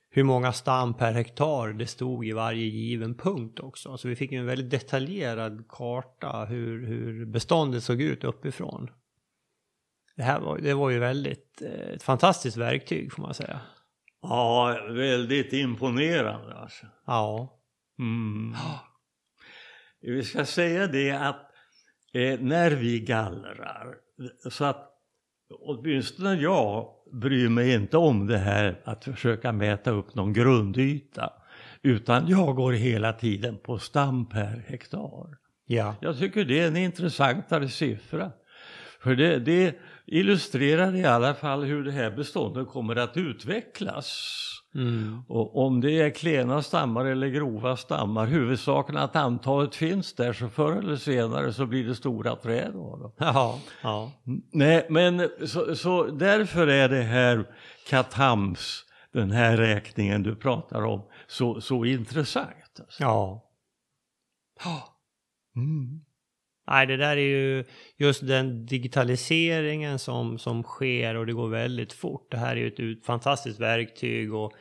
hur 0.09 0.23
många 0.23 0.53
stam 0.53 0.93
per 0.93 1.11
hektar 1.11 1.73
det 1.73 1.87
stod 1.87 2.25
i 2.27 2.31
varje 2.31 2.65
given 2.65 3.15
punkt 3.15 3.59
också. 3.59 3.97
Så 3.97 4.07
vi 4.07 4.15
fick 4.15 4.31
en 4.31 4.45
väldigt 4.45 4.69
detaljerad 4.69 5.65
karta 5.69 6.45
hur, 6.45 6.87
hur 6.87 7.25
beståndet 7.25 7.83
såg 7.83 8.01
ut 8.01 8.23
uppifrån. 8.23 8.89
Det 10.15 10.23
här 10.23 10.39
var, 10.39 10.57
det 10.57 10.73
var 10.73 10.89
ju 10.89 10.99
väldigt 10.99 11.61
eh, 11.61 11.93
ett 11.93 12.03
fantastiskt 12.03 12.57
verktyg 12.57 13.13
får 13.13 13.21
man 13.21 13.33
säga. 13.33 13.59
Ja, 14.21 14.79
väldigt 14.89 15.53
imponerande 15.53 16.55
alltså. 16.55 16.85
Ja. 17.05 17.59
Mm. 17.99 18.55
Vi 20.01 20.23
ska 20.23 20.45
säga 20.45 20.87
det 20.87 21.11
att 21.11 21.51
eh, 22.13 22.39
när 22.39 22.71
vi 22.71 22.99
gallrar, 22.99 23.95
så 24.51 24.65
att 24.65 24.89
åtminstone 25.59 26.33
jag 26.33 26.96
bryr 27.11 27.49
mig 27.49 27.73
inte 27.73 27.97
om 27.97 28.27
det 28.27 28.37
här 28.37 28.81
att 28.83 29.03
försöka 29.03 29.51
mäta 29.51 29.91
upp 29.91 30.15
någon 30.15 30.33
grundyta. 30.33 31.33
Utan 31.81 32.27
jag 32.27 32.55
går 32.55 32.71
hela 32.71 33.13
tiden 33.13 33.57
på 33.57 33.79
stam 33.79 34.29
per 34.29 34.63
hektar. 34.67 35.37
Ja. 35.65 35.95
Jag 36.01 36.19
tycker 36.19 36.45
det 36.45 36.59
är 36.59 36.67
en 36.67 36.77
intressantare 36.77 37.69
siffra. 37.69 38.31
För 38.99 39.15
det, 39.15 39.39
det 39.39 39.75
illustrerar 40.05 40.95
i 40.95 41.05
alla 41.05 41.33
fall 41.33 41.63
hur 41.63 41.83
det 41.83 41.91
här 41.91 42.11
beståndet 42.11 42.67
kommer 42.67 42.95
att 42.95 43.17
utvecklas. 43.17 44.43
Mm. 44.77 45.23
Och 45.27 45.65
om 45.65 45.81
det 45.81 45.91
är 45.91 46.09
klena 46.09 46.61
stammar 46.61 47.05
eller 47.05 47.27
grova 47.27 47.77
stammar, 47.77 48.25
huvudsaken 48.25 48.97
att 48.97 49.15
antalet 49.15 49.75
finns 49.75 50.13
där 50.13 50.33
så 50.33 50.49
förr 50.49 50.71
eller 50.71 50.95
senare 50.95 51.53
så 51.53 51.65
blir 51.65 51.87
det 51.87 51.95
stora 51.95 52.35
träd 52.35 52.75
av 52.75 52.99
dem. 52.99 53.11
Ja. 53.17 53.59
Ja. 53.81 54.11
Nej, 54.51 54.87
men 54.89 55.29
så, 55.45 55.75
så 55.75 56.03
därför 56.03 56.67
är 56.67 56.89
det 56.89 57.01
här 57.01 57.45
Katams, 57.89 58.85
den 59.13 59.31
här 59.31 59.57
räkningen 59.57 60.23
du 60.23 60.35
pratar 60.35 60.81
om, 60.81 61.01
så, 61.27 61.61
så 61.61 61.85
intressant. 61.85 62.79
Alltså. 62.79 63.03
Ja. 63.03 63.43
Mm. 65.55 66.01
Nej, 66.67 66.87
det 66.87 66.97
där 66.97 67.17
är 67.17 67.21
ju 67.21 67.63
just 67.97 68.27
den 68.27 68.65
digitaliseringen 68.65 69.99
som, 69.99 70.39
som 70.39 70.63
sker 70.63 71.15
och 71.15 71.25
det 71.25 71.33
går 71.33 71.49
väldigt 71.49 71.93
fort. 71.93 72.31
Det 72.31 72.37
här 72.37 72.55
är 72.55 72.59
ju 72.59 72.67
ett 72.67 72.79
ut, 72.79 73.05
fantastiskt 73.05 73.59
verktyg 73.59 74.33
och 74.33 74.53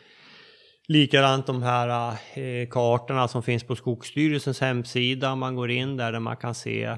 likadant 0.88 1.46
de 1.46 1.62
här 1.62 2.10
eh, 2.34 2.68
kartorna 2.68 3.28
som 3.28 3.42
finns 3.42 3.64
på 3.64 3.76
Skogsstyrelsens 3.76 4.60
hemsida. 4.60 5.36
Man 5.36 5.56
går 5.56 5.70
in 5.70 5.96
där, 5.96 6.12
där 6.12 6.20
man 6.20 6.36
kan 6.36 6.54
se 6.54 6.96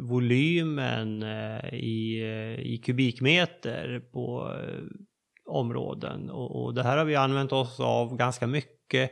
volymen 0.00 1.22
eh, 1.22 1.74
i, 1.74 2.22
eh, 2.22 2.60
i 2.60 2.82
kubikmeter 2.84 4.02
på 4.12 4.54
eh, 4.54 4.84
områden 5.46 6.30
och, 6.30 6.64
och 6.64 6.74
det 6.74 6.82
här 6.82 6.98
har 6.98 7.04
vi 7.04 7.16
använt 7.16 7.52
oss 7.52 7.80
av 7.80 8.16
ganska 8.16 8.46
mycket 8.46 9.10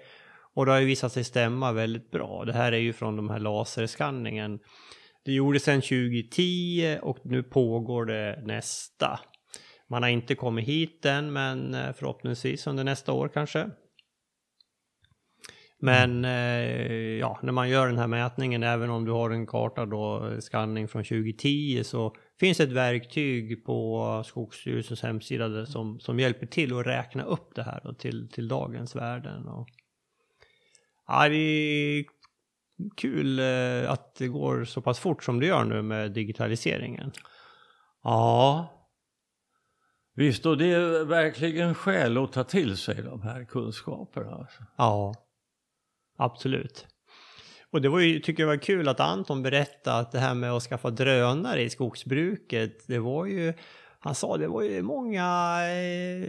och 0.55 0.67
det 0.67 0.73
har 0.73 0.79
ju 0.79 0.87
visat 0.87 1.13
sig 1.13 1.25
stämma 1.25 1.73
väldigt 1.73 2.11
bra. 2.11 2.45
Det 2.45 2.53
här 2.53 2.73
är 2.73 2.79
ju 2.79 2.93
från 2.93 3.17
de 3.17 3.31
här 3.31 3.39
laserskanningen. 3.39 4.59
Det 5.25 5.33
gjordes 5.33 5.63
sedan 5.63 5.81
2010 5.81 6.99
och 7.03 7.19
nu 7.25 7.43
pågår 7.43 8.05
det 8.07 8.43
nästa. 8.45 9.21
Man 9.89 10.03
har 10.03 10.11
inte 10.11 10.35
kommit 10.35 10.69
hit 10.69 11.05
än 11.05 11.33
men 11.33 11.75
eh, 11.75 11.93
förhoppningsvis 11.93 12.67
under 12.67 12.85
nästa 12.85 13.13
år 13.13 13.29
kanske. 13.29 13.71
Men 15.83 16.25
eh, 16.25 17.19
ja, 17.19 17.39
när 17.43 17.53
man 17.53 17.69
gör 17.69 17.87
den 17.87 17.99
här 17.99 18.07
mätningen, 18.07 18.63
även 18.63 18.91
om 18.91 19.05
du 19.05 19.13
har 19.13 19.31
en 19.31 19.47
karta 19.47 19.87
då, 19.87 20.29
eh, 20.29 20.39
skanning 20.39 20.89
från 20.89 21.05
2010, 21.05 21.85
så 21.85 22.15
finns 22.41 22.61
ett 22.61 22.73
verktyg 22.73 23.65
på 23.65 24.23
Skogsstyrelsens 24.27 25.03
hemsida 25.03 25.67
som, 25.67 26.01
som 26.01 26.21
hjälper 26.21 26.47
till 26.47 26.79
att 26.79 26.87
räkna 26.87 27.23
upp 27.23 27.55
det 27.55 27.63
här 27.63 27.81
då, 27.85 27.95
till, 27.95 28.29
till 28.33 28.49
dagens 28.49 28.97
värden. 28.97 29.49
Och, 29.49 29.69
ja, 31.07 31.29
det 31.29 31.37
är 31.37 32.05
kul 32.97 33.39
eh, 33.39 33.91
att 33.91 34.15
det 34.15 34.29
går 34.29 34.65
så 34.65 34.81
pass 34.81 34.99
fort 34.99 35.25
som 35.25 35.41
det 35.41 35.47
gör 35.47 35.65
nu 35.65 35.83
med 35.83 36.13
digitaliseringen. 36.13 37.13
Ja, 38.03 38.69
visst 40.15 40.47
och 40.47 40.59
det 40.59 40.73
är 40.73 41.05
verkligen 41.05 41.75
skäl 41.75 42.19
att 42.19 42.33
ta 42.33 42.45
till 42.45 42.77
sig 42.77 43.03
de 43.03 43.23
här 43.23 43.45
kunskaperna. 43.45 44.31
Alltså. 44.31 44.63
Ja, 44.77 45.15
absolut. 46.17 46.87
Och 47.73 47.83
det 47.83 47.89
var 47.89 48.01
ju, 48.01 48.21
tycker 48.21 48.43
jag 48.43 48.49
var 48.49 48.57
kul 48.57 48.89
att 48.89 49.01
Anton 49.01 49.43
berättade 49.43 49.99
att 49.99 50.13
det 50.13 50.19
här 50.19 50.35
med 50.35 50.53
att 50.53 50.63
skaffa 50.63 50.91
drönare 50.91 51.63
i 51.63 51.71
skogsbruket, 51.71 52.87
det 52.87 52.99
var 52.99 53.27
ju, 53.27 53.55
han 54.03 54.15
sa 54.15 54.37
det 54.37 54.49
var 54.49 54.63
ju 54.63 54.83
många 54.83 55.59
eh, 55.63 56.29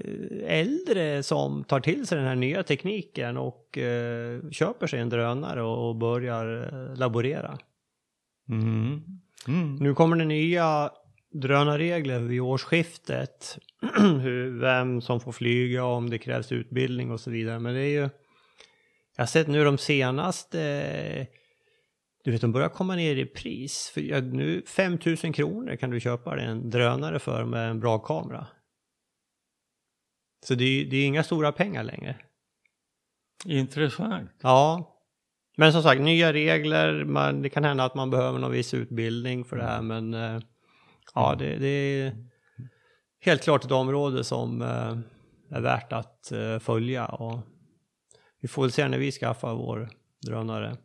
äldre 0.59 1.23
som 1.23 1.63
tar 1.63 1.79
till 1.79 2.07
sig 2.07 2.17
den 2.17 2.27
här 2.27 2.35
nya 2.35 2.63
tekniken 2.63 3.37
och 3.37 3.77
eh, 3.77 4.49
köper 4.51 4.87
sig 4.87 4.99
en 4.99 5.09
drönare 5.09 5.63
och, 5.63 5.95
börjar 5.95 6.63
eh, 6.63 6.97
laborera. 6.97 7.57
Mm. 8.49 9.01
Mm. 9.47 9.75
Nu 9.75 9.93
kommer 9.93 10.15
det 10.15 10.25
nya 10.25 10.89
drönarregler 11.31 12.19
vid 12.19 12.41
årsskiftet. 12.41 13.57
Hur, 14.21 14.59
vem 14.59 15.01
som 15.01 15.19
får 15.19 15.31
flyga, 15.31 15.83
om 15.83 16.09
det 16.09 16.17
krävs 16.17 16.51
utbildning 16.51 17.11
och 17.11 17.19
så 17.19 17.31
vidare. 17.31 17.59
Men 17.59 17.73
det 17.73 17.81
är 17.81 18.01
ju... 18.01 18.09
Jag 19.15 19.23
har 19.23 19.25
sett 19.25 19.47
nu 19.47 19.63
de 19.63 19.77
senaste... 19.77 21.27
Du 22.23 22.31
vet, 22.31 22.41
de 22.41 22.51
börjar 22.51 22.69
komma 22.69 22.95
ner 22.95 23.15
i 23.15 23.25
pris. 23.25 23.91
För 23.93 24.01
ja, 24.01 24.21
nu 24.21 24.63
5000 24.67 25.33
kronor 25.33 25.75
kan 25.75 25.89
du 25.89 25.99
köpa 25.99 26.35
dig 26.35 26.45
en 26.45 26.69
drönare 26.69 27.19
för 27.19 27.45
med 27.45 27.69
en 27.69 27.79
bra 27.79 27.99
kamera. 27.99 28.47
Så 30.45 30.55
det 30.55 30.63
är, 30.63 30.85
det 30.85 30.97
är 30.97 31.05
inga 31.05 31.23
stora 31.23 31.51
pengar 31.51 31.83
längre. 31.83 32.15
Intressant. 33.45 34.31
Ja. 34.41 34.87
Men 35.57 35.73
som 35.73 35.83
sagt, 35.83 36.01
nya 36.01 36.33
regler. 36.33 37.05
Man, 37.05 37.41
det 37.41 37.49
kan 37.49 37.63
hända 37.63 37.83
att 37.83 37.95
man 37.95 38.09
behöver 38.09 38.39
någon 38.39 38.51
viss 38.51 38.73
utbildning 38.73 39.45
för 39.45 39.57
det 39.57 39.63
här. 39.63 39.81
Men 39.81 40.13
eh, 40.13 40.39
ja, 41.13 41.35
det, 41.39 41.57
det 41.57 41.67
är 41.67 42.15
helt 43.19 43.43
klart 43.43 43.65
ett 43.65 43.71
område 43.71 44.23
som 44.23 44.61
eh, 44.61 44.97
är 45.57 45.61
värt 45.61 45.93
att 45.93 46.31
eh, 46.31 46.59
följa. 46.59 47.05
Och 47.05 47.39
vi 48.41 48.47
får 48.47 48.61
väl 48.61 48.71
se 48.71 48.87
när 48.87 48.97
vi 48.97 49.11
skaffar 49.11 49.55
vår 49.55 49.89
drönare. 50.27 50.77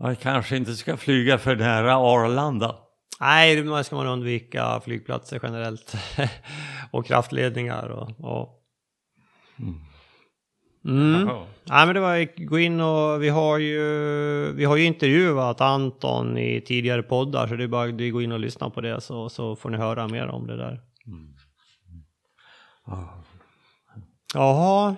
Man 0.00 0.16
kanske 0.16 0.56
inte 0.56 0.74
ska 0.74 0.96
flyga 0.96 1.38
för 1.38 1.56
nära 1.56 1.96
Arlanda. 1.96 2.76
Nej, 3.20 3.64
man 3.64 3.84
ska 3.84 3.96
man 3.96 4.06
undvika 4.06 4.80
flygplatser 4.84 5.40
generellt. 5.42 5.94
och 6.90 7.06
kraftledningar 7.06 7.88
och... 7.88 8.10
och. 8.20 8.62
Mm. 10.84 11.26
Jaha. 11.28 11.46
Nej 11.64 11.86
men 11.86 11.94
det 11.94 12.00
var 12.00 12.46
gå 12.46 12.58
in 12.58 12.80
och 12.80 13.22
vi 13.22 13.28
har 13.28 13.58
ju 13.58 14.52
vi 14.52 14.64
har 14.64 14.76
ju 14.76 14.84
intervjuat 14.84 15.60
Anton 15.60 16.38
i 16.38 16.60
tidigare 16.60 17.02
poddar 17.02 17.46
så 17.46 17.56
det 17.56 17.64
är 17.64 17.68
bara 17.68 17.88
att 17.88 18.12
gå 18.12 18.22
in 18.22 18.32
och 18.32 18.40
lyssna 18.40 18.70
på 18.70 18.80
det 18.80 19.00
så, 19.00 19.28
så 19.28 19.56
får 19.56 19.70
ni 19.70 19.76
höra 19.76 20.08
mer 20.08 20.26
om 20.26 20.46
det 20.46 20.56
där. 20.56 20.80
Ja. 22.86 23.24
Jaha. 24.34 24.96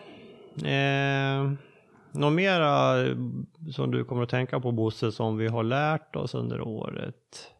Eh, 0.64 1.52
något 2.18 2.32
mera 2.32 2.94
som 3.72 3.90
du 3.90 4.04
kommer 4.04 4.22
att 4.22 4.28
tänka 4.28 4.60
på 4.60 4.72
Bosse 4.72 5.12
som 5.12 5.36
vi 5.36 5.48
har 5.48 5.62
lärt 5.62 6.16
oss 6.16 6.34
under 6.34 6.60
året? 6.60 7.52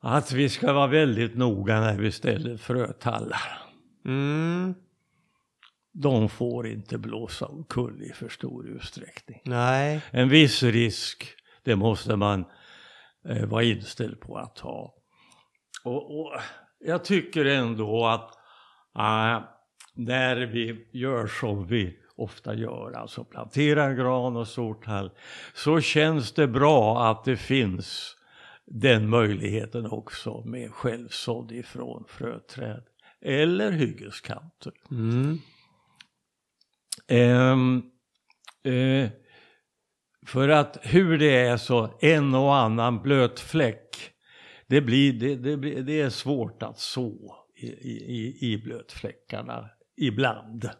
Att 0.00 0.32
vi 0.32 0.48
ska 0.48 0.72
vara 0.72 0.86
väldigt 0.86 1.36
noga 1.36 1.80
när 1.80 1.98
vi 1.98 2.12
ställer 2.12 2.56
frötallar. 2.56 3.58
Mm. 4.06 4.74
de 5.92 6.28
får 6.28 6.66
inte 6.66 6.98
blåsa 6.98 7.46
omkull 7.46 8.02
i 8.02 8.12
för 8.12 8.28
stor 8.28 8.68
utsträckning. 8.68 9.40
Nej. 9.44 10.00
En 10.10 10.28
viss 10.28 10.62
risk, 10.62 11.26
det 11.62 11.76
måste 11.76 12.16
man 12.16 12.44
eh, 13.28 13.46
vara 13.46 13.62
inställd 13.62 14.20
på 14.20 14.36
att 14.36 14.56
ta. 14.56 14.94
Och, 15.84 16.20
och 16.20 16.32
jag 16.78 17.04
tycker 17.04 17.44
ändå 17.44 18.06
att 18.06 18.30
äh, 18.98 19.42
när 19.94 20.36
vi 20.36 20.88
gör 20.92 21.26
som 21.26 21.66
vi 21.66 21.98
ofta 22.16 22.54
gör, 22.54 22.92
alltså 22.92 23.24
planterar 23.24 23.94
gran 23.94 24.36
och 24.36 24.48
sortall, 24.48 25.10
så 25.54 25.80
känns 25.80 26.32
det 26.32 26.46
bra 26.46 27.10
att 27.10 27.24
det 27.24 27.36
finns 27.36 28.16
den 28.66 29.08
möjligheten 29.08 29.86
också 29.86 30.42
med 30.44 30.72
självsådd 30.72 31.52
ifrån 31.52 32.04
fröträd 32.08 32.82
eller 33.20 33.70
hyggeskanter. 33.70 34.72
Mm. 34.90 35.38
Ehm, 37.08 37.82
eh, 38.64 39.10
för 40.26 40.48
att 40.48 40.78
hur 40.82 41.18
det 41.18 41.36
är 41.36 41.56
så 41.56 41.98
en 42.00 42.34
och 42.34 42.56
annan 42.56 43.02
blöt 43.02 43.40
fläck, 43.40 43.96
det, 44.66 44.80
blir, 44.80 45.12
det, 45.12 45.36
det, 45.36 45.82
det 45.82 46.00
är 46.00 46.10
svårt 46.10 46.62
att 46.62 46.78
så 46.78 47.36
i, 47.56 47.66
i, 47.66 48.52
i 48.52 48.58
blötfläckarna 48.58 49.70
ibland. 49.96 50.70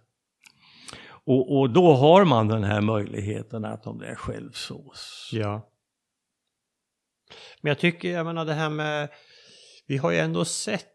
Och, 1.27 1.59
och 1.59 1.71
då 1.71 1.95
har 1.95 2.25
man 2.25 2.49
den 2.49 2.65
här 2.65 2.81
möjligheten 2.81 3.65
att 3.65 3.83
de 3.83 3.99
där 3.99 4.15
självsås. 4.15 5.31
Ja. 5.33 5.71
Men 7.61 7.71
jag 7.71 7.79
tycker, 7.79 8.11
jag 8.11 8.27
menar 8.27 8.45
det 8.45 8.55
här 8.55 8.71
med, 8.71 9.09
vi 9.87 9.97
har 9.97 10.11
ju 10.11 10.19
ändå 10.19 10.45
sett 10.45 10.91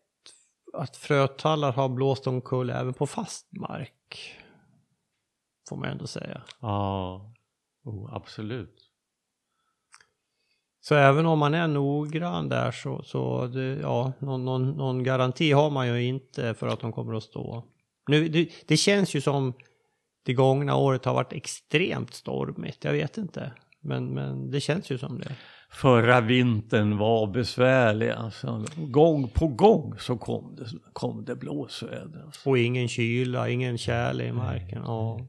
att 0.74 0.98
frötallar 0.98 1.72
har 1.72 1.90
blåst 1.90 2.28
omkull 2.28 2.70
även 2.70 2.94
på 2.94 3.08
fast 3.08 3.52
mark. 3.52 4.36
Får 5.70 5.78
man 5.78 5.90
ändå 5.90 6.08
säga. 6.08 6.42
Ja, 6.62 7.34
oh, 7.84 8.14
absolut. 8.14 8.76
Så 10.82 10.96
även 10.96 11.26
om 11.26 11.40
man 11.40 11.54
är 11.54 11.68
noggrann 11.68 12.50
där 12.50 12.72
så, 12.72 13.04
så 13.04 13.48
det, 13.48 13.80
ja, 13.82 14.14
någon, 14.20 14.46
någon, 14.46 14.72
någon 14.72 15.04
garanti 15.04 15.52
har 15.52 15.70
man 15.70 15.88
ju 15.88 16.04
inte 16.04 16.54
för 16.54 16.68
att 16.68 16.80
de 16.80 16.92
kommer 16.92 17.14
att 17.14 17.24
stå. 17.24 17.64
Nu, 18.08 18.28
det, 18.28 18.50
det 18.68 18.78
känns 18.78 19.14
ju 19.14 19.22
som 19.22 19.54
det 20.30 20.34
gångna 20.34 20.76
året 20.76 21.06
har 21.06 21.14
varit 21.14 21.34
extremt 21.34 22.14
stormigt, 22.14 22.84
jag 22.84 22.92
vet 22.92 23.18
inte. 23.18 23.52
Men, 23.82 24.14
men 24.14 24.52
det 24.52 24.60
känns 24.60 24.92
ju 24.92 24.98
som 24.98 25.20
det. 25.20 25.36
Förra 25.72 26.22
vintern 26.22 26.98
var 26.98 27.28
besvärlig, 27.28 28.10
alltså 28.10 28.66
gång 28.78 29.28
på 29.30 29.48
gång 29.48 29.96
så 30.00 30.18
kom 30.18 30.56
det, 30.56 30.66
kom 30.94 31.26
det 31.26 31.36
blåsväder. 31.36 32.24
Alltså. 32.26 32.50
Och 32.50 32.58
ingen 32.58 32.88
kyla, 32.88 33.50
ingen 33.50 33.78
tjäle 33.78 34.24
i 34.24 34.32
marken. 34.32 34.82
Ja. 34.86 35.20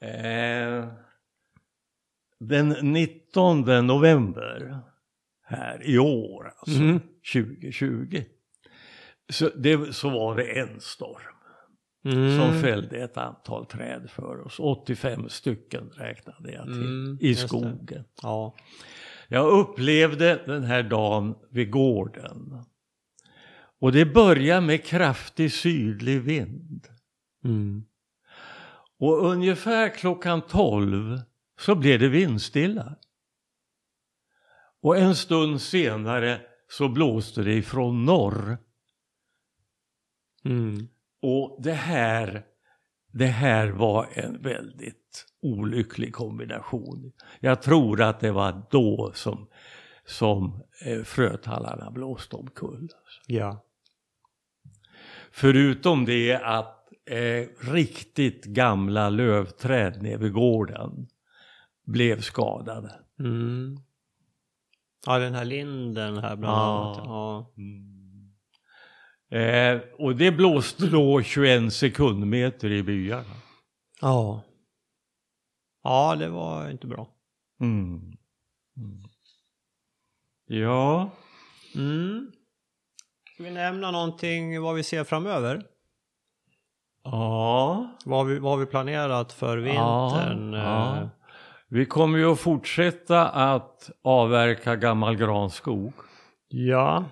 Eh, 0.00 0.88
den 2.40 2.68
19 2.68 3.86
november 3.86 4.80
här 5.42 5.86
i 5.86 5.98
år, 5.98 6.52
alltså 6.58 6.82
Mhm. 6.82 7.00
2020, 7.32 8.22
så, 9.32 9.48
det, 9.48 9.94
så 9.94 10.10
var 10.10 10.36
det 10.36 10.58
en 10.60 10.80
storm 10.80 11.37
Mm. 12.04 12.38
som 12.38 12.60
fällde 12.60 12.96
ett 12.96 13.16
antal 13.16 13.66
träd 13.66 14.10
för 14.10 14.40
oss. 14.40 14.58
85 14.58 15.28
stycken 15.28 15.90
räknade 15.90 16.52
jag 16.52 16.64
till 16.64 16.74
Mm, 16.74 17.18
i 17.20 17.34
skogen. 17.34 18.04
Ja. 18.22 18.54
Jag 19.28 19.48
upplevde 19.60 20.42
den 20.46 20.64
här 20.64 20.82
dagen 20.82 21.34
vid 21.50 21.70
gården. 21.70 22.64
Och 23.80 23.92
det 23.92 24.06
började 24.06 24.66
med 24.66 24.84
kraftig 24.84 25.52
sydlig 25.52 26.20
vind. 26.20 26.86
Mm. 27.44 27.84
Och 28.98 29.26
ungefär 29.26 29.94
klockan 29.94 30.42
12 30.42 31.20
så 31.60 31.74
blev 31.74 32.00
det 32.00 32.08
vindstilla. 32.08 32.96
Och 34.82 34.96
en 34.98 35.14
stund 35.14 35.60
senare 35.60 36.40
så 36.68 36.88
blåste 36.88 37.42
det 37.42 37.54
ifrån 37.54 38.04
norr. 38.04 38.58
Mm. 40.44 40.88
Och 41.22 41.58
det 41.62 41.72
här, 41.72 42.44
det 43.12 43.26
här 43.26 43.68
var 43.68 44.08
en 44.14 44.42
väldigt 44.42 45.26
olycklig 45.42 46.12
kombination. 46.14 47.12
Jag 47.40 47.62
tror 47.62 48.02
att 48.02 48.20
det 48.20 48.30
var 48.30 48.62
då 48.70 49.12
som, 49.14 49.48
som 50.06 50.62
eh, 50.86 51.02
frötallarna 51.02 51.90
blåste 51.90 52.36
omkull. 52.36 52.88
Ja. 53.26 53.64
Förutom 55.30 56.04
det 56.04 56.34
att 56.44 56.88
eh, 57.10 57.70
riktigt 57.72 58.44
gamla 58.44 59.08
lövträd 59.10 60.02
nere 60.02 60.16
vid 60.16 60.32
gården 60.32 61.08
blev 61.86 62.20
skadade. 62.20 62.92
Mm. 63.20 63.76
Ja, 65.06 65.18
den 65.18 65.34
här 65.34 65.44
linden 65.44 66.18
här 66.18 66.36
bland 66.36 66.56
Ja. 66.56 66.84
annat. 66.84 67.02
Ja. 67.04 67.52
Eh, 69.30 69.80
och 69.98 70.16
det 70.16 70.30
blåste 70.32 70.86
då 70.86 71.22
21 71.22 71.72
sekundmeter 71.74 72.70
i 72.72 72.82
byarna. 72.82 73.34
Ja. 74.00 74.42
Ja, 75.82 76.16
det 76.18 76.28
var 76.28 76.70
inte 76.70 76.86
bra. 76.86 77.08
Mm. 77.60 77.96
Mm. 78.76 79.02
Ja, 80.46 81.10
Mm. 81.74 82.32
Ska 83.34 83.42
vi 83.42 83.50
nämna 83.50 83.90
någonting 83.90 84.62
vad 84.62 84.74
vi 84.74 84.82
ser 84.82 85.04
framöver? 85.04 85.62
ja, 87.04 87.96
Vad 88.04 88.18
har 88.18 88.24
vi, 88.24 88.38
vad 88.38 88.52
har 88.52 88.58
vi 88.58 88.66
planerat 88.66 89.32
för 89.32 89.58
vintern? 89.58 90.52
Ja, 90.52 90.96
Eh, 90.96 91.00
ja. 91.02 91.08
Vi 91.68 91.86
kommer 91.86 92.18
ju 92.18 92.32
att 92.32 92.40
fortsätta 92.40 93.28
att 93.28 93.90
avverka 94.04 94.76
gammal 94.76 95.16
granskog. 95.16 95.92
ja. 96.48 97.04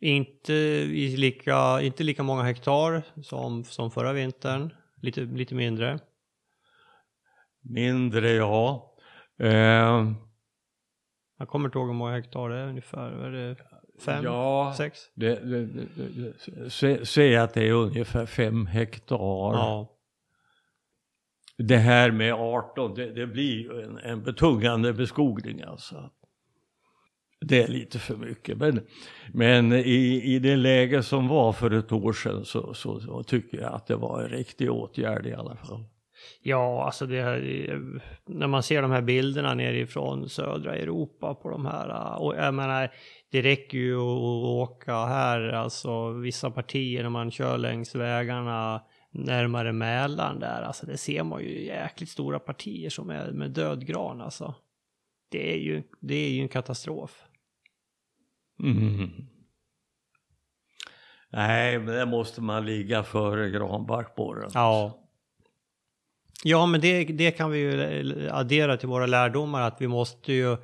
Inte, 0.00 0.52
i 0.52 1.16
lika, 1.16 1.80
inte 1.82 2.04
lika 2.04 2.22
många 2.22 2.42
hektar 2.42 3.02
som, 3.22 3.64
som 3.64 3.90
förra 3.90 4.12
vintern. 4.12 4.72
Lite, 5.02 5.20
lite 5.20 5.54
mindre. 5.54 5.98
Mindre 7.62 8.30
ja. 8.30 8.94
Eh, 9.38 10.12
Jag 11.38 11.48
kommer 11.48 11.68
inte 11.68 11.78
ihåg 11.78 11.86
hur 11.86 11.94
många 11.94 12.12
hektar 12.12 12.48
det 12.48 12.56
är 12.56 12.66
ungefär. 12.66 13.10
Är 13.10 13.30
det 13.30 13.56
fem? 14.04 14.24
ja, 14.24 14.74
Sex? 14.76 14.98
det, 15.14 15.34
det, 15.34 15.66
det, 15.66 16.32
sä- 16.68 17.04
säg 17.04 17.36
att 17.36 17.54
det 17.54 17.68
är 17.68 17.72
ungefär 17.72 18.26
fem 18.26 18.66
hektar. 18.66 19.16
Ja. 19.54 19.94
Det 21.58 21.76
här 21.76 22.10
med 22.10 22.34
18, 22.34 22.94
det, 22.94 23.26
blir 23.26 23.80
en, 23.80 23.98
en 23.98 24.22
betungande 24.22 24.92
beskogning 24.92 25.62
alltså. 25.62 26.10
Det 27.40 27.62
är 27.62 27.68
lite 27.68 27.98
för 27.98 28.16
mycket. 28.16 28.58
Men, 28.58 28.80
men 29.32 29.72
i, 29.72 30.22
i 30.24 30.38
det 30.38 30.56
läge 30.56 31.02
som 31.02 31.28
var 31.28 31.52
för 31.52 31.70
ett 31.70 31.92
år 31.92 32.12
sedan 32.12 32.44
så, 32.44 32.74
så, 32.74 33.00
så 33.00 33.22
tycker 33.22 33.60
jag 33.60 33.74
att 33.74 33.86
det 33.86 33.96
var 33.96 34.22
en 34.22 34.28
riktig 34.28 34.72
åtgärd 34.72 35.26
i 35.26 35.34
alla 35.34 35.56
fall. 35.56 35.84
Ja, 36.42 36.84
alltså 36.84 37.06
det 37.06 37.22
här, 37.22 37.40
när 38.26 38.46
man 38.46 38.62
ser 38.62 38.82
de 38.82 38.90
här 38.90 39.02
bilderna 39.02 39.54
nerifrån 39.54 40.28
södra 40.28 40.76
Europa 40.76 41.34
på 41.34 41.50
de 41.50 41.66
här, 41.66 42.18
och 42.22 42.36
jag 42.36 42.54
menar, 42.54 42.90
det 43.30 43.42
räcker 43.42 43.78
ju 43.78 43.96
att 43.96 44.44
åka 44.44 45.04
här, 45.04 45.40
alltså 45.40 46.10
vissa 46.10 46.50
partier 46.50 47.02
när 47.02 47.10
man 47.10 47.30
kör 47.30 47.58
längs 47.58 47.94
vägarna 47.94 48.82
närmare 49.10 49.72
Mälaren 49.72 50.40
där, 50.40 50.62
alltså 50.62 50.86
det 50.86 50.96
ser 50.96 51.22
man 51.22 51.42
ju 51.42 51.64
jäkligt 51.64 52.10
stora 52.10 52.38
partier 52.38 52.90
som 52.90 53.10
är 53.10 53.32
med 53.32 53.50
död 53.50 53.86
gran 53.86 54.20
alltså. 54.20 54.54
Det 55.30 55.52
är 55.52 55.58
ju, 55.58 55.82
det 56.00 56.14
är 56.14 56.30
ju 56.30 56.42
en 56.42 56.48
katastrof. 56.48 57.27
Mm. 58.62 59.10
Nej, 61.30 61.78
men 61.78 61.94
där 61.94 62.06
måste 62.06 62.40
man 62.40 62.66
ligga 62.66 63.02
före 63.02 63.50
granbarkborren. 63.50 64.50
Ja. 64.54 65.04
Ja, 66.44 66.66
men 66.66 66.80
det, 66.80 67.04
det 67.04 67.30
kan 67.30 67.50
vi 67.50 67.58
ju 67.58 68.28
addera 68.30 68.76
till 68.76 68.88
våra 68.88 69.06
lärdomar 69.06 69.62
att 69.62 69.80
vi 69.80 69.88
måste 69.88 70.32
ju 70.32 70.56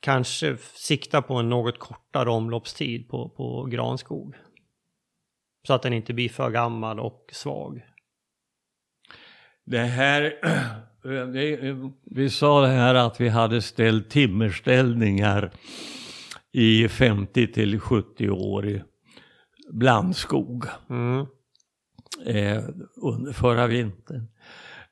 kanske 0.00 0.56
sikta 0.74 1.22
på 1.22 1.34
en 1.34 1.48
något 1.48 1.78
kortare 1.78 2.30
omloppstid 2.30 3.08
på, 3.08 3.28
på 3.28 3.64
granskog. 3.64 4.34
Så 5.66 5.74
att 5.74 5.82
den 5.82 5.92
inte 5.92 6.14
blir 6.14 6.28
för 6.28 6.50
gammal 6.50 7.00
och 7.00 7.30
svag. 7.32 7.84
Det 9.64 9.78
här, 9.78 10.22
det, 11.32 11.76
vi 12.04 12.30
sa 12.30 12.60
det 12.60 12.68
här 12.68 12.94
att 12.94 13.20
vi 13.20 13.28
hade 13.28 13.62
ställt 13.62 14.10
timmerställningar 14.10 15.52
i 16.58 16.88
50 16.88 17.52
till 17.52 17.80
70 17.80 18.30
år 18.30 18.66
i 18.66 18.82
blandskog 19.72 20.64
Mm. 20.90 21.26
eh, 22.26 22.64
under 23.02 23.32
förra 23.32 23.66
vintern. 23.66 24.28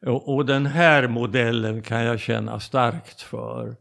Och, 0.06 0.34
och 0.34 0.46
den 0.46 0.66
här 0.66 1.08
modellen 1.08 1.82
kan 1.82 2.04
jag 2.04 2.20
känna 2.20 2.60
starkt 2.60 3.20
för. 3.20 3.76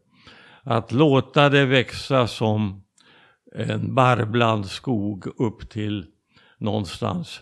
Att 0.63 0.91
låta 0.91 1.49
det 1.49 1.65
växa 1.65 2.27
som 2.27 2.83
en 3.55 3.95
barrblandskog 3.95 5.27
upp 5.37 5.69
till 5.69 6.05
någonstans 6.57 7.39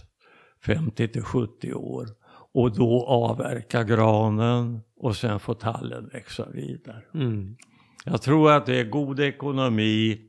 50 0.65 1.07
till 1.07 1.23
70 1.23 1.73
år. 1.73 2.07
Och 2.53 2.75
då 2.75 3.05
avverka 3.05 3.83
granen 3.83 4.81
och 4.95 5.15
sen 5.15 5.39
få 5.39 5.53
tallen 5.53 6.09
växa 6.13 6.49
vidare. 6.49 7.03
Mm. 7.13 7.55
Jag 8.05 8.21
tror 8.21 8.51
att 8.51 8.65
det 8.65 8.79
är 8.79 8.83
god 8.89 9.19
ekonomi 9.19 10.27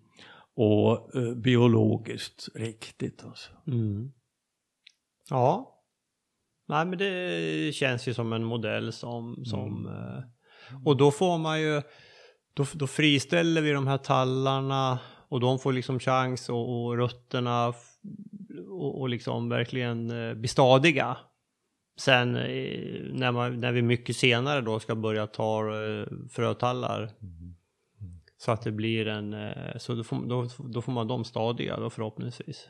och 0.55 1.17
eh, 1.17 1.35
biologiskt 1.35 2.49
riktigt. 2.55 3.25
Alltså. 3.25 3.51
Mm. 3.67 4.13
Ja. 5.31 5.79
Nej 6.69 6.87
men 6.87 6.99
det 6.99 7.75
känns 7.75 8.09
ju 8.09 8.15
som 8.15 8.33
en 8.33 8.45
modell 8.45 8.93
som, 8.93 9.45
som 9.45 9.87
eh, 9.87 10.23
och 10.85 10.97
då 10.97 11.11
får 11.11 11.39
man 11.39 11.61
ju, 11.61 11.83
då, 12.55 12.67
då 12.73 12.87
friställer 12.87 13.63
vi 13.63 13.73
de 13.73 13.87
här 13.87 13.99
tallarna 13.99 14.99
och 15.29 15.41
de 15.41 15.59
får 15.59 15.73
liksom 15.73 16.01
chans 16.01 16.49
och, 16.49 16.85
och 16.85 16.97
rötterna 16.97 17.75
och, 18.69 19.01
och 19.01 19.09
liksom 19.09 19.49
verkligen 19.49 20.11
eh, 20.11 20.35
bli 20.35 20.49
stadiga. 20.49 21.17
Sen 21.99 22.37
eh, 22.37 23.03
när, 23.13 23.33
man, 23.33 23.61
när 23.61 23.73
vi 23.73 23.83
mycket 23.83 24.17
senare 24.17 24.61
då 24.61 24.81
ska 24.81 24.95
börja 24.95 25.27
ta 25.27 25.63
frötallar 26.31 27.11
så 28.43 28.53
att 28.53 28.63
det 28.63 28.73
blir 28.73 29.09
en, 29.09 29.33
eh, 29.33 29.77
så 29.77 29.95
då 29.95 30.05
får, 30.05 30.27
då, 30.29 30.49
då 30.59 30.83
får 30.83 30.93
man 30.93 31.09
dem 31.09 31.25
stadiga 31.25 31.77
då 31.77 31.91
förhoppningsvis. 31.91 32.69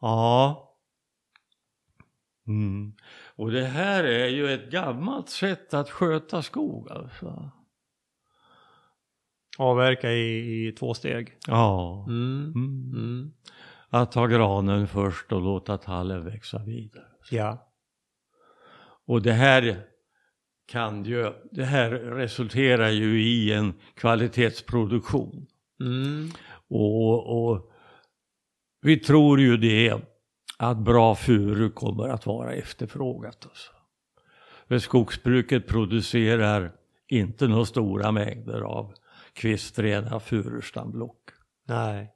Ja. 0.00 0.68
Mm. 2.46 2.94
Och 3.36 3.50
det 3.50 3.64
här 3.64 4.04
är 4.04 4.28
ju 4.28 4.52
ett 4.52 4.70
gammalt 4.70 5.28
sätt 5.28 5.74
att 5.74 5.90
sköta 5.90 6.42
skog 6.42 6.90
alltså. 6.90 7.50
Avverka 9.58 10.10
i, 10.10 10.66
i 10.68 10.72
två 10.72 10.94
steg. 10.94 11.36
Ja. 11.46 12.04
Mm. 12.08 12.52
Mm. 12.54 12.92
Mm. 12.94 13.32
Att 13.88 14.12
ta 14.12 14.26
granen 14.26 14.88
först 14.88 15.32
och 15.32 15.42
låta 15.42 15.78
tallen 15.78 16.24
växa 16.24 16.58
vidare. 16.58 17.06
Ja. 17.30 17.72
Och 19.06 19.22
det 19.22 19.32
här 19.32 19.91
kan 20.72 21.04
ju, 21.04 21.32
det 21.50 21.64
här 21.64 21.90
resulterar 21.90 22.88
ju 22.88 23.22
i 23.22 23.52
en 23.52 23.74
kvalitetsproduktion. 23.94 25.46
Mm. 25.80 26.30
Och, 26.68 27.42
och 27.42 27.70
vi 28.82 28.96
tror 28.98 29.40
ju 29.40 29.56
det 29.56 29.94
att 30.58 30.78
bra 30.78 31.14
furu 31.14 31.70
kommer 31.70 32.08
att 32.08 32.26
vara 32.26 32.52
efterfrågat. 32.52 33.46
Alltså. 33.46 33.72
För 34.68 34.78
skogsbruket 34.78 35.66
producerar 35.66 36.72
inte 37.08 37.48
några 37.48 37.64
stora 37.64 38.12
mängder 38.12 38.60
av 38.60 38.94
kvistrena 39.32 40.20
furustamblock. 40.20 41.30
Nej. 41.68 42.10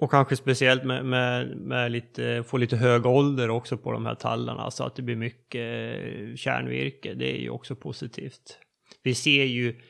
Och 0.00 0.10
kanske 0.10 0.36
speciellt 0.36 0.84
med, 0.84 1.04
med, 1.04 1.56
med 1.56 1.92
lite, 1.92 2.42
få 2.46 2.56
lite 2.56 2.76
hög 2.76 3.06
ålder 3.06 3.50
också 3.50 3.76
på 3.76 3.92
de 3.92 4.06
här 4.06 4.14
tallarna 4.14 4.70
så 4.70 4.84
att 4.84 4.96
det 4.96 5.02
blir 5.02 5.16
mycket 5.16 5.96
eh, 5.96 6.36
kärnvirke. 6.36 7.14
Det 7.14 7.36
är 7.36 7.40
ju 7.40 7.50
också 7.50 7.76
positivt. 7.76 8.58
Vi 9.02 9.14
ser 9.14 9.44
ju 9.44 9.80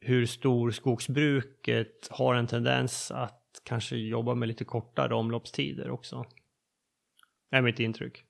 hur 0.00 0.26
stor 0.26 0.70
skogsbruket 0.70 2.08
har 2.10 2.34
en 2.34 2.46
tendens 2.46 3.10
att 3.10 3.40
kanske 3.64 3.96
jobba 3.96 4.34
med 4.34 4.48
lite 4.48 4.64
kortare 4.64 5.14
omloppstider 5.14 5.90
också. 5.90 6.24
Det 7.50 7.56
är 7.56 7.62
mitt 7.62 7.80
intryck. 7.80 8.24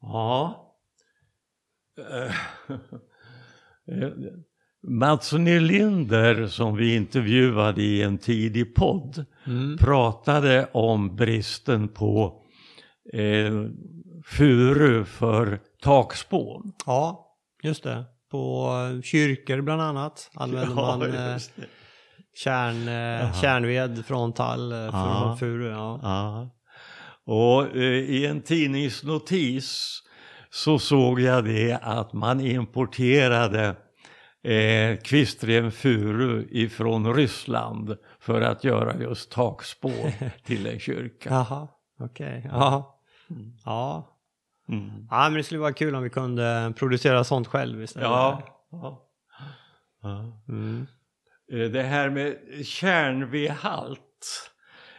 Ja. 0.00 0.62
Eh, 3.88 4.12
Mats 4.88 5.32
Nylinder 5.32 6.46
som 6.46 6.76
vi 6.76 6.94
intervjuade 6.96 7.82
i 7.82 8.02
en 8.02 8.18
tidig 8.18 8.74
podd 8.74 9.24
Mm. 9.46 9.76
pratade 9.78 10.68
om 10.72 11.16
bristen 11.16 11.88
på 11.88 12.42
eh, 13.12 13.52
furu 14.26 15.04
för 15.04 15.60
takspån. 15.82 16.72
Ja, 16.86 17.26
just 17.62 17.82
det. 17.82 18.04
På 18.30 18.68
eh, 18.96 19.02
kyrkor 19.02 19.60
bland 19.60 19.82
annat 19.82 20.30
använder 20.34 20.74
man 20.74 21.02
eh, 21.14 21.36
kärn, 22.44 22.76
eh, 22.88 23.40
kärnved 23.40 24.04
från 24.06 24.32
tall 24.32 24.72
eh, 24.72 24.78
för 24.78 24.84
Ja. 24.98 25.28
ja. 25.30 25.36
furu. 25.40 25.70
Ja. 25.70 26.00
Ja. 26.02 26.50
Och 27.34 27.76
eh, 27.76 27.82
i 27.98 28.26
en 28.26 28.40
tidningsnotis 28.42 30.00
så 30.50 30.78
såg 30.78 31.20
jag 31.20 31.44
det 31.44 31.78
att 31.82 32.12
man 32.12 32.40
importerade 32.40 33.76
eh, 34.46 34.96
kvistren 34.96 35.72
furu 35.72 36.48
ifrån 36.50 37.14
Ryssland 37.14 37.96
för 38.20 38.40
att 38.40 38.64
göra 38.64 39.00
just 39.00 39.30
takspån 39.30 40.12
till 40.44 40.66
en 40.66 40.78
kyrka. 40.78 41.30
Jaha, 41.30 41.68
okej. 42.00 42.48
Ja. 42.52 43.00
Ja. 43.64 44.12
Mm. 44.68 45.06
ja, 45.10 45.28
men 45.28 45.34
det 45.34 45.42
skulle 45.42 45.60
vara 45.60 45.72
kul 45.72 45.94
om 45.94 46.02
vi 46.02 46.10
kunde 46.10 46.72
producera 46.76 47.24
sånt 47.24 47.46
själv 47.46 47.82
istället. 47.82 48.08
Ja. 48.08 48.42
ja. 48.70 49.08
ja. 50.02 50.42
Mm. 50.48 50.86
Eh, 51.52 51.70
Det 51.70 51.82
här 51.82 52.10
med 52.10 52.36
kärnvedhalt 52.66 54.00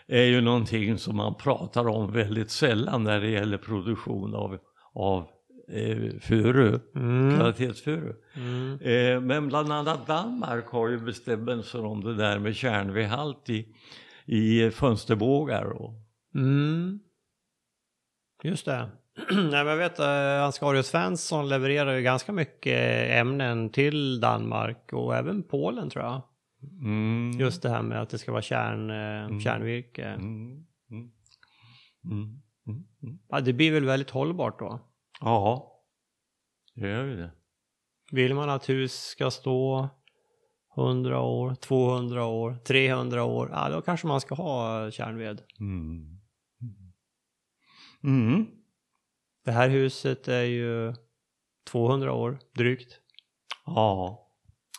är 0.08 0.24
ju 0.24 0.42
någonting 0.42 0.98
som 0.98 1.16
man 1.16 1.36
pratar 1.36 1.88
om 1.88 2.12
väldigt 2.12 2.52
sällan 2.52 3.04
när 3.04 3.22
det 3.22 3.30
gäller 3.30 3.58
produktion 3.58 4.36
av, 4.36 4.58
av 4.94 5.28
eh, 5.72 6.20
furu, 6.22 6.80
Mm. 6.96 7.36
kvalitetsfuru. 7.40 8.14
Mm. 8.36 8.80
Eh, 8.82 9.22
men 9.22 9.48
bland 9.48 9.72
annat 9.72 10.08
Danmark 10.08 10.68
har 10.68 10.88
ju 10.90 11.00
bestämmelser 11.00 11.86
om 11.86 12.04
det 12.04 12.16
där 12.16 12.40
med 12.40 12.56
kärnvedhalt 12.56 13.50
i, 13.50 13.68
i 14.26 14.72
fönsterbågar. 14.72 15.66
Och, 15.66 15.94
Mm. 16.36 17.00
Just 18.44 18.66
det. 18.66 18.90
Nej, 19.32 19.46
men 19.52 19.68
jag 19.68 19.78
vet 19.78 20.00
att 20.00 20.44
Ansgarius 20.46 20.88
Svensson 20.88 21.50
levererar 21.50 21.96
ju 21.96 22.02
ganska 22.02 22.32
mycket 22.32 23.10
ämnen 23.12 23.70
till 23.70 24.20
Danmark 24.20 24.94
och 24.94 25.16
även 25.16 25.44
Polen 25.44 25.90
tror 25.90 26.06
jag. 26.06 26.22
mm, 26.82 27.32
Just 27.40 27.62
det 27.62 27.70
här 27.70 27.82
med 27.82 28.02
att 28.02 28.10
det 28.10 28.18
ska 28.18 28.32
vara 28.32 28.42
kärn, 28.42 28.90
eh, 28.90 29.40
kärnvirke. 29.40 30.06
Mm, 30.06 30.66
mm, 30.92 31.12
mm, 32.12 32.42
mm, 32.68 32.84
mm. 33.04 33.20
Ja, 33.30 33.40
det 33.40 33.54
blir 33.54 33.72
väl 33.72 33.86
väldigt 33.86 34.10
hållbart 34.10 34.60
då. 34.60 34.80
Ja, 35.20 35.74
det 36.76 36.88
gör 36.88 37.06
ju 37.06 37.18
det. 37.18 37.32
Vill 38.12 38.36
man 38.36 38.50
att 38.50 38.70
hus 38.70 38.94
ska 38.94 39.32
stå 39.32 39.90
100 40.78 41.22
år, 41.22 41.56
200 41.56 42.26
år, 42.26 42.58
300 42.66 43.24
år, 43.24 43.50
ja 43.52 43.70
då 43.70 43.82
kanske 43.82 44.08
man 44.08 44.22
ska 44.22 44.36
ha 44.36 44.92
kärnved. 44.92 45.42
Mm. 45.60 46.20
Mm. 48.04 48.46
Det 49.46 49.52
här 49.52 49.70
huset 49.70 50.28
är 50.28 50.44
ju 50.44 50.96
200 51.66 52.14
år 52.14 52.40
drygt. 52.54 53.00
Ja, 53.66 54.24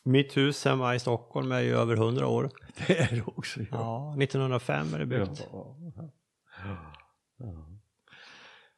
Mitt 0.05 0.37
hus 0.37 0.65
hemma 0.65 0.95
i 0.95 0.99
Stockholm 0.99 1.53
är 1.53 1.61
ju 1.61 1.77
över 1.77 1.95
100 1.95 2.27
år. 2.27 2.51
det 2.87 2.99
är 2.99 3.17
det 3.17 3.23
också. 3.23 3.61
Ja. 3.61 3.67
Ja, 3.71 4.23
1905 4.23 4.95
är 4.95 4.99
det 4.99 5.07
byggt. 5.07 5.49
Ja. 5.53 5.77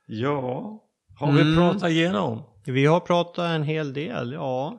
ja, 0.06 0.89
har 1.20 1.32
vi 1.32 1.40
Mm. 1.40 1.56
pratat 1.56 1.90
igenom? 1.90 2.42
Vi 2.64 2.86
har 2.86 3.00
pratat 3.00 3.38
en 3.50 3.62
hel 3.62 3.92
del, 3.92 4.32
ja. 4.32 4.78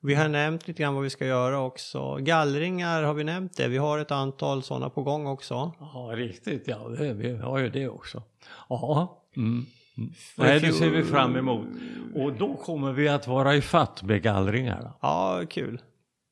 Vi 0.00 0.14
har 0.14 0.28
nämnt 0.28 0.68
lite 0.68 0.82
grann 0.82 0.94
vad 0.94 1.02
vi 1.02 1.10
ska 1.10 1.26
göra 1.26 1.60
också. 1.60 2.16
Gallringar 2.16 3.02
har 3.02 3.14
vi 3.14 3.24
nämnt 3.24 3.56
det. 3.56 3.68
Vi 3.68 3.76
har 3.78 3.98
ett 3.98 4.10
antal 4.10 4.62
sådana 4.62 4.90
på 4.90 5.02
gång 5.02 5.26
också. 5.26 5.72
Ja, 5.80 6.12
riktigt. 6.14 6.62
Ja, 6.68 6.88
det, 6.98 7.12
vi 7.14 7.36
har 7.36 7.58
ju 7.58 7.68
det 7.70 7.88
också. 7.88 8.22
Ja, 8.68 9.22
mm. 9.36 9.66
Mm. 9.98 10.10
Nej, 10.36 10.60
det 10.60 10.72
ser 10.72 10.90
vi 10.90 11.04
fram 11.04 11.36
emot. 11.36 11.66
Och 12.14 12.32
då 12.32 12.54
kommer 12.54 12.92
vi 12.92 13.08
att 13.08 13.26
vara 13.26 13.54
i 13.54 13.60
fatt 13.62 14.02
med 14.02 14.22
gallringarna. 14.22 14.92
Ja, 15.02 15.42
kul. 15.50 15.80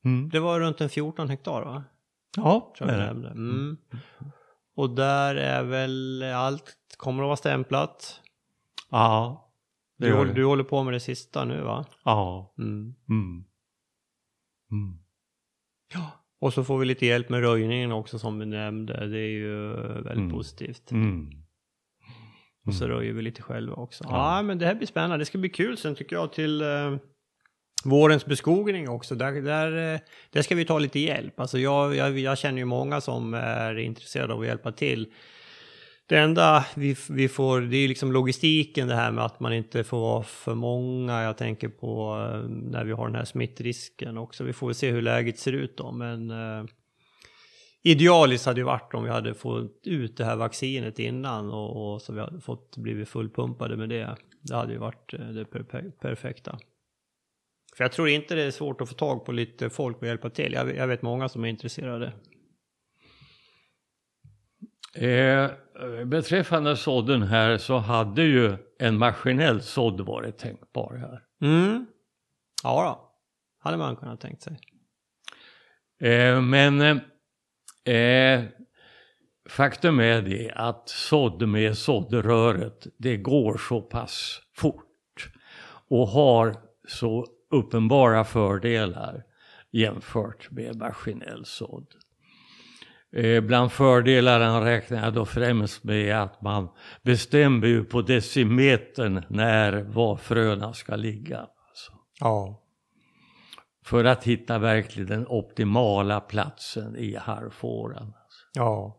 Mm. 0.04 0.28
Det 0.30 0.40
var 0.40 0.60
runt 0.60 0.80
en 0.80 0.88
14 0.88 1.28
hektar 1.28 1.62
va? 1.62 1.84
Ja, 2.36 2.72
Tror 2.78 2.90
jag 2.90 2.98
vi 2.98 3.04
nämnde. 3.04 3.28
Mm. 3.28 3.76
Och 4.76 4.90
där 4.90 5.34
är 5.34 5.62
väl 5.62 6.22
allt 6.36 6.76
kommer 6.96 7.22
att 7.22 7.26
vara 7.26 7.36
stämplat. 7.36 8.20
Ja, 8.92 9.48
det 9.98 10.04
Du, 10.04 10.10
gör 10.10 10.18
håller- 10.18 10.34
det. 10.34 10.40
du 10.40 10.44
håller 10.44 10.64
på 10.64 10.82
med 10.82 10.94
det 10.94 11.00
sista 11.00 11.44
nu 11.44 11.60
va? 11.62 11.84
Ja. 12.04 12.54
Mm. 12.58 12.94
Mm. 13.10 13.44
Mm. 14.72 14.98
Och 16.40 16.52
så 16.52 16.64
får 16.64 16.78
vi 16.78 16.86
lite 16.86 17.06
hjälp 17.06 17.28
med 17.28 17.40
röjningen 17.40 17.92
också 17.92 18.18
som 18.18 18.38
vi 18.38 18.46
nämnde. 18.46 19.06
Det 19.08 19.18
är 19.18 19.30
ju 19.30 19.68
väldigt 19.92 20.12
Mm. 20.16 20.30
positivt. 20.30 20.90
Mm. 20.90 21.30
Och 22.66 22.74
så 22.74 22.86
röjer 22.88 23.12
vi 23.12 23.22
lite 23.22 23.42
själva 23.42 23.74
också. 23.74 24.04
Ja. 24.08 24.36
Ja, 24.36 24.42
men 24.42 24.58
det 24.58 24.66
här 24.66 24.74
blir 24.74 24.86
spännande. 24.86 25.18
Det 25.18 25.24
ska 25.24 25.38
bli 25.38 25.48
kul 25.48 25.76
sen 25.76 25.94
tycker 25.94 26.16
jag 26.16 26.32
till 26.32 26.62
eh, 26.62 26.96
vårens 27.84 28.26
beskogning 28.26 28.88
också. 28.88 29.14
Där, 29.14 29.32
där, 29.42 29.94
eh, 29.94 30.00
där 30.30 30.42
ska 30.42 30.54
vi 30.54 30.64
ta 30.64 30.78
lite 30.78 30.98
hjälp. 31.00 31.40
Alltså 31.40 31.58
jag, 31.58 31.96
jag, 31.96 32.18
jag 32.18 32.38
känner 32.38 32.58
ju 32.58 32.64
många 32.64 33.00
som 33.00 33.34
är 33.34 33.78
intresserade 33.78 34.34
av 34.34 34.40
att 34.40 34.46
hjälpa 34.46 34.72
till. 34.72 35.12
Det 36.08 36.18
enda 36.18 36.66
vi, 36.76 36.96
vi 37.10 37.28
får, 37.28 37.60
det 37.60 37.76
är 37.76 37.88
liksom 37.88 38.12
logistiken 38.12 38.88
det 38.88 38.94
här 38.94 39.12
med 39.12 39.24
att 39.24 39.40
man 39.40 39.52
inte 39.52 39.84
får 39.84 40.00
vara 40.00 40.22
för 40.22 40.54
många. 40.54 41.22
Jag 41.22 41.36
tänker 41.36 41.68
på 41.68 42.20
eh, 42.32 42.48
när 42.48 42.84
vi 42.84 42.92
har 42.92 43.06
den 43.06 43.16
här 43.16 43.24
smittrisken 43.24 44.18
också. 44.18 44.44
Vi 44.44 44.52
får 44.52 44.66
väl 44.66 44.74
se 44.74 44.90
hur 44.90 45.02
läget 45.02 45.38
ser 45.38 45.52
ut 45.52 45.76
då. 45.76 45.92
Men 45.92 46.30
eh, 46.30 46.64
Idealiskt 47.84 48.46
hade 48.46 48.60
det 48.60 48.64
varit 48.64 48.94
om 48.94 49.04
vi 49.04 49.10
hade 49.10 49.34
fått 49.34 49.86
ut 49.86 50.16
det 50.16 50.24
här 50.24 50.36
vaccinet 50.36 50.98
innan 50.98 51.50
och, 51.50 51.94
och 51.94 52.02
så 52.02 52.12
vi 52.12 52.20
hade 52.20 52.40
fått 52.40 52.76
blivit 52.76 53.08
fullpumpade 53.08 53.76
med 53.76 53.88
det. 53.88 54.16
Det 54.40 54.54
hade 54.54 54.72
ju 54.72 54.78
varit 54.78 55.14
eh, 55.14 55.28
det 55.28 55.44
per 55.44 55.90
perfekta. 56.00 56.58
För 57.76 57.84
jag 57.84 57.92
tror 57.92 58.08
inte 58.08 58.34
det 58.34 58.42
är 58.42 58.50
svårt 58.50 58.80
att 58.80 58.88
få 58.88 58.94
tag 58.94 59.24
på 59.24 59.32
lite 59.32 59.70
folk 59.70 59.96
och 60.00 60.06
hjälpa 60.06 60.30
till. 60.30 60.52
Jag, 60.52 60.76
jag 60.76 60.86
vet 60.86 61.02
många 61.02 61.28
som 61.28 61.44
är 61.44 61.48
intresserade. 61.48 62.12
Eh, 64.94 65.50
beträffande 66.04 66.76
sådden 66.76 67.22
här 67.22 67.58
så 67.58 67.78
hade 67.78 68.22
ju 68.22 68.56
en 68.78 68.98
maskinell 68.98 69.62
sådd 69.62 70.00
varit 70.00 70.38
tänkbar 70.38 70.94
här. 70.94 71.22
Mm. 71.50 71.86
Ja 72.62 72.82
då. 72.84 73.12
hade 73.58 73.76
man 73.76 73.96
kunnat 73.96 74.20
tänkt 74.20 74.42
sig. 74.42 74.58
Eh, 76.00 76.40
men 76.40 76.80
eh, 77.84 78.44
faktum 79.48 80.00
är 80.00 80.22
det 80.22 80.52
att 80.54 80.88
sådd 80.88 81.48
med 81.48 81.78
såddröret 81.78 82.86
det 82.98 83.16
går 83.16 83.56
så 83.56 83.80
pass 83.80 84.40
fort 84.56 85.32
och 85.88 86.08
har 86.08 86.56
så 86.88 87.26
uppenbara 87.50 88.24
fördelar 88.24 89.24
jämfört 89.70 90.50
med 90.50 90.76
maskinell 90.76 91.44
sådd. 91.44 91.94
Eh, 93.16 93.40
bland 93.40 93.72
fördelarna 93.72 94.64
räknar 94.64 95.04
jag 95.04 95.14
då 95.14 95.24
främst 95.24 95.84
med 95.84 96.22
att 96.22 96.42
man 96.42 96.68
bestämmer 97.02 97.66
ju 97.66 97.84
på 97.84 98.02
decimetern 98.02 99.24
när 99.28 99.82
var 99.82 100.16
fröna 100.16 100.72
ska 100.72 100.96
ligga. 100.96 101.38
Alltså. 101.38 101.92
Ja. 102.20 102.62
För 103.84 104.04
att 104.04 104.24
hitta 104.24 104.58
verkligen 104.58 105.08
den 105.08 105.26
optimala 105.28 106.20
platsen 106.20 106.96
i 106.96 107.16
harvfåran. 107.16 108.02
Alltså. 108.02 108.46
Ja. 108.54 108.98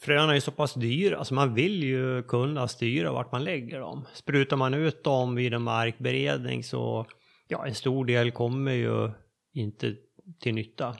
Fröna 0.00 0.30
är 0.30 0.34
ju 0.34 0.40
så 0.40 0.50
pass 0.50 0.74
dyra, 0.74 1.18
alltså 1.18 1.34
man 1.34 1.54
vill 1.54 1.82
ju 1.82 2.22
kunna 2.22 2.68
styra 2.68 3.12
vart 3.12 3.32
man 3.32 3.44
lägger 3.44 3.80
dem. 3.80 4.06
Sprutar 4.12 4.56
man 4.56 4.74
ut 4.74 5.04
dem 5.04 5.34
vid 5.34 5.54
en 5.54 5.62
markberedning 5.62 6.64
så, 6.64 7.06
ja 7.48 7.66
en 7.66 7.74
stor 7.74 8.04
del 8.04 8.30
kommer 8.30 8.72
ju 8.72 9.10
inte 9.52 9.94
till 10.40 10.54
nytta. 10.54 10.96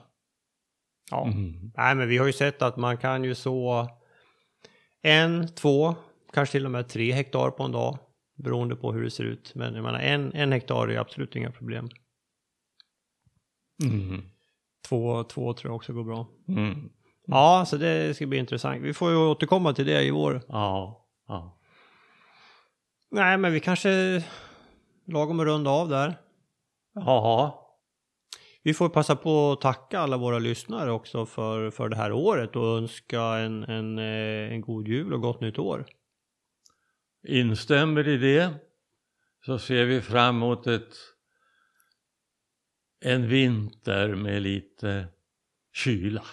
Ja, 1.11 1.25
mm. 1.25 1.71
nej 1.77 1.95
men 1.95 2.07
vi 2.07 2.17
har 2.17 2.25
ju 2.25 2.33
sett 2.33 2.61
att 2.61 2.77
man 2.77 2.97
kan 2.97 3.23
ju 3.23 3.35
så 3.35 3.87
en, 5.01 5.55
två, 5.55 5.95
kanske 6.33 6.51
till 6.51 6.65
och 6.65 6.71
med 6.71 6.89
tre 6.89 7.11
hektar 7.11 7.51
på 7.51 7.63
en 7.63 7.71
dag. 7.71 7.97
Beroende 8.35 8.75
på 8.75 8.91
hur 8.91 9.03
det 9.03 9.11
ser 9.11 9.23
ut. 9.23 9.51
Men 9.55 9.75
jag 9.75 9.83
menar 9.83 9.99
en, 9.99 10.33
en 10.33 10.51
hektar 10.51 10.87
är 10.87 10.97
absolut 10.97 11.35
inga 11.35 11.51
problem. 11.51 11.89
Mm. 13.83 14.21
Två, 14.89 15.23
två 15.23 15.53
tror 15.53 15.69
jag 15.71 15.75
också 15.75 15.93
går 15.93 16.03
bra. 16.03 16.27
Mm. 16.47 16.89
Ja, 17.27 17.65
så 17.67 17.77
det 17.77 18.15
ska 18.15 18.27
bli 18.27 18.37
intressant. 18.37 18.81
Vi 18.81 18.93
får 18.93 19.11
ju 19.11 19.17
återkomma 19.17 19.73
till 19.73 19.85
det 19.85 20.03
i 20.03 20.11
vår. 20.11 20.41
Ja. 20.47 21.07
ja. 21.27 21.59
Nej, 23.11 23.37
men 23.37 23.53
vi 23.53 23.59
kanske 23.59 24.23
lagom 25.05 25.39
att 25.39 25.45
runda 25.45 25.69
av 25.69 25.89
där. 25.89 26.15
Ja. 26.93 27.66
Vi 28.67 28.73
får 28.73 28.89
passa 28.89 29.15
på 29.15 29.51
att 29.51 29.61
tacka 29.61 29.99
alla 29.99 30.17
våra 30.17 30.39
lyssnare 30.39 30.91
också 30.91 31.25
för, 31.25 31.71
för 31.71 31.89
det 31.89 31.95
här 31.95 32.11
året 32.11 32.55
och 32.55 32.77
önska 32.77 33.21
en, 33.21 33.63
en, 33.63 33.99
eh, 33.99 34.53
en 34.53 34.61
god 34.61 34.87
jul 34.87 35.13
och 35.13 35.21
gott 35.21 35.41
nytt 35.41 35.59
år. 35.59 35.85
Instämmer 37.27 38.07
i 38.07 38.17
det 38.17 38.53
så 39.45 39.59
ser 39.59 39.85
vi 39.85 40.01
fram 40.01 40.35
emot 40.35 40.67
ett, 40.67 40.93
en 43.05 43.27
vinter 43.27 44.15
med 44.15 44.41
lite 44.41 45.07
kyla. 45.73 46.23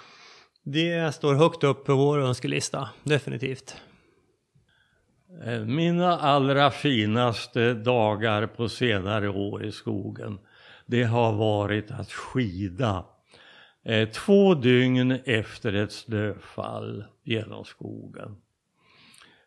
Det 0.63 1.15
står 1.15 1.35
högt 1.35 1.65
upp 1.65 1.85
på 1.85 1.95
vår 1.95 2.19
önskelista, 2.19 2.89
definitivt. 3.03 3.77
Eh, 5.45 5.61
mina 5.61 6.19
allra 6.19 6.71
finaste 6.71 7.75
dagar 7.75 8.47
på 8.47 8.69
senare 8.69 9.29
år 9.29 9.65
i 9.65 9.73
skogen 9.73 10.39
det 10.87 11.05
har 11.05 11.33
varit 11.33 11.91
att 11.91 12.13
skida 12.13 13.05
eh, 13.85 14.09
två 14.09 14.55
dygn 14.55 15.19
efter 15.25 15.73
ett 15.73 15.93
snöfall 15.93 17.05
genom 17.23 17.65
skogen. 17.65 18.37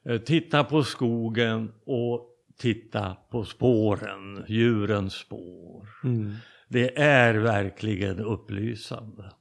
Eh, 0.06 0.18
titta 0.18 0.64
på 0.64 0.84
skogen 0.84 1.72
och 1.86 2.30
titta 2.58 3.18
på 3.30 3.46
spåren, 3.46 4.46
djurens 4.48 5.14
spår. 5.14 5.90
Mm. 6.04 6.34
Det 6.68 7.00
är 7.02 7.34
verkligen 7.34 8.20
upplysande. 8.20 9.32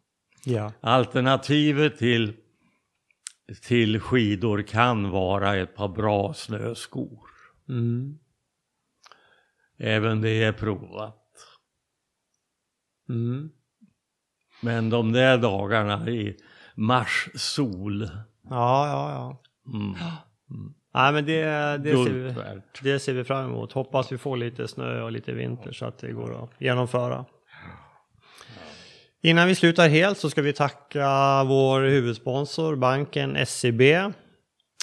Ja. 0.44 0.72
Alternativet 0.80 1.98
till, 1.98 2.32
till 3.62 4.00
skidor 4.00 4.62
kan 4.62 5.10
vara 5.10 5.56
ett 5.56 5.74
par 5.74 5.88
bra 5.88 6.34
snöskor. 6.34 7.30
Mm. 7.68 8.18
Även 9.78 10.20
det 10.20 10.42
är 10.42 10.52
provat. 10.52 11.25
Mm. 13.08 13.50
Men 14.60 14.90
de 14.90 15.12
där 15.12 15.38
dagarna 15.38 16.08
i 16.08 16.36
mars 16.74 17.28
sol. 17.34 18.10
Ja, 18.50 18.88
ja, 18.88 19.10
ja. 19.10 19.42
Mm. 19.74 19.94
Mm. 20.50 20.74
Nej, 20.94 21.12
men 21.12 21.26
det, 21.26 21.42
det, 21.78 21.90
ser 21.90 22.12
vi, 22.12 22.34
det 22.82 22.98
ser 22.98 23.12
vi 23.12 23.24
fram 23.24 23.44
emot. 23.44 23.72
Hoppas 23.72 24.12
vi 24.12 24.18
får 24.18 24.36
lite 24.36 24.68
snö 24.68 25.02
och 25.02 25.12
lite 25.12 25.32
vinter 25.32 25.72
så 25.72 25.84
att 25.84 25.98
det 25.98 26.12
går 26.12 26.44
att 26.44 26.50
genomföra. 26.58 27.24
Innan 29.22 29.48
vi 29.48 29.54
slutar 29.54 29.88
helt 29.88 30.18
så 30.18 30.30
ska 30.30 30.42
vi 30.42 30.52
tacka 30.52 31.44
vår 31.44 31.80
huvudsponsor, 31.80 32.76
banken 32.76 33.46
SEB. 33.46 33.80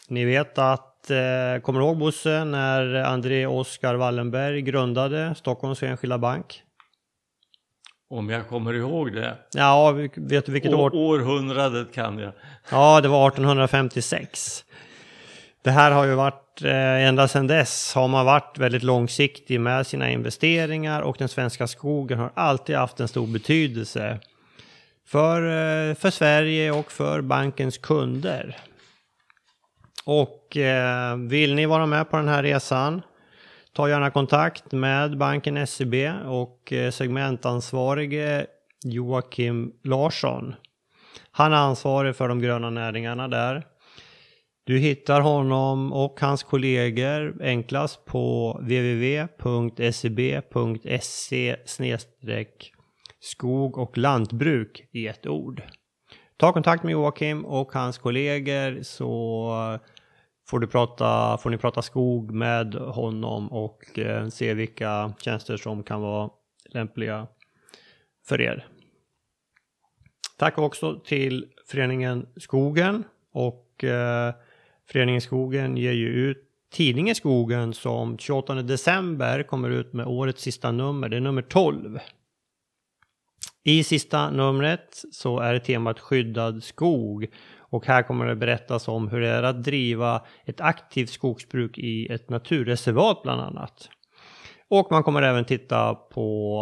Ni 0.07 0.25
vet 0.25 0.57
att, 0.57 1.09
eh, 1.09 1.61
kommer 1.61 1.79
du 1.79 1.85
ihåg 1.85 1.97
Bosse, 1.97 2.45
när 2.45 2.95
André 2.95 3.45
Oskar 3.45 3.95
Wallenberg 3.95 4.61
grundade 4.61 5.35
Stockholms 5.35 5.83
Enskilda 5.83 6.17
Bank? 6.17 6.63
Om 8.13 8.29
jag 8.29 8.47
kommer 8.47 8.73
ihåg 8.73 9.13
det. 9.13 9.37
Ja, 9.53 9.91
vet 10.15 10.45
du 10.45 10.51
vilket 10.51 10.73
år? 10.73 10.95
Århundradet 10.95 11.93
kan 11.93 12.19
jag. 12.19 12.31
Ja, 12.71 13.01
det 13.01 13.07
var 13.07 13.27
1856. 13.27 14.65
Det 15.61 15.71
här 15.71 15.91
har 15.91 16.05
ju 16.05 16.13
varit, 16.13 16.61
eh, 16.63 17.07
ända 17.07 17.27
sedan 17.27 17.47
dess 17.47 17.93
har 17.95 18.07
man 18.07 18.25
varit 18.25 18.57
väldigt 18.57 18.83
långsiktig 18.83 19.59
med 19.59 19.87
sina 19.87 20.11
investeringar 20.11 21.01
och 21.01 21.15
den 21.19 21.29
svenska 21.29 21.67
skogen 21.67 22.19
har 22.19 22.31
alltid 22.33 22.75
haft 22.75 22.99
en 22.99 23.07
stor 23.07 23.27
betydelse 23.27 24.19
för, 25.07 25.41
eh, 25.41 25.95
för 25.95 26.09
Sverige 26.09 26.71
och 26.71 26.91
för 26.91 27.21
bankens 27.21 27.77
kunder. 27.77 28.57
Och 30.05 30.57
eh, 30.57 31.17
vill 31.17 31.55
ni 31.55 31.65
vara 31.65 31.85
med 31.85 32.09
på 32.09 32.17
den 32.17 32.27
här 32.27 32.43
resan 32.43 33.01
Ta 33.75 33.89
gärna 33.89 34.09
kontakt 34.09 34.71
med 34.71 35.17
banken 35.17 35.67
SEB 35.67 35.93
och 36.25 36.73
eh, 36.73 36.91
segmentansvarige 36.91 38.45
Joakim 38.83 39.71
Larsson. 39.83 40.55
Han 41.31 41.53
är 41.53 41.57
ansvarig 41.57 42.15
för 42.15 42.27
de 42.27 42.39
gröna 42.39 42.69
näringarna 42.69 43.27
där. 43.27 43.63
Du 44.65 44.77
hittar 44.77 45.21
honom 45.21 45.93
och 45.93 46.19
hans 46.19 46.43
kollegor 46.43 47.37
enklast 47.41 48.05
på 48.05 48.53
www.seb.se 48.61 49.25
skog 53.19 53.77
och 53.77 53.97
lantbruk 53.97 54.89
i 54.91 55.07
ett 55.07 55.27
ord. 55.27 55.61
Ta 56.37 56.53
kontakt 56.53 56.83
med 56.83 56.91
Joakim 56.91 57.45
och 57.45 57.73
hans 57.73 57.97
kollegor 57.97 58.83
så 58.83 59.79
får, 60.49 60.59
du 60.59 60.67
prata, 60.67 61.37
får 61.37 61.49
ni 61.49 61.57
prata 61.57 61.81
skog 61.81 62.31
med 62.31 62.75
honom 62.75 63.51
och 63.51 63.99
eh, 63.99 64.27
se 64.27 64.53
vilka 64.53 65.13
tjänster 65.19 65.57
som 65.57 65.83
kan 65.83 66.01
vara 66.01 66.29
lämpliga 66.69 67.27
för 68.27 68.41
er. 68.41 68.67
Tack 70.37 70.57
också 70.57 70.99
till 71.05 71.45
föreningen 71.67 72.27
Skogen 72.37 73.03
och 73.33 73.83
eh, 73.83 74.33
föreningen 74.91 75.21
Skogen 75.21 75.77
ger 75.77 75.91
ju 75.91 76.07
ut 76.07 76.49
tidningen 76.71 77.15
Skogen 77.15 77.73
som 77.73 78.17
28 78.17 78.55
december 78.55 79.43
kommer 79.43 79.69
ut 79.69 79.93
med 79.93 80.05
årets 80.07 80.41
sista 80.41 80.71
nummer, 80.71 81.09
det 81.09 81.17
är 81.17 81.21
nummer 81.21 81.41
12. 81.41 81.99
I 83.63 83.83
sista 83.83 84.31
numret 84.31 85.03
så 85.11 85.39
är 85.39 85.59
temat 85.59 85.99
skyddad 85.99 86.63
skog 86.63 87.27
och 87.73 87.85
här 87.85 88.03
kommer 88.03 88.25
det 88.25 88.35
berättas 88.35 88.87
om 88.87 89.07
hur 89.07 89.21
det 89.21 89.29
är 89.29 89.43
att 89.43 89.63
driva 89.63 90.21
ett 90.45 90.61
aktivt 90.61 91.09
skogsbruk 91.09 91.77
i 91.77 92.07
ett 92.13 92.29
naturreservat 92.29 93.23
bland 93.23 93.41
annat. 93.41 93.89
Och 94.67 94.87
man 94.91 95.03
kommer 95.03 95.21
även 95.21 95.45
titta 95.45 95.95
på 95.95 96.59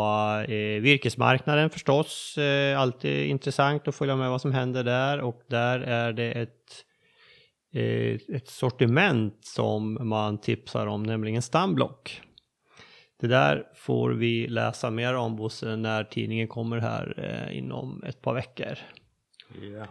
eh, 0.47 0.81
virkesmarknaden 0.81 1.69
förstås. 1.69 2.38
Eh, 2.38 2.79
alltid 2.79 3.29
intressant 3.29 3.88
att 3.88 3.95
följa 3.95 4.15
med 4.15 4.29
vad 4.29 4.41
som 4.41 4.53
händer 4.53 4.83
där 4.83 5.21
och 5.21 5.41
där 5.47 5.79
är 5.79 6.13
det 6.13 6.31
ett, 6.31 6.85
eh, 7.73 8.35
ett 8.35 8.47
sortiment 8.47 9.45
som 9.45 10.09
man 10.09 10.38
tipsar 10.38 10.88
om, 10.88 11.03
nämligen 11.03 11.41
stamblock. 11.41 12.21
Det 13.21 13.27
där 13.27 13.63
får 13.75 14.09
vi 14.09 14.47
läsa 14.47 14.89
mer 14.91 15.15
om 15.15 15.35
Bosse 15.35 15.75
när 15.75 16.03
tidningen 16.03 16.47
kommer 16.47 16.77
här 16.77 17.13
eh, 17.17 17.57
inom 17.57 18.03
ett 18.03 18.21
par 18.21 18.33
veckor. 18.33 18.77
Yeah. 19.61 19.88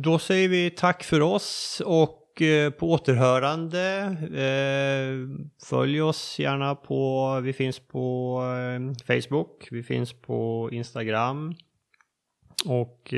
Då 0.00 0.18
säger 0.18 0.48
vi 0.48 0.70
tack 0.70 1.04
för 1.04 1.20
oss 1.20 1.82
och 1.84 2.42
eh, 2.42 2.70
på 2.70 2.92
återhörande. 2.92 3.82
Eh, 4.34 5.40
följ 5.64 6.02
oss 6.02 6.38
gärna 6.38 6.74
på, 6.74 7.40
vi 7.40 7.52
finns 7.52 7.78
på 7.78 8.40
eh, 8.42 9.06
Facebook, 9.06 9.68
vi 9.70 9.82
finns 9.82 10.12
på 10.12 10.68
Instagram. 10.72 11.54
Och 12.66 13.14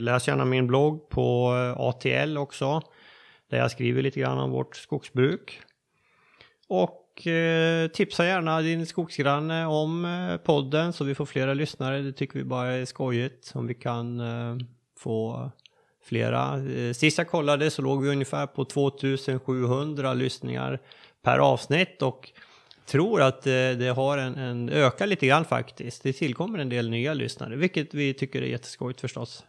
läs 0.00 0.28
gärna 0.28 0.44
min 0.44 0.66
blogg 0.66 1.08
på 1.08 1.48
ATL 1.76 2.38
också. 2.38 2.82
Där 3.50 3.58
jag 3.58 3.70
skriver 3.70 4.02
lite 4.02 4.20
grann 4.20 4.38
om 4.38 4.50
vårt 4.50 4.76
skogsbruk. 4.76 5.60
Och 6.68 7.06
tipsa 7.92 8.26
gärna 8.26 8.60
din 8.60 8.86
skogsgranne 8.86 9.66
om 9.66 10.38
podden 10.44 10.92
så 10.92 11.04
vi 11.04 11.14
får 11.14 11.26
flera 11.26 11.54
lyssnare. 11.54 12.02
Det 12.02 12.12
tycker 12.12 12.38
vi 12.38 12.44
bara 12.44 12.72
är 12.72 12.84
skojigt 12.84 13.52
om 13.54 13.66
vi 13.66 13.74
kan 13.74 14.22
få 14.98 15.50
flera. 16.02 16.56
Eh, 16.56 16.92
sist 16.92 17.18
jag 17.18 17.28
kollade 17.28 17.70
så 17.70 17.82
låg 17.82 18.02
vi 18.02 18.08
ungefär 18.08 18.46
på 18.46 18.64
2700 18.64 20.14
lyssningar 20.14 20.78
per 21.22 21.38
avsnitt 21.38 22.02
och 22.02 22.32
tror 22.86 23.22
att 23.22 23.46
eh, 23.46 23.52
det 23.52 23.94
har 23.96 24.18
en, 24.18 24.34
en 24.34 24.68
ökar 24.68 25.06
lite 25.06 25.26
grann 25.26 25.44
faktiskt. 25.44 26.02
Det 26.02 26.12
tillkommer 26.12 26.58
en 26.58 26.68
del 26.68 26.90
nya 26.90 27.14
lyssnare, 27.14 27.56
vilket 27.56 27.94
vi 27.94 28.14
tycker 28.14 28.42
är 28.42 28.46
jätteskojigt 28.46 29.00
förstås. 29.00 29.44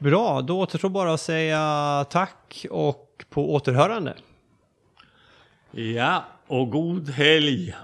Bra, 0.00 0.40
då 0.40 0.60
återstår 0.60 0.88
bara 0.88 1.14
att 1.14 1.20
säga 1.20 2.06
tack 2.10 2.66
och 2.70 3.24
på 3.30 3.54
återhörande. 3.54 4.14
ja, 5.70 6.24
och 6.46 6.70
god 6.70 7.10
helg! 7.10 7.74